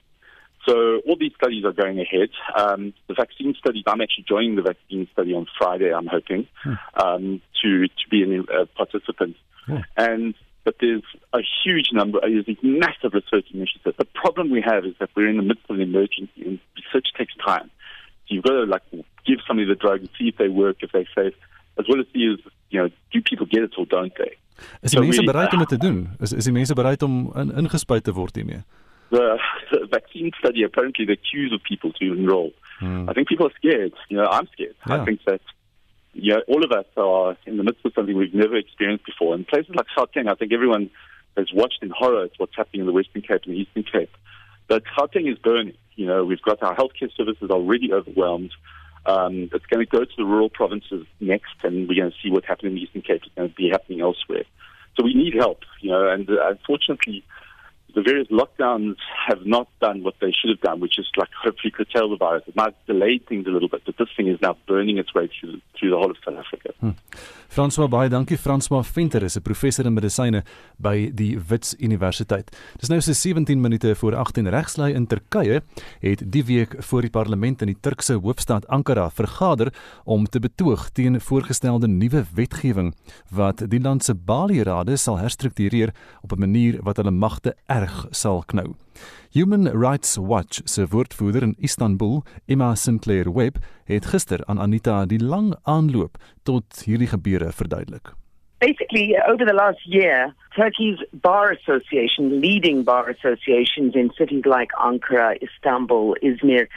So 0.68 1.02
all 1.08 1.16
these 1.20 1.34
studies 1.36 1.64
are 1.64 1.72
going 1.72 2.00
ahead. 2.00 2.30
Um, 2.56 2.94
the 3.08 3.14
vaccine 3.14 3.54
studies, 3.60 3.84
I'm 3.86 4.02
actually 4.02 4.26
joining 4.28 4.56
the 4.56 4.64
vaccine 4.64 5.08
study 5.14 5.34
on 5.34 5.46
Friday, 5.58 5.94
I'm 5.94 6.08
hoping, 6.08 6.48
um, 6.96 7.42
to, 7.62 7.88
to 7.88 8.10
be 8.10 8.24
a 8.24 8.42
uh, 8.42 8.66
participant. 8.76 9.36
And 9.96 10.34
but 10.64 10.76
there's 10.82 11.04
a 11.32 11.40
huge 11.64 11.90
number, 11.94 12.18
uh, 12.18 12.28
there's 12.28 12.48
these 12.48 12.58
massive 12.64 13.14
research 13.14 13.46
initiatives. 13.54 13.96
The 13.98 14.06
problem 14.06 14.50
we 14.50 14.62
have 14.66 14.84
is 14.84 14.96
that 15.00 15.10
we're 15.16 15.30
in 15.30 15.38
the 15.38 15.44
midst 15.44 15.64
of 15.70 15.76
an 15.76 15.82
emergency, 15.82 16.42
and 16.44 16.60
research 16.76 17.10
takes 17.16 17.34
time. 17.36 17.70
So 18.28 18.34
you've 18.34 18.44
got 18.44 18.54
to 18.54 18.64
like 18.64 18.82
give 19.28 19.40
somebody 19.48 19.68
the 19.70 19.76
drug 19.76 20.00
and 20.00 20.10
see 20.18 20.28
if 20.28 20.38
they 20.38 20.48
work, 20.48 20.78
if 20.82 20.92
they're 20.92 21.06
safe, 21.16 21.36
as 21.78 21.88
well 21.88 22.00
as 22.00 22.08
see 22.14 22.26
is 22.34 22.40
you 22.70 22.82
know 22.82 22.90
do 23.12 23.22
people 23.22 23.46
get 23.46 23.64
it 23.64 23.74
or 23.78 23.86
don't 23.86 24.14
they? 24.18 24.34
Is 24.82 24.92
die 24.92 24.98
So 24.98 25.02
mense 25.02 25.20
we- 25.20 25.26
bereid 25.32 25.54
om 25.54 25.60
uh, 25.62 25.66
dit 25.66 25.80
te 25.80 25.86
doen? 25.88 26.10
Is 26.20 26.34
is 26.34 26.44
die 26.44 26.54
mense 26.54 26.74
bereid 26.74 27.02
om 27.04 27.32
in, 27.36 27.52
ingespuit 27.64 28.04
te 28.04 28.14
word 28.14 28.36
hiermee? 28.36 28.64
the, 29.12 29.38
the 29.72 29.88
vaccine 29.90 30.32
study 30.40 30.64
apparently 30.64 31.06
the 31.06 31.16
queues 31.18 31.52
of 31.54 31.62
people 31.64 31.92
to 31.94 32.06
enroll. 32.14 32.52
Hmm. 32.80 33.08
I 33.10 33.14
think 33.14 33.28
people 33.28 33.46
are 33.48 33.54
scared. 33.56 33.94
You 34.10 34.18
know, 34.18 34.26
I'm 34.26 34.48
scared. 34.52 34.76
Yeah. 34.88 35.02
I 35.02 35.06
think 35.06 35.20
that 35.26 35.42
you 36.14 36.34
know, 36.34 36.42
all 36.48 36.64
of 36.64 36.72
us 36.72 36.86
are 36.98 37.36
in 37.46 37.58
the 37.58 37.64
midst 37.64 37.86
of 37.86 37.92
something 37.94 38.16
we've 38.18 38.34
never 38.34 38.56
experienced 38.56 39.06
before. 39.06 39.36
In 39.36 39.44
places 39.44 39.76
like 39.76 39.88
Gauteng, 39.98 40.30
I 40.32 40.36
think 40.36 40.54
everyone 40.54 40.90
has 41.38 41.48
watched 41.54 41.80
in 41.82 41.90
horror 41.90 42.24
at 42.24 42.32
what's 42.38 42.56
happening 42.56 42.82
in 42.82 42.86
the 42.88 42.94
Western 42.94 43.22
Cape 43.22 43.42
and 43.46 43.54
the 43.54 43.60
Eastern 43.60 43.84
Cape. 43.84 44.12
But 44.68 44.84
Gauteng 44.98 45.30
is 45.32 45.38
burning. 45.38 45.74
You 45.96 46.08
know, 46.08 46.24
we've 46.24 46.42
got 46.42 46.64
our 46.64 46.76
healthcare 46.76 47.12
services 47.16 47.50
already 47.50 47.92
overwhelmed. 47.94 48.52
Um, 49.06 49.50
it's 49.54 49.66
going 49.68 49.86
to 49.86 49.90
go 49.90 50.04
to 50.04 50.12
the 50.18 50.26
rural 50.26 50.50
provinces 50.50 51.06
next, 51.20 51.54
and 51.64 51.88
we're 51.88 52.02
going 52.02 52.12
to 52.12 52.18
see 52.24 52.32
what 52.32 52.46
happened 52.46 52.70
in 52.70 52.76
the 52.76 52.82
Eastern 52.82 53.02
Cape 53.02 53.24
is 53.24 53.32
going 53.36 53.50
to 53.50 53.56
be 53.56 53.70
happening 53.70 54.02
elsewhere. 54.02 54.44
So 54.98 55.04
we 55.04 55.14
need 55.14 55.36
help, 55.36 55.60
you 55.82 55.92
know, 55.92 56.08
and 56.08 56.30
uh, 56.30 56.50
unfortunately, 56.50 57.24
the 57.96 58.02
various 58.02 58.28
lockdowns 58.28 58.98
have 59.28 59.46
not 59.46 59.68
done 59.80 60.04
what 60.04 60.16
they 60.20 60.32
should 60.32 60.52
have 60.54 60.62
done, 60.62 60.80
which 60.80 61.00
is 61.00 61.08
like 61.16 61.30
hopefully 61.44 61.72
curtail 61.72 62.10
the 62.10 62.18
virus. 62.18 62.44
It 62.48 62.56
might 62.56 62.76
delayed 62.86 63.26
things 63.28 63.48
a 63.48 63.52
little 63.56 63.70
bit, 63.70 63.82
but 63.86 63.96
this 63.98 64.10
thing 64.16 64.28
is 64.28 64.40
now 64.42 64.56
burning 64.68 64.98
its 64.98 65.14
way 65.14 65.28
through, 65.28 65.62
through 65.76 65.92
the 65.94 65.98
whole 65.98 66.12
of 66.12 66.18
South 66.24 66.38
Africa. 66.38 66.70
François 67.56 67.88
baie 67.88 68.10
dankie. 68.10 68.38
François 68.38 68.84
Venter 68.84 69.24
is 69.24 69.38
'n 69.38 69.42
professor 69.42 69.86
in 69.86 69.94
medisyne 69.94 70.44
by 70.78 71.10
die 71.14 71.40
Wits 71.50 71.76
Universiteit. 71.80 72.52
Dis 72.80 72.90
nou 72.90 73.00
so 73.02 73.14
17 73.14 73.62
minute 73.62 73.96
voor 73.96 74.16
8 74.16 74.38
en 74.38 74.50
regslei 74.50 74.94
in 74.94 75.08
Turkye 75.08 75.62
het 76.00 76.32
die 76.32 76.44
week 76.44 76.76
voor 76.80 77.02
die 77.02 77.10
parlement 77.10 77.62
in 77.62 77.68
die 77.68 77.80
Turkse 77.80 78.14
hoofstad 78.14 78.68
Ankara 78.68 79.10
vergader 79.10 79.74
om 80.04 80.26
te 80.26 80.40
betoog 80.40 80.90
teen 80.90 81.22
voorgestelde 81.22 81.88
nuwe 81.88 82.26
wetgewing 82.34 82.94
wat 83.30 83.70
die 83.70 83.80
land 83.80 84.04
se 84.04 84.14
balierade 84.14 84.98
sal 84.98 85.18
herstruktureer 85.18 85.94
op 86.22 86.32
'n 86.32 86.40
manier 86.40 86.84
wat 86.84 86.98
hulle 86.98 87.12
magte 87.12 87.56
erg 87.68 87.85
sal 88.12 88.44
knou. 88.48 88.76
Human 89.36 89.68
Rights 89.72 90.18
Watch 90.18 90.62
se 90.66 90.88
woordvoerder 90.92 91.44
in 91.44 91.56
Istanbul, 91.60 92.24
Emma 92.48 92.76
Sinclair 92.76 93.34
Webb, 93.34 93.58
het 93.86 94.06
gister 94.06 94.46
aan 94.46 94.60
Anita 94.60 95.06
die 95.06 95.20
lang 95.20 95.56
aanloop 95.64 96.18
tot 96.44 96.86
hierdie 96.86 97.12
gebeure 97.12 97.52
verduidelik. 97.52 98.16
basically 98.60 99.16
over 99.28 99.46
the 99.46 99.54
last 99.54 99.80
year, 99.86 100.34
Turkey's 100.56 101.00
bar 101.14 101.52
association, 101.52 102.42
leading 102.42 102.84
bar 102.84 103.10
associations 103.10 103.96
in 103.96 104.12
cities 104.18 104.44
like 104.46 104.70
Ankara, 104.80 105.38
Istanbul, 105.42 106.16
Izmir, 106.24 106.68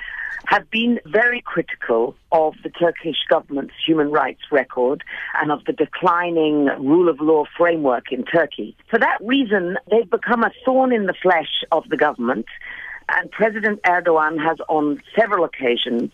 have 0.46 0.70
been 0.70 1.00
very 1.06 1.42
critical 1.42 2.14
of 2.32 2.54
the 2.62 2.70
Turkish 2.70 3.16
government's 3.28 3.74
human 3.84 4.10
rights 4.10 4.40
record 4.50 5.02
and 5.40 5.50
of 5.50 5.64
the 5.64 5.72
declining 5.72 6.66
rule 6.78 7.08
of 7.08 7.20
law 7.20 7.44
framework 7.56 8.12
in 8.12 8.24
Turkey. 8.24 8.76
For 8.90 8.98
that 8.98 9.18
reason, 9.20 9.76
they've 9.90 10.08
become 10.08 10.44
a 10.44 10.52
thorn 10.64 10.92
in 10.92 11.06
the 11.06 11.14
flesh 11.14 11.64
of 11.72 11.88
the 11.88 11.96
government. 11.96 12.46
And 13.08 13.30
President 13.30 13.82
Erdogan 13.82 14.38
has 14.42 14.58
on 14.68 15.00
several 15.18 15.44
occasions 15.44 16.12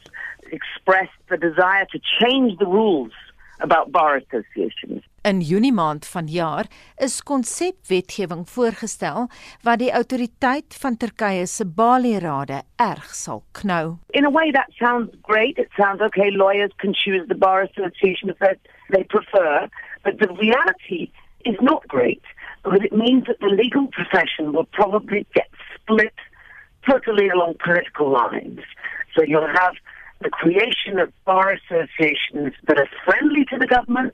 expressed 0.53 1.11
the 1.29 1.37
desire 1.37 1.87
to 1.87 2.01
change 2.21 2.59
the 2.59 2.67
rules 2.67 3.13
about 3.61 3.91
bar 3.91 4.17
associations. 4.17 5.03
In 5.25 5.41
Junie 5.41 5.73
maand 5.73 6.05
vanjaar 6.07 6.67
is 7.01 7.23
konsepwetgewing 7.23 8.43
voorgestel 8.49 9.31
wat 9.65 9.79
die 9.81 9.89
autoriteit 9.89 10.77
van 10.83 10.99
Turkye 11.01 11.47
se 11.49 11.65
balierade 11.65 12.59
erg 12.77 13.15
sal 13.15 13.41
knou. 13.57 13.97
in 14.11 14.27
a 14.27 14.31
way 14.31 14.51
that 14.51 14.69
sounds 14.79 15.11
great. 15.23 15.57
It 15.59 15.71
sounds 15.77 16.03
okay. 16.03 16.31
Lawyers 16.31 16.73
can 16.77 16.93
choose 16.93 17.25
the 17.29 17.35
bar 17.35 17.63
association 17.63 18.35
that 18.39 18.59
they 18.91 19.05
prefer, 19.05 19.69
but 20.03 20.19
the 20.19 20.29
reality 20.29 21.11
is 21.47 21.57
not 21.61 21.89
great 21.89 22.23
because 22.63 22.85
it 22.85 22.93
means 22.93 23.25
that 23.25 23.41
the 23.41 23.55
legal 23.63 23.87
profession 23.87 24.53
will 24.53 24.69
probably 24.73 25.27
get 25.33 25.49
split 25.75 26.19
totally 26.87 27.31
along 27.31 27.55
political 27.65 28.13
lines. 28.13 28.61
So 29.15 29.23
you'll 29.23 29.55
have 29.63 29.75
the 30.21 30.29
creation 30.31 30.99
of 30.99 31.09
bar 31.25 31.57
associations 31.61 32.53
that 32.67 32.79
are 32.79 32.91
friendly 33.07 33.45
to 33.47 33.57
the 33.59 33.67
government, 33.67 34.13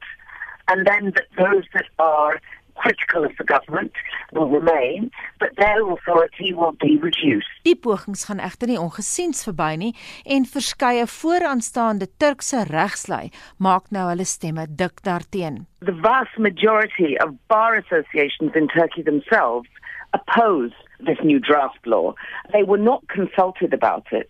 and 0.71 0.87
then 0.87 1.12
that 1.16 1.29
those 1.37 1.66
that 1.75 1.89
are 1.99 2.41
critical 2.81 3.25
of 3.25 3.33
the 3.37 3.45
government 3.45 3.93
will 4.33 4.49
remain, 4.49 5.11
but 5.39 5.51
their 5.57 5.81
authority 5.93 6.55
will 6.55 6.73
be 6.81 6.97
reduced. 6.97 7.51
Die 7.68 7.77
pogings 7.77 8.25
gaan 8.25 8.41
egter 8.41 8.71
nie 8.71 8.79
ongesiens 8.81 9.45
verby 9.45 9.75
nie 9.83 9.91
en 10.25 10.47
verskeie 10.49 11.05
vooraanstaande 11.18 12.09
Turkse 12.23 12.64
regslui 12.71 13.29
maak 13.59 13.91
nou 13.93 14.07
hulle 14.12 14.25
stemme 14.25 14.64
dik 14.81 15.03
daarteen. 15.05 15.66
the 15.85 15.93
vast 15.93 16.39
majority 16.39 17.16
of 17.23 17.35
bar 17.49 17.75
associations 17.77 18.53
in 18.55 18.68
Turkey 18.68 19.03
themselves 19.03 19.68
oppose 20.12 20.73
this 21.07 21.21
new 21.23 21.39
draft 21.39 21.87
law. 21.87 22.14
They 22.53 22.64
were 22.64 22.83
not 22.91 23.07
consulted 23.09 23.73
about 23.73 24.07
it. 24.12 24.29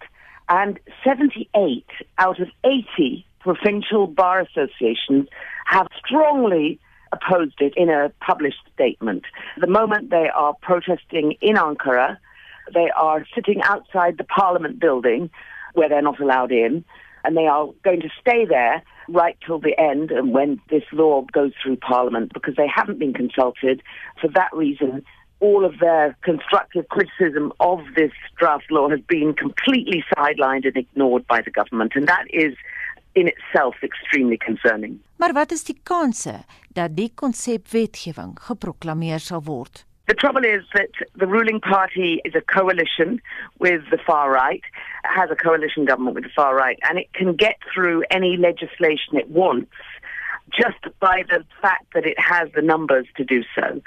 And 0.49 0.79
78 1.05 1.87
out 2.19 2.39
of 2.41 2.49
80 2.65 3.25
provincial 3.41 4.07
bar 4.07 4.41
associations 4.41 5.27
have 5.71 5.87
strongly 6.05 6.81
opposed 7.13 7.61
it 7.61 7.73
in 7.77 7.89
a 7.89 8.13
published 8.21 8.63
statement. 8.75 9.25
The 9.61 9.67
moment 9.69 10.11
they 10.11 10.29
are 10.35 10.55
protesting 10.61 11.37
in 11.41 11.57
Ankara, 11.57 12.19
they 12.75 12.91
are 12.97 13.25
sitting 13.35 13.63
outside 13.63 14.19
the 14.19 14.25
parliament 14.25 14.81
building 14.81 15.31
where 15.75 15.89
they're 15.89 16.03
not 16.03 16.21
allowed 16.21 16.51
in, 16.51 16.85
and 17.25 17.37
they 17.37 17.47
are 17.47 17.69
going 17.85 18.01
to 18.01 18.09
stay 18.21 18.45
there 18.45 18.83
right 19.09 19.37
till 19.47 19.61
the 19.61 19.79
end 19.79 20.11
and 20.11 20.33
when 20.33 20.61
this 20.71 20.85
law 20.93 21.25
goes 21.33 21.53
through 21.63 21.77
parliament 21.77 22.33
because 22.33 22.55
they 22.57 22.69
haven't 22.73 22.99
been 22.99 23.13
consulted. 23.13 23.83
For 24.21 24.29
that 24.29 24.51
reason, 24.53 25.05
all 25.39 25.65
of 25.65 25.79
their 25.79 26.17
constructive 26.23 26.89
criticism 26.89 27.53
of 27.61 27.81
this 27.97 28.13
draft 28.39 28.71
law 28.71 28.89
has 28.89 29.01
been 29.01 29.35
completely 29.35 30.05
sidelined 30.17 30.67
and 30.67 30.77
ignored 30.77 31.27
by 31.27 31.41
the 31.43 31.51
government, 31.51 31.93
and 31.95 32.09
that 32.09 32.25
is 32.33 32.55
in 33.13 33.29
itself 33.29 33.83
extremely 33.83 34.37
concerning. 34.37 35.01
Maar 35.17 35.33
wat 35.33 35.53
is 35.53 35.65
die 35.65 35.81
kanse 35.83 36.45
dat 36.73 36.97
die 36.97 37.13
konsepwetgewing 37.15 38.39
geproklaameer 38.41 39.19
sal 39.19 39.43
word? 39.43 39.85
The 40.05 40.15
trouble 40.15 40.45
is 40.45 40.65
that 40.73 40.91
the 41.15 41.27
ruling 41.27 41.61
party 41.61 42.21
is 42.25 42.35
a 42.35 42.41
coalition 42.41 43.21
with 43.59 43.83
the 43.91 43.99
far 43.99 44.33
right, 44.33 44.63
has 45.03 45.31
a 45.31 45.37
coalition 45.37 45.85
government 45.85 46.15
with 46.15 46.25
the 46.25 46.33
far 46.35 46.57
right, 46.57 46.79
and 46.89 46.99
it 46.99 47.13
can 47.13 47.37
get 47.37 47.57
through 47.73 48.03
any 48.11 48.37
legislation 48.37 49.17
it 49.17 49.29
wants 49.29 49.71
just 50.51 50.83
by 50.99 51.23
the 51.29 51.45
fact 51.63 51.87
that 51.95 52.07
it 52.07 52.19
has 52.19 52.49
the 52.55 52.63
numbers 52.63 53.07
to 53.17 53.25
do 53.25 53.43
so. 53.55 53.81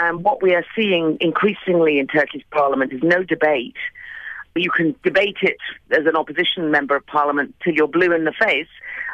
Um, 0.00 0.22
what 0.22 0.42
we 0.42 0.54
are 0.54 0.64
seeing 0.76 1.16
increasingly 1.20 1.98
in 1.98 2.06
Turkey's 2.06 2.42
parliament 2.50 2.92
is 2.92 3.02
no 3.02 3.22
debate. 3.22 3.76
You 4.56 4.70
can 4.70 4.96
debate 5.04 5.38
it 5.42 5.58
as 5.90 6.06
an 6.06 6.16
opposition 6.16 6.70
member 6.70 6.96
of 6.96 7.06
parliament 7.06 7.54
till 7.62 7.74
you're 7.74 7.88
blue 7.88 8.12
in 8.12 8.24
the 8.24 8.32
face, 8.32 8.68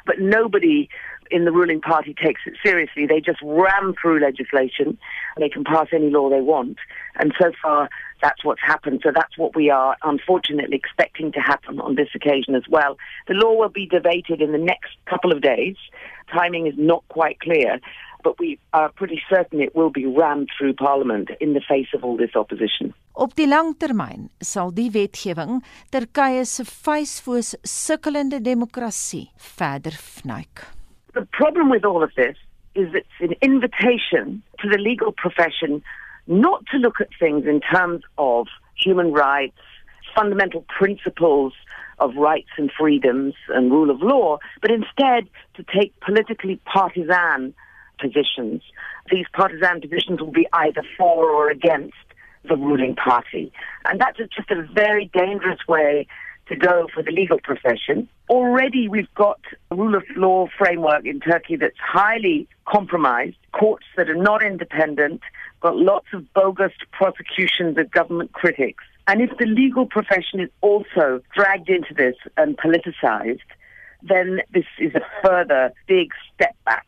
but 0.07 0.19
nobody 0.19 0.89
in 1.31 1.45
the 1.45 1.53
ruling 1.53 1.81
party 1.81 2.15
takes 2.15 2.41
it 2.47 2.55
seriously. 2.65 3.07
They 3.07 3.21
just 3.21 3.41
ram 3.43 3.95
through 4.01 4.21
legislation. 4.21 4.99
And 5.37 5.45
they 5.45 5.49
can 5.49 5.65
pass 5.65 5.89
any 5.93 6.11
law 6.11 6.31
they 6.31 6.41
want. 6.41 6.79
And 7.17 7.33
so 7.41 7.53
far, 7.63 7.89
that's 8.23 8.45
what's 8.45 8.61
happened. 8.63 9.01
So 9.03 9.11
that's 9.15 9.37
what 9.37 9.55
we 9.55 9.71
are 9.71 9.97
unfortunately 10.03 10.77
expecting 10.77 11.33
to 11.33 11.41
happen 11.41 11.81
on 11.81 11.97
this 11.97 12.09
occasion 12.15 12.55
as 12.55 12.65
well. 12.69 12.97
The 13.29 13.35
law 13.35 13.55
will 13.55 13.69
be 13.69 13.87
debated 13.87 14.41
in 14.41 14.53
the 14.53 14.59
next 14.59 14.97
couple 15.07 15.33
of 15.33 15.43
days. 15.43 15.77
Timing 16.33 16.67
is 16.67 16.75
not 16.77 17.05
quite 17.09 17.41
clear, 17.41 17.81
but 18.25 18.39
we 18.39 18.59
are 18.73 18.91
pretty 18.91 19.23
certain 19.29 19.61
it 19.61 19.77
will 19.77 19.91
be 19.91 20.07
rammed 20.07 20.49
through 20.57 20.75
Parliament 20.75 21.31
in 21.41 21.55
the 21.55 21.61
face 21.61 21.89
of 21.95 22.05
all 22.05 22.17
this 22.17 22.35
opposition. 22.35 22.95
Op 23.17 23.33
die 23.33 23.47
lang 23.49 23.71
termyn 23.81 24.27
sal 24.45 24.75
die 24.77 24.91
wetgewing 24.93 25.63
Turkye 25.95 26.43
se 26.45 26.67
vuisfoos 26.69 27.55
sukkelende 27.65 28.43
demokrasie 28.45 29.31
verder 29.57 29.97
fnuik. 29.97 30.67
The 31.15 31.25
problem 31.39 31.71
with 31.73 31.87
all 31.89 32.03
of 32.05 32.13
this 32.15 32.37
is 32.75 32.93
it's 32.93 33.23
an 33.25 33.33
invitation 33.41 34.43
to 34.61 34.69
the 34.69 34.77
legal 34.77 35.13
profession 35.17 35.81
not 36.27 36.67
to 36.67 36.77
look 36.77 37.01
at 37.01 37.09
things 37.19 37.47
in 37.47 37.63
terms 37.63 38.05
of 38.19 38.49
human 38.75 39.15
rights, 39.15 39.65
fundamental 40.15 40.67
principles 40.79 41.55
of 41.99 42.17
rights 42.17 42.53
and 42.59 42.71
freedoms 42.79 43.33
and 43.49 43.73
rule 43.73 43.91
of 43.91 44.03
law, 44.03 44.37
but 44.61 44.71
instead 44.71 45.25
to 45.55 45.65
take 45.73 45.99
politically 46.01 46.61
partisan 46.67 47.55
positions. 47.99 48.61
These 49.11 49.25
partisan 49.33 49.81
positions 49.81 50.21
will 50.21 50.37
be 50.37 50.47
either 50.53 50.83
for 50.99 51.31
or 51.31 51.49
against 51.49 51.97
the 52.49 52.57
ruling 52.57 52.95
party. 52.97 53.53
And 53.85 54.01
that's 54.01 54.19
just 54.19 54.51
a 54.51 54.63
very 54.73 55.11
dangerous 55.13 55.61
way 55.69 56.07
to 56.49 56.57
go 56.57 56.87
for 56.93 57.03
the 57.03 57.11
legal 57.11 57.39
profession. 57.43 58.09
Already 58.31 58.89
we've 58.89 59.13
got 59.15 59.41
a 59.71 59.77
rule 59.77 59.95
of 59.95 60.05
law 60.17 60.47
framework 60.57 61.05
in 61.05 61.21
Turkey 61.21 61.57
that's 61.57 61.79
highly 61.79 62.49
compromised, 62.67 63.37
courts 63.53 63.87
that 63.97 64.09
are 64.09 64.15
not 64.15 64.43
independent, 64.43 65.23
got 65.61 65.77
lots 65.77 66.07
of 66.13 66.33
bogus 66.35 66.73
prosecutions 66.93 67.77
of 67.79 67.91
government 67.91 68.33
critics. 68.33 68.85
And 69.09 69.21
if 69.21 69.37
the 69.39 69.47
legal 69.47 69.87
profession 69.87 70.41
is 70.41 70.51
also 70.61 71.21
dragged 71.35 71.69
into 71.69 71.95
this 71.95 72.17
and 72.37 72.57
politicized, 72.57 73.41
then 74.03 74.41
this 74.53 74.67
is 74.79 74.95
a 74.95 75.03
further 75.23 75.73
big 75.87 76.11
step 76.35 76.57
back 76.65 76.87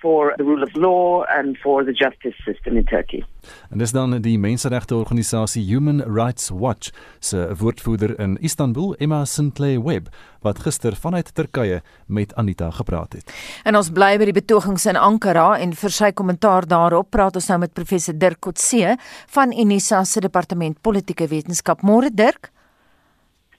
for 0.00 0.34
the 0.36 0.44
rule 0.44 0.62
of 0.62 0.74
law 0.74 1.24
and 1.28 1.56
for 1.56 1.84
the 1.84 1.92
justice 1.92 2.36
system 2.44 2.76
in 2.76 2.84
Turkey. 2.84 3.24
En 3.70 3.78
dis 3.78 3.92
dan 3.92 4.16
die 4.22 4.38
menseregteorganisasie 4.38 5.62
Human 5.68 6.02
Rights 6.02 6.50
Watch 6.50 6.90
se 7.18 7.54
woordvoerder 7.58 8.18
in 8.20 8.36
Istanbul, 8.40 8.94
Emma 8.98 9.24
Sinclair 9.24 9.82
Webb, 9.82 10.08
wat 10.42 10.58
gister 10.58 10.96
vanuit 10.96 11.34
Turkye 11.34 11.82
met 12.06 12.34
Anita 12.34 12.70
gepraat 12.70 13.12
het. 13.12 13.32
En 13.64 13.76
ons 13.76 13.90
bly 13.90 14.14
by 14.18 14.30
die 14.30 14.36
betogings 14.36 14.86
in 14.86 14.98
Ankara 14.98 15.52
en 15.58 15.74
vir 15.74 15.94
sy 15.94 16.12
kommentaar 16.16 16.66
daarop 16.66 17.10
praat 17.10 17.38
ons 17.38 17.48
nou 17.52 17.62
met 17.66 17.74
professor 17.74 18.14
Dirk 18.18 18.40
Kotse 18.40 18.96
van 19.34 19.54
Unisa 19.54 20.04
se 20.04 20.20
departement 20.20 20.78
politieke 20.82 21.28
wetenskap. 21.30 21.82
Môre 21.86 22.10
Dirk. 22.14 22.52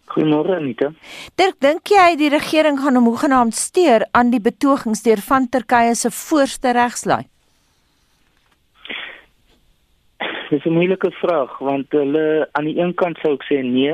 Goeiemôre 0.08 0.56
Anita. 0.56 0.92
Dirk, 1.36 1.58
dink 1.60 1.92
jy 1.92 2.16
die 2.20 2.30
regering 2.32 2.80
gaan 2.80 2.96
hom 2.96 3.10
hoegenaamd 3.12 3.56
steur 3.58 4.06
aan 4.16 4.32
die 4.32 4.42
betogings 4.44 5.04
deur 5.04 5.20
van 5.26 5.50
Turkye 5.52 5.96
se 5.96 6.12
voorste 6.12 6.72
regslui? 6.78 7.26
Dis 10.50 10.66
'n 10.66 10.78
moeilike 10.80 11.12
vraag 11.12 11.58
want 11.60 11.92
hulle 11.92 12.48
aan 12.52 12.66
die 12.66 12.80
een 12.80 12.94
kant 12.96 13.18
sou 13.20 13.34
ek 13.34 13.44
sê 13.50 13.60
nee, 13.64 13.94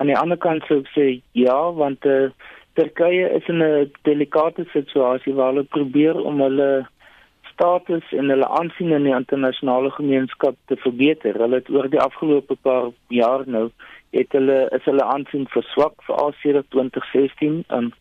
aan 0.00 0.06
die 0.06 0.16
ander 0.16 0.38
kant 0.38 0.64
sou 0.66 0.80
ek 0.80 0.88
sê 0.96 1.20
ja 1.32 1.60
want 1.70 2.06
uh, 2.06 2.30
Turkye 2.74 3.28
is 3.36 3.48
in 3.48 3.60
'n 3.62 3.92
delikate 4.08 4.64
situasie 4.72 5.34
waar 5.34 5.52
hulle 5.52 5.64
probeer 5.64 6.16
om 6.16 6.40
hulle 6.40 6.86
status 7.52 8.12
en 8.12 8.28
hulle 8.32 8.48
aansien 8.58 8.92
in 8.96 9.06
die 9.08 9.14
internasionale 9.16 9.90
gemeenskap 9.90 10.56
te 10.66 10.76
verbeter. 10.76 11.38
Hulle 11.38 11.60
het 11.60 11.70
oor 11.70 11.88
die 11.90 12.00
afgelope 12.00 12.56
paar 12.62 12.90
jaar 13.08 13.44
nou 13.46 13.70
het 14.12 14.32
hulle 14.36 14.58
is 14.76 14.84
hulle 14.84 15.04
aansien 15.14 15.46
verswak 15.48 16.02
veral 16.06 16.34
sedert 16.42 16.68
2016 16.74 17.62
um, 17.68 17.92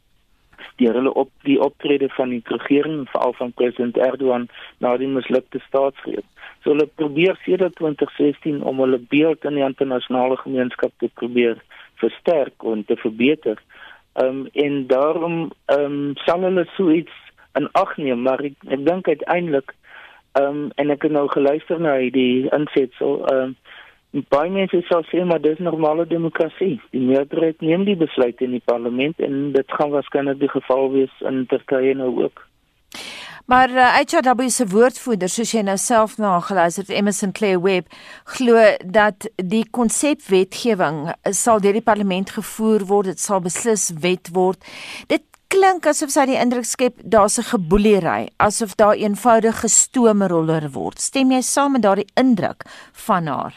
deur 0.82 0.98
hulle 0.98 1.14
op 1.24 1.30
die 1.48 1.58
optrede 1.62 2.10
van 2.16 2.34
die 2.34 2.42
regering 2.46 3.06
veral 3.12 3.34
van 3.38 3.54
president 3.58 3.98
Erdogan 3.98 4.48
na 4.84 4.96
die 4.98 5.10
mislukte 5.10 5.62
staatsgreep. 5.68 6.26
So 6.62 6.74
hulle 6.74 6.88
probeer 7.02 7.40
sedert 7.46 7.78
2016 7.80 8.62
om 8.62 8.82
hulle 8.84 9.00
beeld 9.14 9.46
in 9.50 9.58
die 9.60 9.66
internasionale 9.66 10.38
gemeenskap 10.44 10.94
te 10.98 11.10
probeer 11.22 11.62
versterk 12.04 12.66
en 12.74 12.86
te 12.86 12.98
verbeter. 13.04 13.62
Ehm 14.20 14.44
um, 14.44 14.48
en 14.66 14.88
daarom 14.88 15.38
ehm 15.66 15.86
um, 15.86 16.16
sal 16.26 16.48
hulle 16.48 16.68
so 16.76 16.92
iets 16.92 17.21
in 17.60 17.70
ag 17.72 17.98
neem, 17.98 18.22
maar 18.22 18.44
ek, 18.44 18.58
ek 18.68 18.86
dink 18.88 19.08
uiteindelik 19.08 19.76
ehm 20.40 20.48
um, 20.48 20.68
en 20.80 20.92
ek 20.94 21.04
het 21.04 21.12
nou 21.12 21.28
geluister 21.28 21.80
na 21.80 21.98
die 22.16 22.48
insetsel 22.56 23.20
ehm 23.28 23.52
um, 23.52 23.56
baie 24.12 24.52
mense 24.52 24.82
sal 24.90 25.04
sê 25.08 25.24
maar 25.24 25.40
dis 25.40 25.60
normale 25.64 26.06
demokrasie. 26.08 26.80
Die 26.92 27.04
meerderheid 27.04 27.62
neem 27.64 27.86
die 27.88 27.96
besluit 27.96 28.42
in 28.44 28.52
die 28.52 28.64
parlement 28.66 29.20
en 29.24 29.52
dit 29.56 29.76
gaan 29.80 29.92
waarskynlik 29.96 30.40
die 30.40 30.52
geval 30.52 30.92
wees 30.92 31.14
in 31.28 31.46
Turkye 31.52 31.94
nou 31.96 32.12
ook. 32.24 32.48
Maar 33.52 33.70
uh, 33.70 33.86
HRW 34.00 34.50
se 34.50 34.68
woordvoerder, 34.68 35.30
soos 35.30 35.52
jy 35.52 35.64
nou 35.66 35.78
self 35.80 36.18
na 36.22 36.38
geluister 36.46 36.86
het, 36.86 36.94
Emerson 36.94 37.32
Claire 37.36 37.60
Webb, 37.62 37.90
glo 38.38 38.62
dat 38.86 39.28
die 39.36 39.64
konsepwetgewing 39.76 41.10
sal 41.36 41.60
deur 41.60 41.76
die 41.76 41.84
parlement 41.84 42.32
gevoer 42.32 42.86
word, 42.88 43.12
dit 43.12 43.20
sal 43.20 43.42
beslis 43.44 43.90
wet 44.04 44.32
word. 44.36 44.62
Dit 45.12 45.26
klink 45.52 45.88
asof 45.90 46.14
sy 46.14 46.24
die 46.30 46.40
indruk 46.40 46.66
skep 46.68 47.02
daar's 47.04 47.38
'n 47.40 47.50
geboelery, 47.52 48.30
asof 48.48 48.76
daar 48.76 48.96
eenvoudige 48.96 49.68
stoomroller 49.68 50.72
word. 50.72 51.00
Stem 51.00 51.32
jy 51.32 51.42
saam 51.42 51.72
met 51.74 51.82
daardie 51.82 52.12
indruk 52.16 52.64
van 53.08 53.28
haar? 53.28 53.54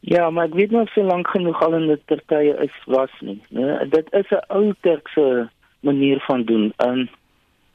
Ja, 0.00 0.30
maar 0.30 0.46
ek 0.46 0.54
weet 0.54 0.70
nog 0.70 0.88
so 0.88 1.02
lank 1.02 1.28
genoeg 1.28 1.62
al 1.62 1.74
in 1.74 1.86
die 1.86 2.02
Turkye 2.06 2.56
is 2.64 2.76
was 2.86 3.10
nie, 3.20 3.40
né? 3.50 3.88
Dit 3.90 4.06
is 4.12 4.30
'n 4.30 4.44
ou 4.48 4.74
Turkse 4.80 5.50
manier 5.80 6.20
van 6.20 6.44
doen. 6.44 6.72
En 6.76 7.10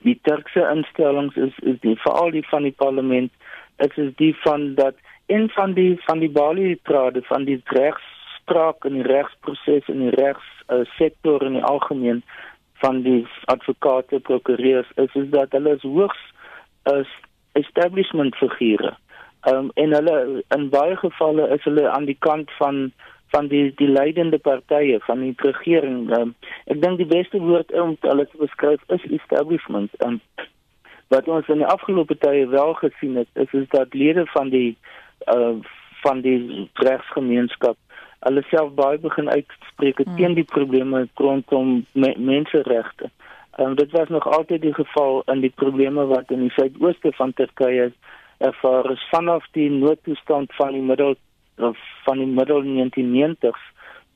die 0.02 0.20
Turkse 0.22 0.70
instellings 0.76 1.36
is 1.36 1.54
is 1.60 1.80
die 1.80 1.96
veral 1.96 2.32
die 2.32 2.48
van 2.48 2.64
die 2.64 2.76
parlement, 2.78 3.32
dit 3.76 3.98
is 3.98 4.16
die 4.16 4.36
van 4.42 4.76
dat 4.76 4.96
een 5.28 5.50
van 5.50 5.74
die 5.74 5.98
van 6.06 6.20
die 6.20 6.30
Bali 6.30 6.80
trade 6.84 7.22
van 7.22 7.44
die 7.44 7.62
regspraak 7.64 8.86
en 8.86 8.94
die 8.94 9.08
regsproses 9.08 9.88
en 9.88 10.00
die 10.00 10.16
regs 10.16 10.46
uh, 10.68 10.86
sektor 10.98 11.44
in 11.44 11.54
die 11.54 11.64
algemeen 11.64 12.24
van 12.86 13.02
die 13.08 13.22
advokate 13.52 14.22
prokureurs 14.30 14.94
is 15.06 15.18
is 15.22 15.32
dat 15.34 15.58
hulle 15.58 15.76
is 15.80 15.90
hoogs 15.90 16.22
as 16.94 17.18
establishment 17.64 18.38
figure 18.44 18.94
Ehm 19.46 19.58
um, 19.58 19.72
en 19.74 19.94
hulle 19.94 20.44
in 20.56 20.70
baie 20.70 20.96
gevalle 20.98 21.44
is 21.56 21.64
hulle 21.64 21.90
aan 21.90 22.06
die 22.06 22.18
kant 22.20 22.52
van 22.58 22.92
van 23.34 23.48
die 23.48 23.74
die 23.78 23.88
leidende 23.88 24.40
partye 24.40 25.00
van 25.00 25.20
die 25.22 25.34
regering. 25.38 26.10
Um, 26.18 26.32
ek 26.66 26.82
dink 26.82 26.98
die 26.98 27.10
beste 27.12 27.42
woord 27.44 27.74
om 27.82 27.94
hulle 28.08 28.26
te 28.32 28.40
beskryf 28.42 28.82
is 28.98 29.06
establishment. 29.20 29.94
Um, 30.06 30.18
wat 31.14 31.30
ons 31.30 31.52
in 31.54 31.62
die 31.62 31.70
afgelope 31.76 32.18
tye 32.24 32.48
wel 32.56 32.74
gesien 32.82 33.22
het, 33.22 33.30
is 33.46 33.54
is 33.62 33.70
dat 33.76 33.94
lede 33.94 34.26
van 34.34 34.50
die 34.50 34.72
uh 35.36 35.54
van 36.02 36.26
die 36.26 36.70
regsgemeenskap 36.82 37.78
hulle 38.26 38.44
self 38.50 38.74
baie 38.78 38.98
begin 39.02 39.30
uitspreek 39.30 40.02
hmm. 40.04 40.18
teen 40.18 40.36
die 40.38 40.48
probleme 40.50 41.06
rondom 41.22 41.86
me 41.94 42.14
menseregte. 42.18 43.12
Um, 43.60 43.76
dit 43.80 43.92
was 43.96 44.10
nog 44.10 44.28
altyd 44.28 44.62
die 44.62 44.74
geval 44.74 45.22
in 45.32 45.46
die 45.46 45.54
probleme 45.56 46.06
wat 46.12 46.32
in 46.32 46.44
die 46.44 46.54
suidooste 46.58 47.14
van 47.16 47.34
Turkye 47.34 47.92
ervaar 48.44 48.92
is 48.92 49.08
vanaf 49.12 49.46
die 49.56 49.70
noodtoestand 49.72 50.54
van 50.60 50.74
die 50.76 50.84
middel 50.84 51.16
van 52.04 52.18
die 52.20 52.28
middel 52.28 52.66
1990s 52.68 53.62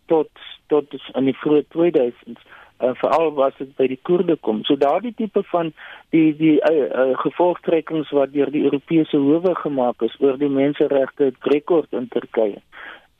tot 0.05 0.29
tot 0.67 0.95
in 1.15 1.29
die 1.29 1.37
vroeë 1.39 1.63
2000s 1.75 2.41
uh, 2.79 2.91
veral 3.01 3.31
was 3.33 3.53
dit 3.57 3.71
by 3.77 3.87
die 3.91 3.99
Koerde 4.07 4.35
kom. 4.35 4.63
So 4.67 4.75
daardie 4.79 5.13
tipe 5.17 5.43
van 5.51 5.71
die 6.15 6.31
die 6.39 6.57
uh, 6.59 6.73
uh, 6.87 7.17
gevolgtrekkings 7.23 8.11
wat 8.15 8.33
deur 8.33 8.51
die 8.53 8.63
Europese 8.67 9.19
howe 9.19 9.55
gemaak 9.63 10.03
is 10.07 10.15
oor 10.23 10.39
die 10.39 10.51
menseregte 10.51 11.31
rekord 11.53 11.93
in 11.95 12.07
Turkye. 12.13 12.61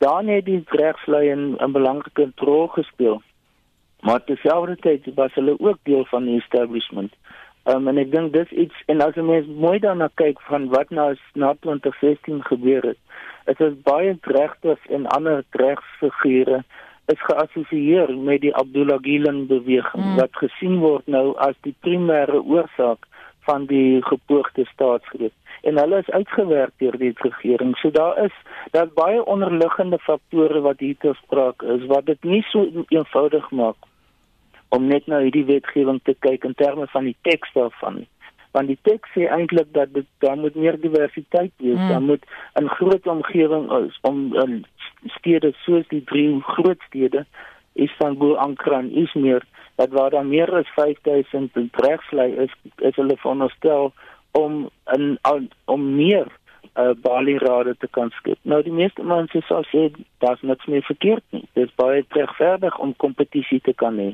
Dan 0.00 0.28
het 0.32 0.44
die 0.44 0.62
regslei 0.80 1.28
'n 1.32 1.56
'n 1.60 1.72
belangrike 1.72 2.32
rol 2.36 2.66
gespeel. 2.68 3.22
Maar 4.00 4.24
terselfdertyd 4.24 5.14
was 5.14 5.34
hulle 5.34 5.56
ook 5.60 5.78
deel 5.82 6.04
van 6.04 6.24
die 6.24 6.40
establishment 6.40 7.12
Um, 7.68 7.88
en 7.90 7.98
ek 8.00 8.08
dink 8.08 8.32
dis 8.32 8.52
iets 8.56 8.76
en 8.88 9.02
as 9.04 9.16
jy 9.18 9.22
mens 9.26 9.48
mooi 9.62 9.76
daarna 9.84 10.06
kyk 10.16 10.38
van 10.48 10.70
wat 10.72 10.88
nou 10.96 11.10
na 11.36 11.50
2016 11.60 12.40
gebeur 12.46 12.86
het, 12.88 13.00
is 13.52 13.58
dit 13.60 13.76
baie 13.84 14.14
regters 14.32 14.86
en 14.88 15.04
ander 15.12 15.44
regsfigure 15.60 16.62
is 17.12 17.26
geassosieer 17.26 18.14
met 18.16 18.40
die 18.46 18.54
Abdullah 18.56 18.96
Gülen 19.04 19.44
beweging 19.50 20.06
hmm. 20.06 20.16
wat 20.16 20.40
gesien 20.40 20.78
word 20.80 21.04
nou 21.06 21.34
as 21.48 21.58
die 21.66 21.74
primêre 21.84 22.40
oorsaak 22.40 23.04
van 23.44 23.68
die 23.68 24.00
gepoogde 24.08 24.64
staatsgreep 24.72 25.36
en 25.62 25.78
hulle 25.78 25.98
is 25.98 26.10
uitgewerk 26.10 26.72
deur 26.78 26.98
die 26.98 27.12
regering. 27.16 27.76
So 27.78 27.90
daar 27.90 28.24
is 28.24 28.36
daar 28.70 28.88
baie 28.94 29.24
onderliggende 29.24 29.98
faktore 29.98 30.60
wat 30.60 30.78
hier 30.78 30.96
te 30.98 31.14
sprake 31.22 31.66
is 31.66 31.86
wat 31.86 32.06
dit 32.06 32.24
nie 32.24 32.42
so 32.48 32.84
eenvoudig 32.88 33.50
maak 33.50 33.76
om 34.68 34.86
net 34.86 35.06
na 35.06 35.18
hierdie 35.18 35.44
wetgewing 35.44 36.00
te 36.04 36.14
kyk 36.18 36.44
in 36.44 36.54
terme 36.54 36.86
van 36.86 37.04
die 37.04 37.16
teks 37.26 37.52
daarvan. 37.52 38.04
Want 38.54 38.70
die 38.70 38.78
teks 38.82 39.10
sê 39.14 39.26
eintlik 39.30 39.72
dat 39.74 39.92
dit 39.94 40.06
daar 40.18 40.38
moet 40.38 40.54
meer 40.54 40.78
diversiteit 40.80 41.52
wees. 41.56 41.78
Hmm. 41.78 41.88
Daar 41.88 42.02
moet 42.02 42.24
'n 42.60 42.68
groot 42.78 43.06
omgewing 43.06 43.70
is 43.86 43.98
om 44.02 44.34
in 44.36 44.64
stede 45.06 45.52
soos 45.64 45.88
die 45.88 46.04
drie 46.04 46.40
groot 46.42 46.80
stede 46.86 47.26
Istanbul, 47.72 48.38
Ankara 48.38 48.78
en 48.78 48.96
Izmir 48.96 49.44
dat 49.80 49.88
waar 49.90 50.10
daar 50.10 50.26
meer 50.26 50.54
as 50.54 50.68
5000 50.68 51.50
regslei 51.72 52.32
is, 52.32 52.52
is 52.76 52.96
hulle 52.96 53.16
veronderstel 53.16 53.92
om 54.32 54.68
in 54.94 55.18
om 55.64 55.94
meer 55.96 56.28
uh, 56.78 56.90
Bali 57.02 57.38
rade 57.38 57.76
te 57.78 57.88
kan 57.90 58.10
skep. 58.10 58.38
Nou 58.42 58.62
die 58.62 58.74
meeste 58.74 59.02
mense 59.02 59.42
sal 59.48 59.64
sê 59.70 59.88
daar's 60.24 60.42
niks 60.42 60.66
meer 60.66 60.84
verkeerd 60.86 61.24
nie. 61.34 61.44
Dit 61.54 61.68
is 61.68 61.78
baie 61.80 62.04
regverdig 62.16 62.78
om 62.78 62.96
kompetisie 62.96 63.60
te 63.64 63.74
kan 63.76 63.98
hê. 64.00 64.12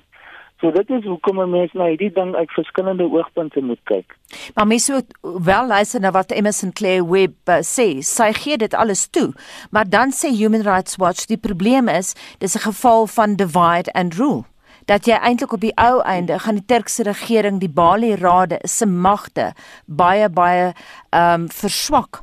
So 0.61 0.73
dit 0.73 0.91
is 0.97 1.05
hoekom 1.05 1.43
mense 1.53 1.77
na 1.77 1.91
hierdie 1.91 2.13
ding 2.17 2.33
uit 2.35 2.53
verskillende 2.57 3.05
oogpunte 3.13 3.61
moet 3.61 3.81
kyk. 3.91 4.17
Maar 4.57 4.67
mense 4.67 4.93
moet 4.93 5.19
wel 5.45 5.67
luister 5.67 6.01
na 6.01 6.11
wat 6.17 6.33
Emerson 6.33 6.73
Claire 6.73 7.05
Webb 7.05 7.53
uh, 7.53 7.61
sê. 7.61 8.01
Sy 8.01 8.31
gee 8.41 8.57
dit 8.57 8.75
alles 8.75 9.05
toe, 9.13 9.33
maar 9.71 9.89
dan 9.89 10.17
sê 10.17 10.33
Human 10.33 10.65
Rights 10.65 10.97
Watch 11.03 11.29
die 11.29 11.41
probleem 11.41 11.93
is 11.93 12.15
dis 12.41 12.57
'n 12.57 12.69
geval 12.73 13.07
van 13.07 13.37
divide 13.37 13.93
and 13.93 14.17
rule 14.17 14.45
dat 14.87 15.07
jy 15.07 15.19
eintlik 15.19 15.53
op 15.53 15.61
die 15.61 15.75
ou 15.75 16.01
einde 16.03 16.39
gaan 16.39 16.61
die 16.61 16.67
Turkse 16.67 17.03
regering 17.03 17.59
die 17.61 17.73
Bali 17.73 18.15
Rade 18.15 18.59
se 18.63 18.87
magte 18.87 19.53
baie 19.87 20.29
baie 20.31 20.73
ehm 21.11 21.43
um, 21.43 21.49
verswak. 21.51 22.23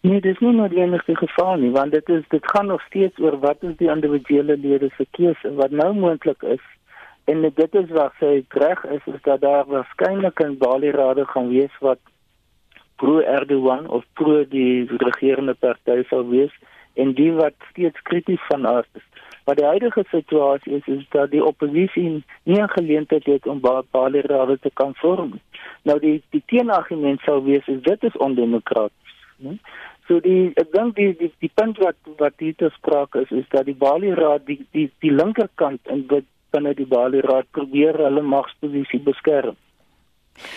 Nee, 0.00 0.20
dit 0.20 0.34
is 0.34 0.38
nie 0.38 0.54
noodwendig 0.54 1.04
die 1.04 1.16
geval 1.16 1.56
nie, 1.58 1.70
want 1.74 1.92
dit 1.92 2.08
is 2.08 2.26
dit 2.30 2.50
gaan 2.50 2.66
nog 2.66 2.82
steeds 2.86 3.18
oor 3.18 3.38
wat 3.42 3.62
is 3.66 3.76
die 3.76 3.90
individuele 3.90 4.56
lede 4.56 4.90
se 4.96 5.06
keuse 5.10 5.54
wat 5.54 5.70
nou 5.70 5.92
moontlik 5.94 6.42
is. 6.42 6.62
En 7.24 7.42
dit 7.42 7.74
is 7.74 7.90
wat 7.90 8.14
sy 8.18 8.44
reg 8.48 8.84
is, 8.84 9.02
is 9.14 9.22
dat 9.22 9.40
daar 9.40 9.66
waarskynlik 9.66 10.40
'n 10.40 10.56
Bali 10.58 10.90
Rade 10.90 11.26
gaan 11.26 11.48
wees 11.48 11.74
wat 11.80 11.98
pro 12.96 13.20
Erdogan 13.20 13.88
of 13.88 14.04
pro 14.12 14.44
die 14.44 14.86
regerende 14.96 15.54
party 15.54 16.02
sal 16.08 16.26
wees 16.28 16.54
en 16.94 17.12
die 17.14 17.32
wat 17.32 17.54
steeds 17.70 18.02
krities 18.02 18.42
van 18.48 18.66
aard 18.66 18.88
is. 18.94 19.06
Maar 19.48 19.56
die 19.56 19.64
huidige 19.64 20.04
situasie 20.10 20.72
is 20.72 20.86
is 20.86 21.04
dat 21.08 21.30
die 21.30 21.44
oppositie 21.44 22.24
nie 22.42 22.60
'n 22.62 22.68
geleentheid 22.68 23.24
het 23.24 23.46
om 23.46 23.60
Bali 23.90 24.20
Rade 24.20 24.58
te 24.58 24.70
kan 24.74 24.94
vorm. 24.94 25.40
Nou 25.82 25.98
die 25.98 26.22
die 26.30 26.42
teenargument 26.46 27.20
sou 27.20 27.44
wees 27.44 27.66
is 27.66 27.82
dit 27.82 28.02
is 28.02 28.16
ondemokraties. 28.16 29.14
Nee? 29.36 29.60
So 30.06 30.20
die 30.20 30.52
ek 30.54 30.72
dink 30.72 30.96
die 30.96 31.16
die 31.16 31.32
die 31.38 31.50
punt 31.54 31.78
wat 31.78 31.96
wat 32.16 32.32
hier 32.36 32.54
te 32.54 32.68
sprake 32.74 33.20
is 33.20 33.30
is 33.30 33.48
dat 33.48 33.64
die 33.64 33.74
Bali 33.74 34.12
Raad 34.12 34.46
die 34.46 34.66
die 34.70 34.90
die 34.98 35.12
linkerkant 35.12 35.80
in 35.86 36.06
dit 36.06 36.24
binne 36.50 36.74
die 36.74 36.86
Bali 36.86 37.20
Raad 37.20 37.46
probeer 37.50 37.96
hulle 37.96 38.22
magsposisie 38.22 39.00
beskerm. 39.00 39.56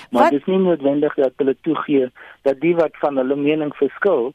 Maar 0.09 0.29
dit 0.29 0.39
is 0.39 0.45
nie 0.45 0.57
noodwendig 0.57 1.15
dat 1.15 1.33
hulle 1.35 1.55
toegee 1.61 2.11
dat 2.41 2.59
die 2.59 2.75
wat 2.75 2.97
van 2.99 3.17
hulle 3.17 3.35
mening 3.35 3.75
verskil 3.75 4.33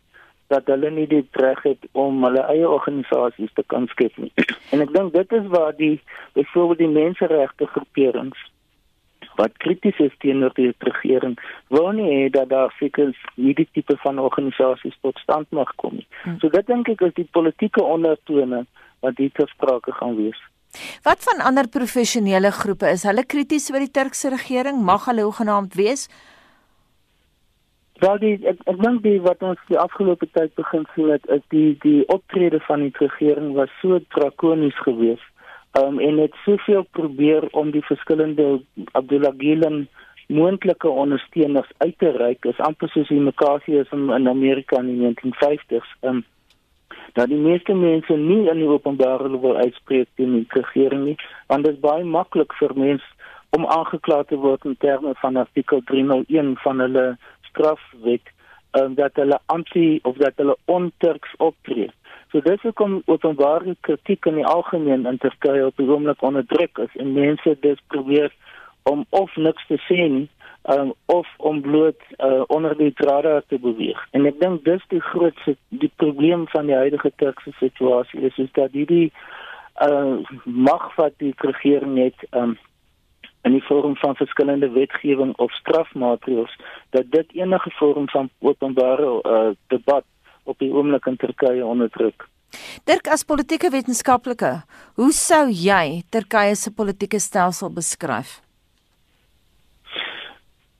dat 0.52 0.66
hulle 0.70 0.90
nie 0.90 1.06
die 1.10 1.22
reg 1.40 1.62
het 1.66 1.88
om 1.92 2.24
hulle 2.24 2.42
eie 2.52 2.68
organisasies 2.68 3.52
te 3.54 3.64
kan 3.72 3.88
skep 3.94 4.16
nie. 4.22 4.32
En 4.72 4.82
ek 4.84 4.92
dink 4.94 5.14
dit 5.14 5.32
is 5.38 5.48
waar 5.54 5.74
die 5.78 5.96
byvoorbeeld 6.38 6.84
die 6.84 6.92
menseregte 6.98 7.66
groeperings 7.74 8.44
wat 9.36 9.56
krities 9.60 9.98
is 10.00 10.14
teenoor 10.24 10.52
die 10.56 10.72
regering 10.88 11.36
wil 11.74 11.90
nie 11.96 12.08
hê 12.08 12.20
dat 12.32 12.48
daar 12.52 12.72
seker 12.80 13.12
hierdie 13.36 13.68
tipe 13.76 13.96
van 14.04 14.20
organisasies 14.22 14.96
tot 15.04 15.18
stand 15.22 15.50
mag 15.50 15.72
kom 15.82 15.98
nie. 16.00 16.06
Hmm. 16.24 16.38
So 16.40 16.52
dit 16.52 16.68
dink 16.68 16.88
ek 16.92 17.04
is 17.08 17.16
die 17.18 17.28
politieke 17.38 17.84
ondertone 17.84 18.64
wat 19.04 19.20
hier 19.20 19.32
te 19.36 19.46
sprake 19.52 19.92
gaan 19.98 20.16
wees. 20.16 20.38
Wat 21.04 21.22
van 21.24 21.44
ander 21.48 21.68
professionele 21.72 22.50
groepe 22.52 22.88
is 22.92 23.04
hulle 23.08 23.24
krities 23.24 23.70
oor 23.72 23.84
die 23.84 23.92
Turkse 23.92 24.32
regering? 24.32 24.82
Mag 24.84 25.06
hulle 25.10 25.24
hoegenaamd 25.28 25.76
wees? 25.78 26.08
Wel 28.04 28.18
die 28.20 28.34
ek, 28.44 28.60
ek 28.68 28.80
dink 28.82 29.02
die 29.06 29.20
wat 29.24 29.42
ons 29.46 29.60
die 29.70 29.78
afgelope 29.80 30.28
tyd 30.36 30.52
begin 30.60 30.84
sien 30.94 31.12
het 31.14 31.24
is 31.32 31.44
die 31.54 31.70
die 31.84 32.02
optrede 32.12 32.60
van 32.66 32.84
die 32.84 32.92
regering 33.00 33.54
was 33.56 33.72
so 33.80 34.00
drakonies 34.16 34.76
geweest. 34.84 35.24
Um, 35.80 36.00
en 36.00 36.20
het 36.20 36.36
soveel 36.44 36.86
probeer 36.96 37.48
om 37.52 37.70
die 37.72 37.84
verskillende 37.84 38.60
Abdullah 38.92 39.32
Gülen 39.38 39.86
moontlike 40.28 40.88
ondersteuners 40.88 41.68
uit 41.78 41.98
te 41.98 42.10
reik. 42.16 42.44
Is 42.44 42.60
amper 42.68 42.88
soos 42.92 43.08
die 43.12 43.20
mekasie 43.20 43.80
is 43.80 43.92
in, 43.92 44.08
in 44.10 44.28
Amerika 44.28 44.80
in 44.80 44.92
die 44.92 45.00
1950s 45.04 45.92
um, 46.02 46.24
dat 47.16 47.28
die 47.28 47.40
meeste 47.40 47.74
mense 47.74 48.16
nie 48.16 48.44
in 48.50 48.60
die 48.60 48.68
openbare 48.68 49.30
wil 49.40 49.56
uitspreek 49.56 50.08
teen 50.20 50.34
die 50.36 50.46
regering 50.58 51.04
nie 51.08 51.16
want 51.52 51.64
dit 51.64 51.76
is 51.76 51.84
baie 51.84 52.04
maklik 52.04 52.52
vir 52.60 52.74
mense 52.76 53.08
om 53.56 53.64
aangekla 53.72 54.18
te 54.28 54.36
word 54.42 54.66
in 54.68 54.76
terme 54.84 55.14
van 55.22 55.40
artikel 55.40 55.80
301 55.90 56.56
van 56.64 56.82
hulle 56.84 57.04
strafwet 57.56 58.32
um, 58.76 58.94
dat 58.94 59.16
hulle 59.16 59.40
anti 59.52 59.98
of 60.02 60.20
dat 60.20 60.36
hulle 60.36 60.56
onturks 60.64 61.32
optree 61.40 61.88
So 62.36 62.42
dis 62.44 62.60
hoekom 62.66 62.98
openbare 63.06 63.76
kritiek 63.86 64.26
in 64.26 64.40
die 64.40 64.46
algemeen 64.46 65.06
in 65.06 65.18
Turkye 65.22 65.62
op 65.66 65.76
die 65.80 65.86
oomblik 65.88 66.22
onderdruk 66.26 66.78
is 66.84 66.96
en 67.00 67.14
mense 67.14 67.54
dis 67.62 67.78
probeer 67.94 68.34
om 68.90 69.06
of 69.10 69.36
niks 69.36 69.64
te 69.70 69.78
sê 69.86 70.08
nie 70.10 70.26
um, 70.74 70.92
of 71.06 71.30
om 71.38 71.62
bloot 71.62 72.02
uh, 72.18 72.42
onder 72.52 72.74
die 72.76 72.90
radar 73.08 73.40
te 73.46 73.56
beweeg. 73.62 74.02
En 74.10 74.26
ek 74.26 74.40
dink 74.42 74.66
dis 74.66 74.84
die 74.90 75.00
grootste 75.12 75.54
die 75.70 75.92
probleem 76.02 76.44
van 76.50 76.68
die 76.68 76.76
huidige 76.76 77.14
Turkse 77.22 77.54
situasie 77.62 78.26
is 78.28 78.36
is 78.42 78.52
dat 78.58 78.74
hierdie 78.74 79.08
uh, 79.86 80.18
mag 80.44 80.90
wat 80.98 81.14
die 81.22 81.32
regering 81.46 81.96
het 82.02 82.28
um, 82.32 82.58
in 83.46 83.54
die 83.54 83.64
vorm 83.68 83.94
van 84.02 84.16
verskillende 84.18 84.68
wetgewing 84.74 85.34
of 85.42 85.52
strafmaatreëls 85.60 86.54
dat 86.96 87.10
dit 87.14 87.34
enige 87.38 87.70
vorm 87.78 88.08
van 88.10 88.30
openbare 88.38 89.10
uh, 89.22 89.52
debat 89.72 90.04
op 90.44 90.58
die 90.58 90.72
oomblik 90.72 91.06
in 91.06 91.16
Turkye 91.16 91.66
onderdruk. 91.66 92.26
Dirk 92.86 93.08
as 93.10 93.26
politieke 93.26 93.70
wetenskaplike, 93.70 94.52
hoe 94.98 95.12
sou 95.12 95.46
jy 95.50 96.02
Turkye 96.10 96.54
se 96.58 96.72
politieke 96.74 97.20
stelsel 97.22 97.72
beskryf? 97.74 98.40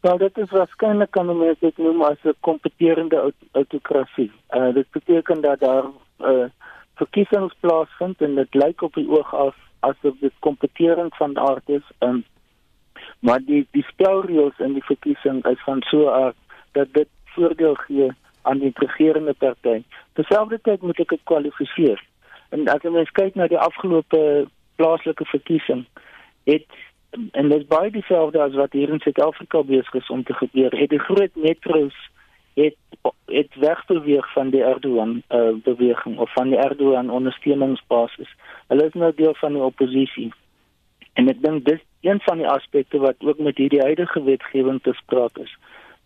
Nou 0.06 0.18
dit 0.22 0.38
is 0.38 0.52
waarskynlik 0.54 1.10
kan 1.10 1.26
mense 1.26 1.58
dit 1.60 1.78
noem 1.82 2.02
as 2.06 2.18
'n 2.24 2.34
kompeterende 2.40 3.32
autokrasie. 3.52 4.30
Uh 4.54 4.74
dit 4.74 4.90
beteken 4.90 5.40
dat 5.42 5.60
daar 5.60 5.84
'n 5.84 5.94
uh, 6.30 6.46
verkiesings 6.94 7.54
plaasvind 7.60 8.22
en 8.22 8.34
dit 8.34 8.54
lyk 8.54 8.82
op 8.82 8.94
die 8.94 9.08
oog 9.08 9.34
af 9.34 9.56
asof 9.80 10.14
dit 10.20 10.32
kompeterend 10.38 11.16
van 11.16 11.38
aard 11.38 11.68
is. 11.68 11.82
Um, 11.98 12.24
maar 13.20 13.40
die 13.44 13.66
die 13.70 13.84
spelreëls 13.88 14.58
in 14.58 14.72
die 14.72 14.84
verkiesing 14.84 15.44
is 15.46 15.62
van 15.64 15.82
so 15.90 16.06
'n 16.06 16.14
aard 16.22 16.36
dat 16.72 16.92
dit 16.92 17.08
voordeel 17.24 17.74
gee 17.74 18.10
aan 18.42 18.58
die 18.58 18.72
regerende 18.74 19.34
party. 19.34 19.82
Terselfdertyd 20.12 20.82
moet 20.82 21.00
ek 21.00 21.08
dit 21.08 21.24
kwalifiseer. 21.24 22.02
En 22.48 22.68
as 22.68 22.82
jy 22.82 22.90
mens 22.90 23.10
kyk 23.10 23.34
na 23.34 23.46
die 23.46 23.58
afgelope 23.58 24.46
plaaslike 24.76 25.24
verkiesing, 25.24 25.86
het 26.44 26.66
en 27.32 27.48
dit 27.48 27.60
is 27.60 27.66
baie 27.66 27.90
dieselfde 27.90 28.40
as 28.42 28.54
wat 28.54 28.72
hier 28.72 28.90
in 28.92 29.00
Suid-Afrika 29.00 29.62
besig 29.62 30.10
om 30.10 30.22
te 30.24 30.34
gebeur. 30.34 30.74
Het 30.76 30.90
die 30.90 30.98
groot 30.98 31.34
metros 31.34 31.96
het 32.56 32.76
het 33.26 33.54
wegbeweeg 33.54 34.32
van 34.32 34.50
die 34.50 34.62
Erdogan 34.62 35.22
uh, 35.28 35.52
beweging 35.64 36.18
of 36.18 36.32
van 36.32 36.48
die 36.48 36.58
Erdogan 36.58 37.10
ondersteuningsbasis. 37.10 38.30
Hulle 38.68 38.86
is 38.86 38.92
nou 38.92 39.12
deel 39.14 39.34
van 39.34 39.52
die 39.52 39.62
oppositie. 39.62 40.30
En 41.12 41.28
ek 41.28 41.42
dink 41.42 41.64
dis 41.66 41.82
een 42.00 42.20
van 42.20 42.38
die 42.38 42.48
aspekte 42.48 42.98
wat 42.98 43.14
ook 43.18 43.38
met 43.38 43.56
hierdie 43.56 43.82
huidige 43.82 44.22
wetgewing 44.22 44.82
te 44.82 44.92
sprake 44.92 45.42
is 45.42 45.56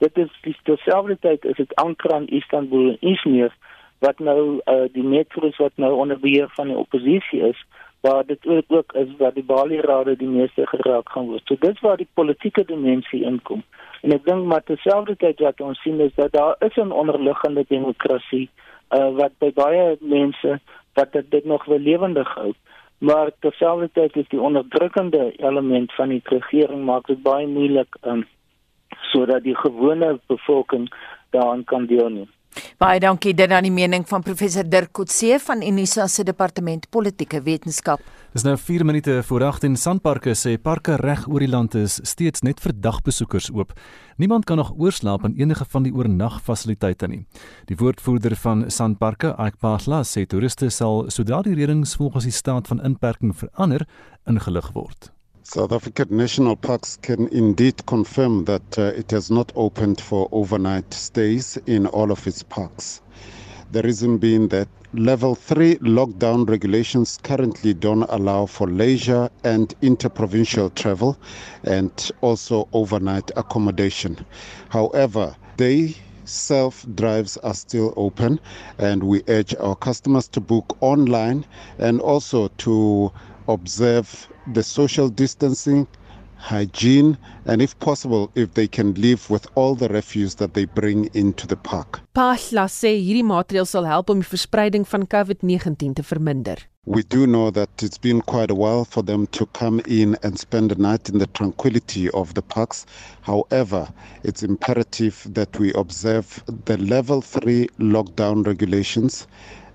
dit 0.00 0.18
is 0.18 0.30
dis 0.42 0.60
dieselfde 0.64 1.16
tyd 1.20 1.44
is 1.44 1.56
dit 1.56 1.74
Ankara 1.74 2.16
en 2.16 2.28
Istanbul 2.40 2.88
en 2.88 3.12
Izmir 3.12 3.52
wat 4.00 4.18
nou 4.18 4.60
uh, 4.64 4.86
die 4.92 5.04
metros 5.04 5.56
wat 5.60 5.76
nou 5.76 5.92
onder 5.92 6.20
beheer 6.20 6.48
van 6.56 6.72
die 6.72 6.76
oppositie 6.76 7.42
is 7.48 7.64
waar 8.00 8.24
dit 8.26 8.46
ook, 8.46 8.64
ook 8.68 8.92
is 8.92 9.10
waar 9.18 9.34
die 9.36 9.44
Bali 9.44 9.80
Rade 9.80 10.16
die 10.16 10.28
meeste 10.28 10.66
geraak 10.66 11.10
gaan 11.12 11.26
word. 11.28 11.42
So 11.44 11.56
dit 11.60 11.80
waar 11.80 11.96
die 12.00 12.08
politieke 12.14 12.64
dimensie 12.64 13.20
inkom. 13.28 13.60
En 14.00 14.14
ek 14.16 14.24
dink 14.24 14.46
maar 14.48 14.64
terselfdertyd 14.64 15.42
wat 15.44 15.60
ons 15.60 15.82
sien 15.84 16.00
is 16.00 16.14
dat 16.16 16.32
daar 16.32 16.56
is 16.64 16.76
'n 16.80 16.96
onderliggende 17.02 17.64
demokrasie 17.68 18.48
uh, 18.96 19.10
wat 19.20 19.36
by 19.38 19.52
baie 19.52 19.96
mense 20.00 20.60
wat 20.94 21.12
dit 21.12 21.44
nog 21.44 21.64
wel 21.64 21.78
lewendig 21.78 22.34
hou 22.34 22.54
maar 23.00 23.30
terselfdertyd 23.38 24.16
is 24.16 24.28
die 24.28 24.40
onderdrukkende 24.40 25.32
element 25.36 25.94
van 25.94 26.12
die 26.12 26.20
regering 26.24 26.84
maak 26.84 27.06
dit 27.08 27.22
baie 27.24 27.46
moeilik 27.48 27.96
um, 28.04 28.26
sodat 29.12 29.42
die 29.42 29.56
gewone 29.56 30.18
bevolking 30.28 30.90
daaraan 31.30 31.64
kan 31.64 31.86
deelneem. 31.86 32.28
Baie 32.78 33.00
dankie 33.00 33.34
dit 33.34 33.50
aan 33.50 33.66
die 33.66 33.72
mening 33.74 34.06
van 34.08 34.22
professor 34.22 34.64
Dirk 34.64 34.92
Kotse 34.96 35.38
van 35.44 35.62
Unisa 35.62 36.06
se 36.08 36.24
departement 36.24 36.86
politieke 36.90 37.42
wetenskap. 37.42 38.00
Dis 38.32 38.44
nou 38.46 38.56
4 38.58 38.84
minute 38.86 39.22
voor 39.26 39.42
8 39.42 39.64
en 39.66 39.76
Sandparke 39.76 40.36
sê 40.38 40.56
parke 40.62 40.94
reg 41.00 41.26
oor 41.28 41.42
die 41.42 41.50
land 41.50 41.74
is 41.74 41.98
steeds 42.06 42.44
net 42.46 42.60
vir 42.62 42.76
dagbesoekers 42.78 43.50
oop. 43.50 43.72
Niemand 44.22 44.44
kan 44.46 44.56
nog 44.56 44.72
oorslaap 44.78 45.24
in 45.24 45.34
enige 45.40 45.64
van 45.72 45.82
die 45.82 45.94
oornagfasiliteite 45.94 47.08
nie. 47.08 47.24
Die 47.66 47.76
woordvoerder 47.76 48.36
van 48.36 48.68
Sandparke, 48.70 49.34
Ike 49.34 49.58
Pasla, 49.60 50.04
sê 50.04 50.26
toeriste 50.26 50.70
sal 50.70 51.08
sodra 51.10 51.42
die 51.42 51.56
reëlings 51.58 51.96
volgens 51.98 52.28
die 52.28 52.34
staat 52.34 52.70
van 52.70 52.84
inperking 52.86 53.34
verander, 53.36 53.88
ingelig 54.30 54.70
word. 54.76 55.10
South 55.52 55.72
African 55.72 56.16
National 56.16 56.54
Parks 56.54 56.96
can 57.02 57.26
indeed 57.32 57.84
confirm 57.86 58.44
that 58.44 58.78
uh, 58.78 58.82
it 58.96 59.10
has 59.10 59.32
not 59.32 59.50
opened 59.56 60.00
for 60.00 60.28
overnight 60.30 60.94
stays 60.94 61.58
in 61.66 61.86
all 61.88 62.12
of 62.12 62.24
its 62.28 62.44
parks. 62.44 63.00
The 63.72 63.82
reason 63.82 64.18
being 64.18 64.46
that 64.50 64.68
level 64.94 65.34
3 65.34 65.78
lockdown 65.78 66.48
regulations 66.48 67.18
currently 67.24 67.74
don't 67.74 68.04
allow 68.04 68.46
for 68.46 68.68
leisure 68.68 69.28
and 69.42 69.74
interprovincial 69.82 70.70
travel 70.70 71.18
and 71.64 72.12
also 72.20 72.68
overnight 72.72 73.32
accommodation. 73.36 74.24
However, 74.68 75.34
they 75.56 75.96
self 76.26 76.86
drives 76.94 77.36
are 77.38 77.54
still 77.54 77.92
open 77.96 78.38
and 78.78 79.02
we 79.02 79.24
urge 79.26 79.56
our 79.56 79.74
customers 79.74 80.28
to 80.28 80.40
book 80.40 80.76
online 80.80 81.44
and 81.80 82.00
also 82.00 82.46
to 82.58 83.10
observe 83.48 84.28
the 84.54 84.62
social 84.62 85.08
distancing, 85.08 85.86
hygiene, 86.40 87.18
and 87.44 87.60
if 87.60 87.78
possible, 87.78 88.30
if 88.34 88.54
they 88.54 88.66
can 88.66 88.94
live 88.94 89.28
with 89.30 89.46
all 89.54 89.74
the 89.74 89.88
refuse 89.88 90.34
that 90.36 90.54
they 90.54 90.64
bring 90.64 91.08
into 91.14 91.46
the 91.46 91.56
park. 91.56 92.00
Pasla 92.14 92.66
sê 92.68 92.94
hierdie 92.96 93.26
maatreëls 93.26 93.74
sal 93.76 93.84
help 93.84 94.10
om 94.10 94.22
die 94.24 94.30
verspreiding 94.30 94.86
van 94.88 95.06
COVID-19 95.06 95.94
te 95.98 96.02
verminder. 96.02 96.64
We 96.86 97.02
do 97.02 97.26
know 97.26 97.50
that 97.50 97.82
it's 97.82 97.98
been 97.98 98.22
quite 98.22 98.50
a 98.50 98.54
while 98.54 98.86
for 98.86 99.02
them 99.02 99.26
to 99.28 99.44
come 99.52 99.82
in 99.86 100.16
and 100.22 100.38
spend 100.38 100.70
the 100.70 100.80
night 100.80 101.10
in 101.10 101.18
the 101.18 101.26
tranquility 101.26 102.08
of 102.10 102.32
the 102.32 102.42
parks. 102.42 102.86
However, 103.20 103.86
it's 104.24 104.42
imperative 104.42 105.26
that 105.34 105.58
we 105.58 105.74
observe 105.74 106.42
the 106.64 106.78
level 106.78 107.20
3 107.20 107.68
lockdown 107.78 108.46
regulations 108.46 109.26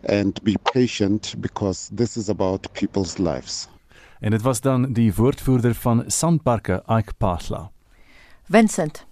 and 0.09 0.43
be 0.43 0.57
patient 0.73 1.36
because 1.39 1.89
this 1.93 2.17
is 2.17 2.28
about 2.28 2.73
people's 2.73 3.19
lives. 3.19 3.67
En 4.26 4.32
dit 4.32 4.41
was 4.41 4.61
dan 4.61 4.93
die 4.93 5.13
woordvoerder 5.13 5.76
van 5.76 6.03
Sandparke 6.07 6.84
Ike 6.88 7.13
Pasla. 7.17 7.71
Vincent. 8.49 9.05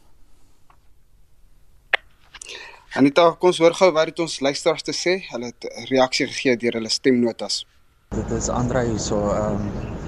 Anita, 2.93 3.27
kom 3.37 3.51
ons 3.51 3.59
hoor 3.61 3.75
gou 3.77 3.91
wat 3.93 4.09
het 4.09 4.23
ons 4.25 4.39
luisteraars 4.41 4.87
te 4.87 4.95
sê. 4.97 5.13
Hulle 5.27 5.51
het 5.51 5.67
reaksie 5.91 6.25
gegee 6.31 6.57
deur 6.63 6.79
hulle 6.79 6.89
stemnotas. 6.89 7.59
Dit 8.15 8.33
is 8.39 8.49
Andre 8.49 8.81
hierso. 8.87 9.19
Ehm 9.35 9.61
um, 9.67 10.01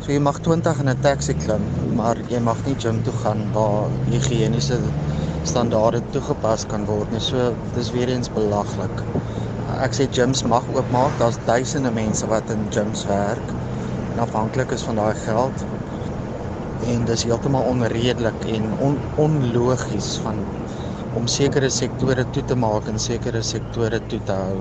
so 0.00 0.10
jy 0.10 0.18
mag 0.26 0.42
20 0.48 0.82
in 0.82 0.90
'n 0.94 1.06
taxi 1.06 1.38
klim, 1.44 1.70
maar 2.00 2.18
jy 2.34 2.42
mag 2.50 2.58
nie 2.66 2.74
gym 2.86 2.98
toe 3.06 3.14
gaan 3.22 3.46
waar 3.54 3.94
higiëniese 4.10 4.80
standaarde 5.52 6.02
toegepas 6.10 6.66
kan 6.74 6.90
word 6.90 7.14
nie. 7.14 7.22
So 7.30 7.54
dis 7.78 7.94
weer 7.94 8.10
eens 8.16 8.34
belaglik. 8.40 9.06
Ek 9.86 9.94
sê 9.94 10.10
gyms 10.20 10.42
mag 10.42 10.66
oopmaak. 10.74 11.18
Daar's 11.22 11.38
duisende 11.46 11.94
mense 12.02 12.26
wat 12.26 12.50
in 12.50 12.66
gyms 12.74 13.06
werk 13.06 13.58
en 14.18 14.24
afhanklik 14.24 14.70
is 14.74 14.82
van 14.82 14.96
daai 14.98 15.14
geld. 15.14 15.60
En 16.90 17.04
dis 17.06 17.22
heeltemal 17.22 17.62
onredelik 17.70 18.38
en 18.50 18.64
on, 18.82 18.96
onlogies 19.16 20.16
van 20.24 20.40
om 21.14 21.26
sekere 21.30 21.70
sektore 21.70 22.24
toe 22.34 22.42
te 22.50 22.56
maak 22.58 22.88
en 22.90 22.98
sekere 22.98 23.42
sektore 23.46 24.00
toe 24.10 24.18
te 24.26 24.34
hou. 24.34 24.58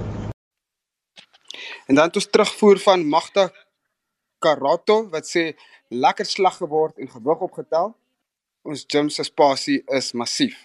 En 1.90 1.98
dan 1.98 2.14
ons 2.14 2.30
terugvoer 2.30 2.78
van 2.86 3.08
Magda 3.10 3.48
Karato 4.40 5.00
wat 5.10 5.26
sê 5.26 5.48
lekker 5.90 6.30
slag 6.30 6.62
geword 6.62 7.02
en 7.02 7.10
gewig 7.10 7.44
opgetel. 7.50 7.96
Ons 8.62 8.86
gym 8.86 9.10
se 9.10 9.26
spasie 9.26 9.82
is 9.98 10.14
massief. 10.14 10.58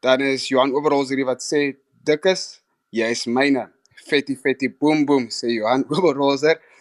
Dan 0.00 0.24
is 0.24 0.48
Johan 0.48 0.72
Oberholz 0.72 1.12
hierdie 1.12 1.28
wat 1.28 1.44
sê 1.44 1.74
dik 2.00 2.32
is, 2.32 2.62
jy 2.96 3.12
is 3.12 3.26
myne. 3.28 3.68
Fetty 4.08 4.40
fetty 4.40 4.72
boom 4.72 5.04
boom 5.04 5.28
sê 5.28 5.52
Johan 5.58 5.84
Oberholzer. 5.98 6.71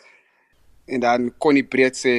En 0.92 1.00
dan 1.00 1.32
Connie 1.40 1.64
Breed 1.64 1.96
sê 1.96 2.16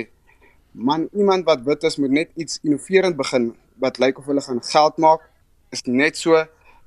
man 0.72 1.08
iemand 1.12 1.44
wat 1.44 1.64
wit 1.66 1.84
is 1.84 1.98
moet 2.00 2.10
net 2.10 2.30
iets 2.40 2.58
innoverend 2.64 3.16
begin 3.16 3.50
wat 3.76 3.98
lyk 4.00 4.18
of 4.18 4.28
hulle 4.30 4.40
gaan 4.40 4.62
geld 4.64 4.96
maak. 4.96 5.28
Is 5.70 5.84
net 5.84 6.16
so 6.16 6.40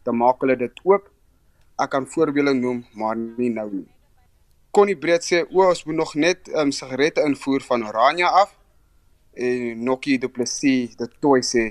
dan 0.03 0.17
maak 0.17 0.41
hulle 0.41 0.57
dit 0.57 0.81
oop. 0.83 1.05
Ek 1.77 1.91
kan 1.93 2.07
voorbeelde 2.07 2.55
noem, 2.57 2.85
maar 2.97 3.17
nie 3.17 3.51
nou 3.53 3.67
nie. 3.69 3.89
Connie 4.73 4.97
Breed 4.97 5.23
sê 5.23 5.43
o, 5.45 5.61
ons 5.69 5.85
moet 5.85 5.99
nog 6.01 6.13
net 6.19 6.49
um, 6.55 6.71
sigarette 6.73 7.23
invoer 7.23 7.63
van 7.67 7.85
Oranje 7.87 8.27
af. 8.27 8.55
En 9.35 9.83
Nokkie 9.83 10.17
Du 10.19 10.29
Plessis, 10.31 10.95
dit 10.97 11.17
toe 11.21 11.41
sê 11.43 11.65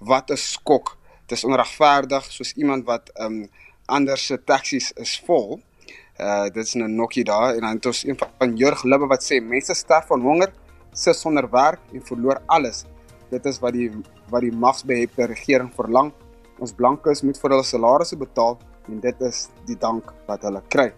wat 0.00 0.30
'n 0.30 0.36
skok. 0.36 0.96
Dit 1.26 1.38
is 1.38 1.44
onregverdig 1.44 2.32
soos 2.32 2.52
iemand 2.56 2.86
wat 2.86 3.10
um 3.20 3.48
ander 3.86 4.18
se 4.18 4.44
taksies 4.44 4.92
is 4.92 5.18
vol. 5.26 5.60
Uh 6.18 6.46
dit 6.50 6.64
is 6.64 6.74
'n 6.74 6.94
Nokkie 6.94 7.24
daar 7.24 7.54
en 7.54 7.60
dan 7.60 7.74
het 7.74 7.86
ons 7.86 8.04
een 8.04 8.18
van 8.38 8.56
Jurg 8.56 8.82
Libbe 8.84 9.06
wat 9.06 9.22
sê 9.22 9.40
mense 9.40 9.74
sterf 9.74 10.06
van 10.06 10.20
honger, 10.20 10.52
sit 10.92 11.16
sonder 11.16 11.50
werk 11.50 11.80
en 11.92 12.02
verloor 12.02 12.40
alles. 12.46 12.84
Dit 13.30 13.46
is 13.46 13.58
wat 13.58 13.72
die 13.72 13.90
wat 14.28 14.40
die 14.40 14.52
magsbehepte 14.52 15.26
regering 15.26 15.70
verlang. 15.74 16.12
Ons 16.58 16.72
blankes 16.72 17.22
moet 17.22 17.38
vir 17.38 17.50
hulle 17.50 17.64
salarisse 17.64 18.16
betaal 18.16 18.58
en 18.88 19.00
dit 19.00 19.20
is 19.20 19.48
die 19.66 19.76
dank 19.76 20.12
wat 20.26 20.42
hulle 20.42 20.62
kry 20.68 20.92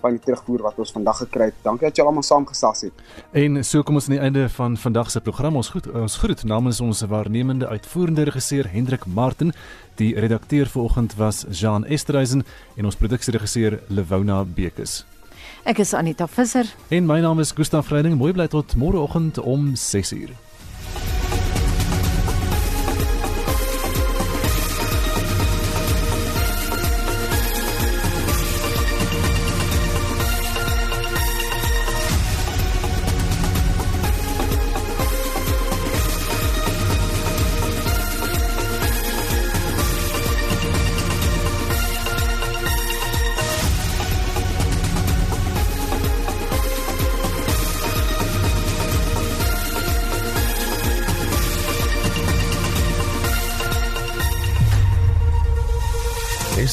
van 0.00 0.16
die 0.16 0.22
terugvoer 0.24 0.62
wat 0.62 0.78
ons 0.78 0.92
vandag 0.92 1.20
gekry 1.24 1.50
het. 1.50 1.58
Dankie 1.62 1.88
dat 1.88 1.96
julle 1.96 2.12
almal 2.12 2.26
saamgesels 2.26 2.86
het. 2.88 3.04
En 3.32 3.64
so 3.64 3.82
kom 3.82 3.98
ons 4.00 4.08
aan 4.08 4.16
die 4.16 4.22
einde 4.22 4.48
van 4.48 4.76
vandag 4.76 5.10
se 5.10 5.20
program. 5.20 5.56
Ons 5.56 5.72
goed 5.74 5.90
ons 5.90 6.16
groet 6.22 6.44
namens 6.44 6.80
ons 6.80 7.04
waarnemende 7.10 7.68
uitvoerende 7.68 8.28
regisseur 8.30 8.70
Hendrik 8.70 9.06
Martin. 9.06 9.52
Die 9.98 10.14
redakteur 10.14 10.66
vanoggend 10.66 11.16
was 11.16 11.44
Jean 11.50 11.84
Esterhuizen 11.84 12.44
en 12.76 12.84
ons 12.84 12.96
produksieregisseur 12.96 13.80
Lewona 13.88 14.44
Bekes. 14.44 15.04
Ek 15.68 15.78
is 15.82 15.94
Anita 15.94 16.26
Visser 16.26 16.68
en 16.88 17.06
my 17.06 17.20
naam 17.20 17.40
is 17.40 17.52
Gustaf 17.52 17.90
Vreiding. 17.90 18.16
Mooi 18.18 18.32
bly 18.32 18.46
tot 18.48 18.76
môreoggend 18.76 19.38
om 19.38 19.74
6:00. 19.74 20.47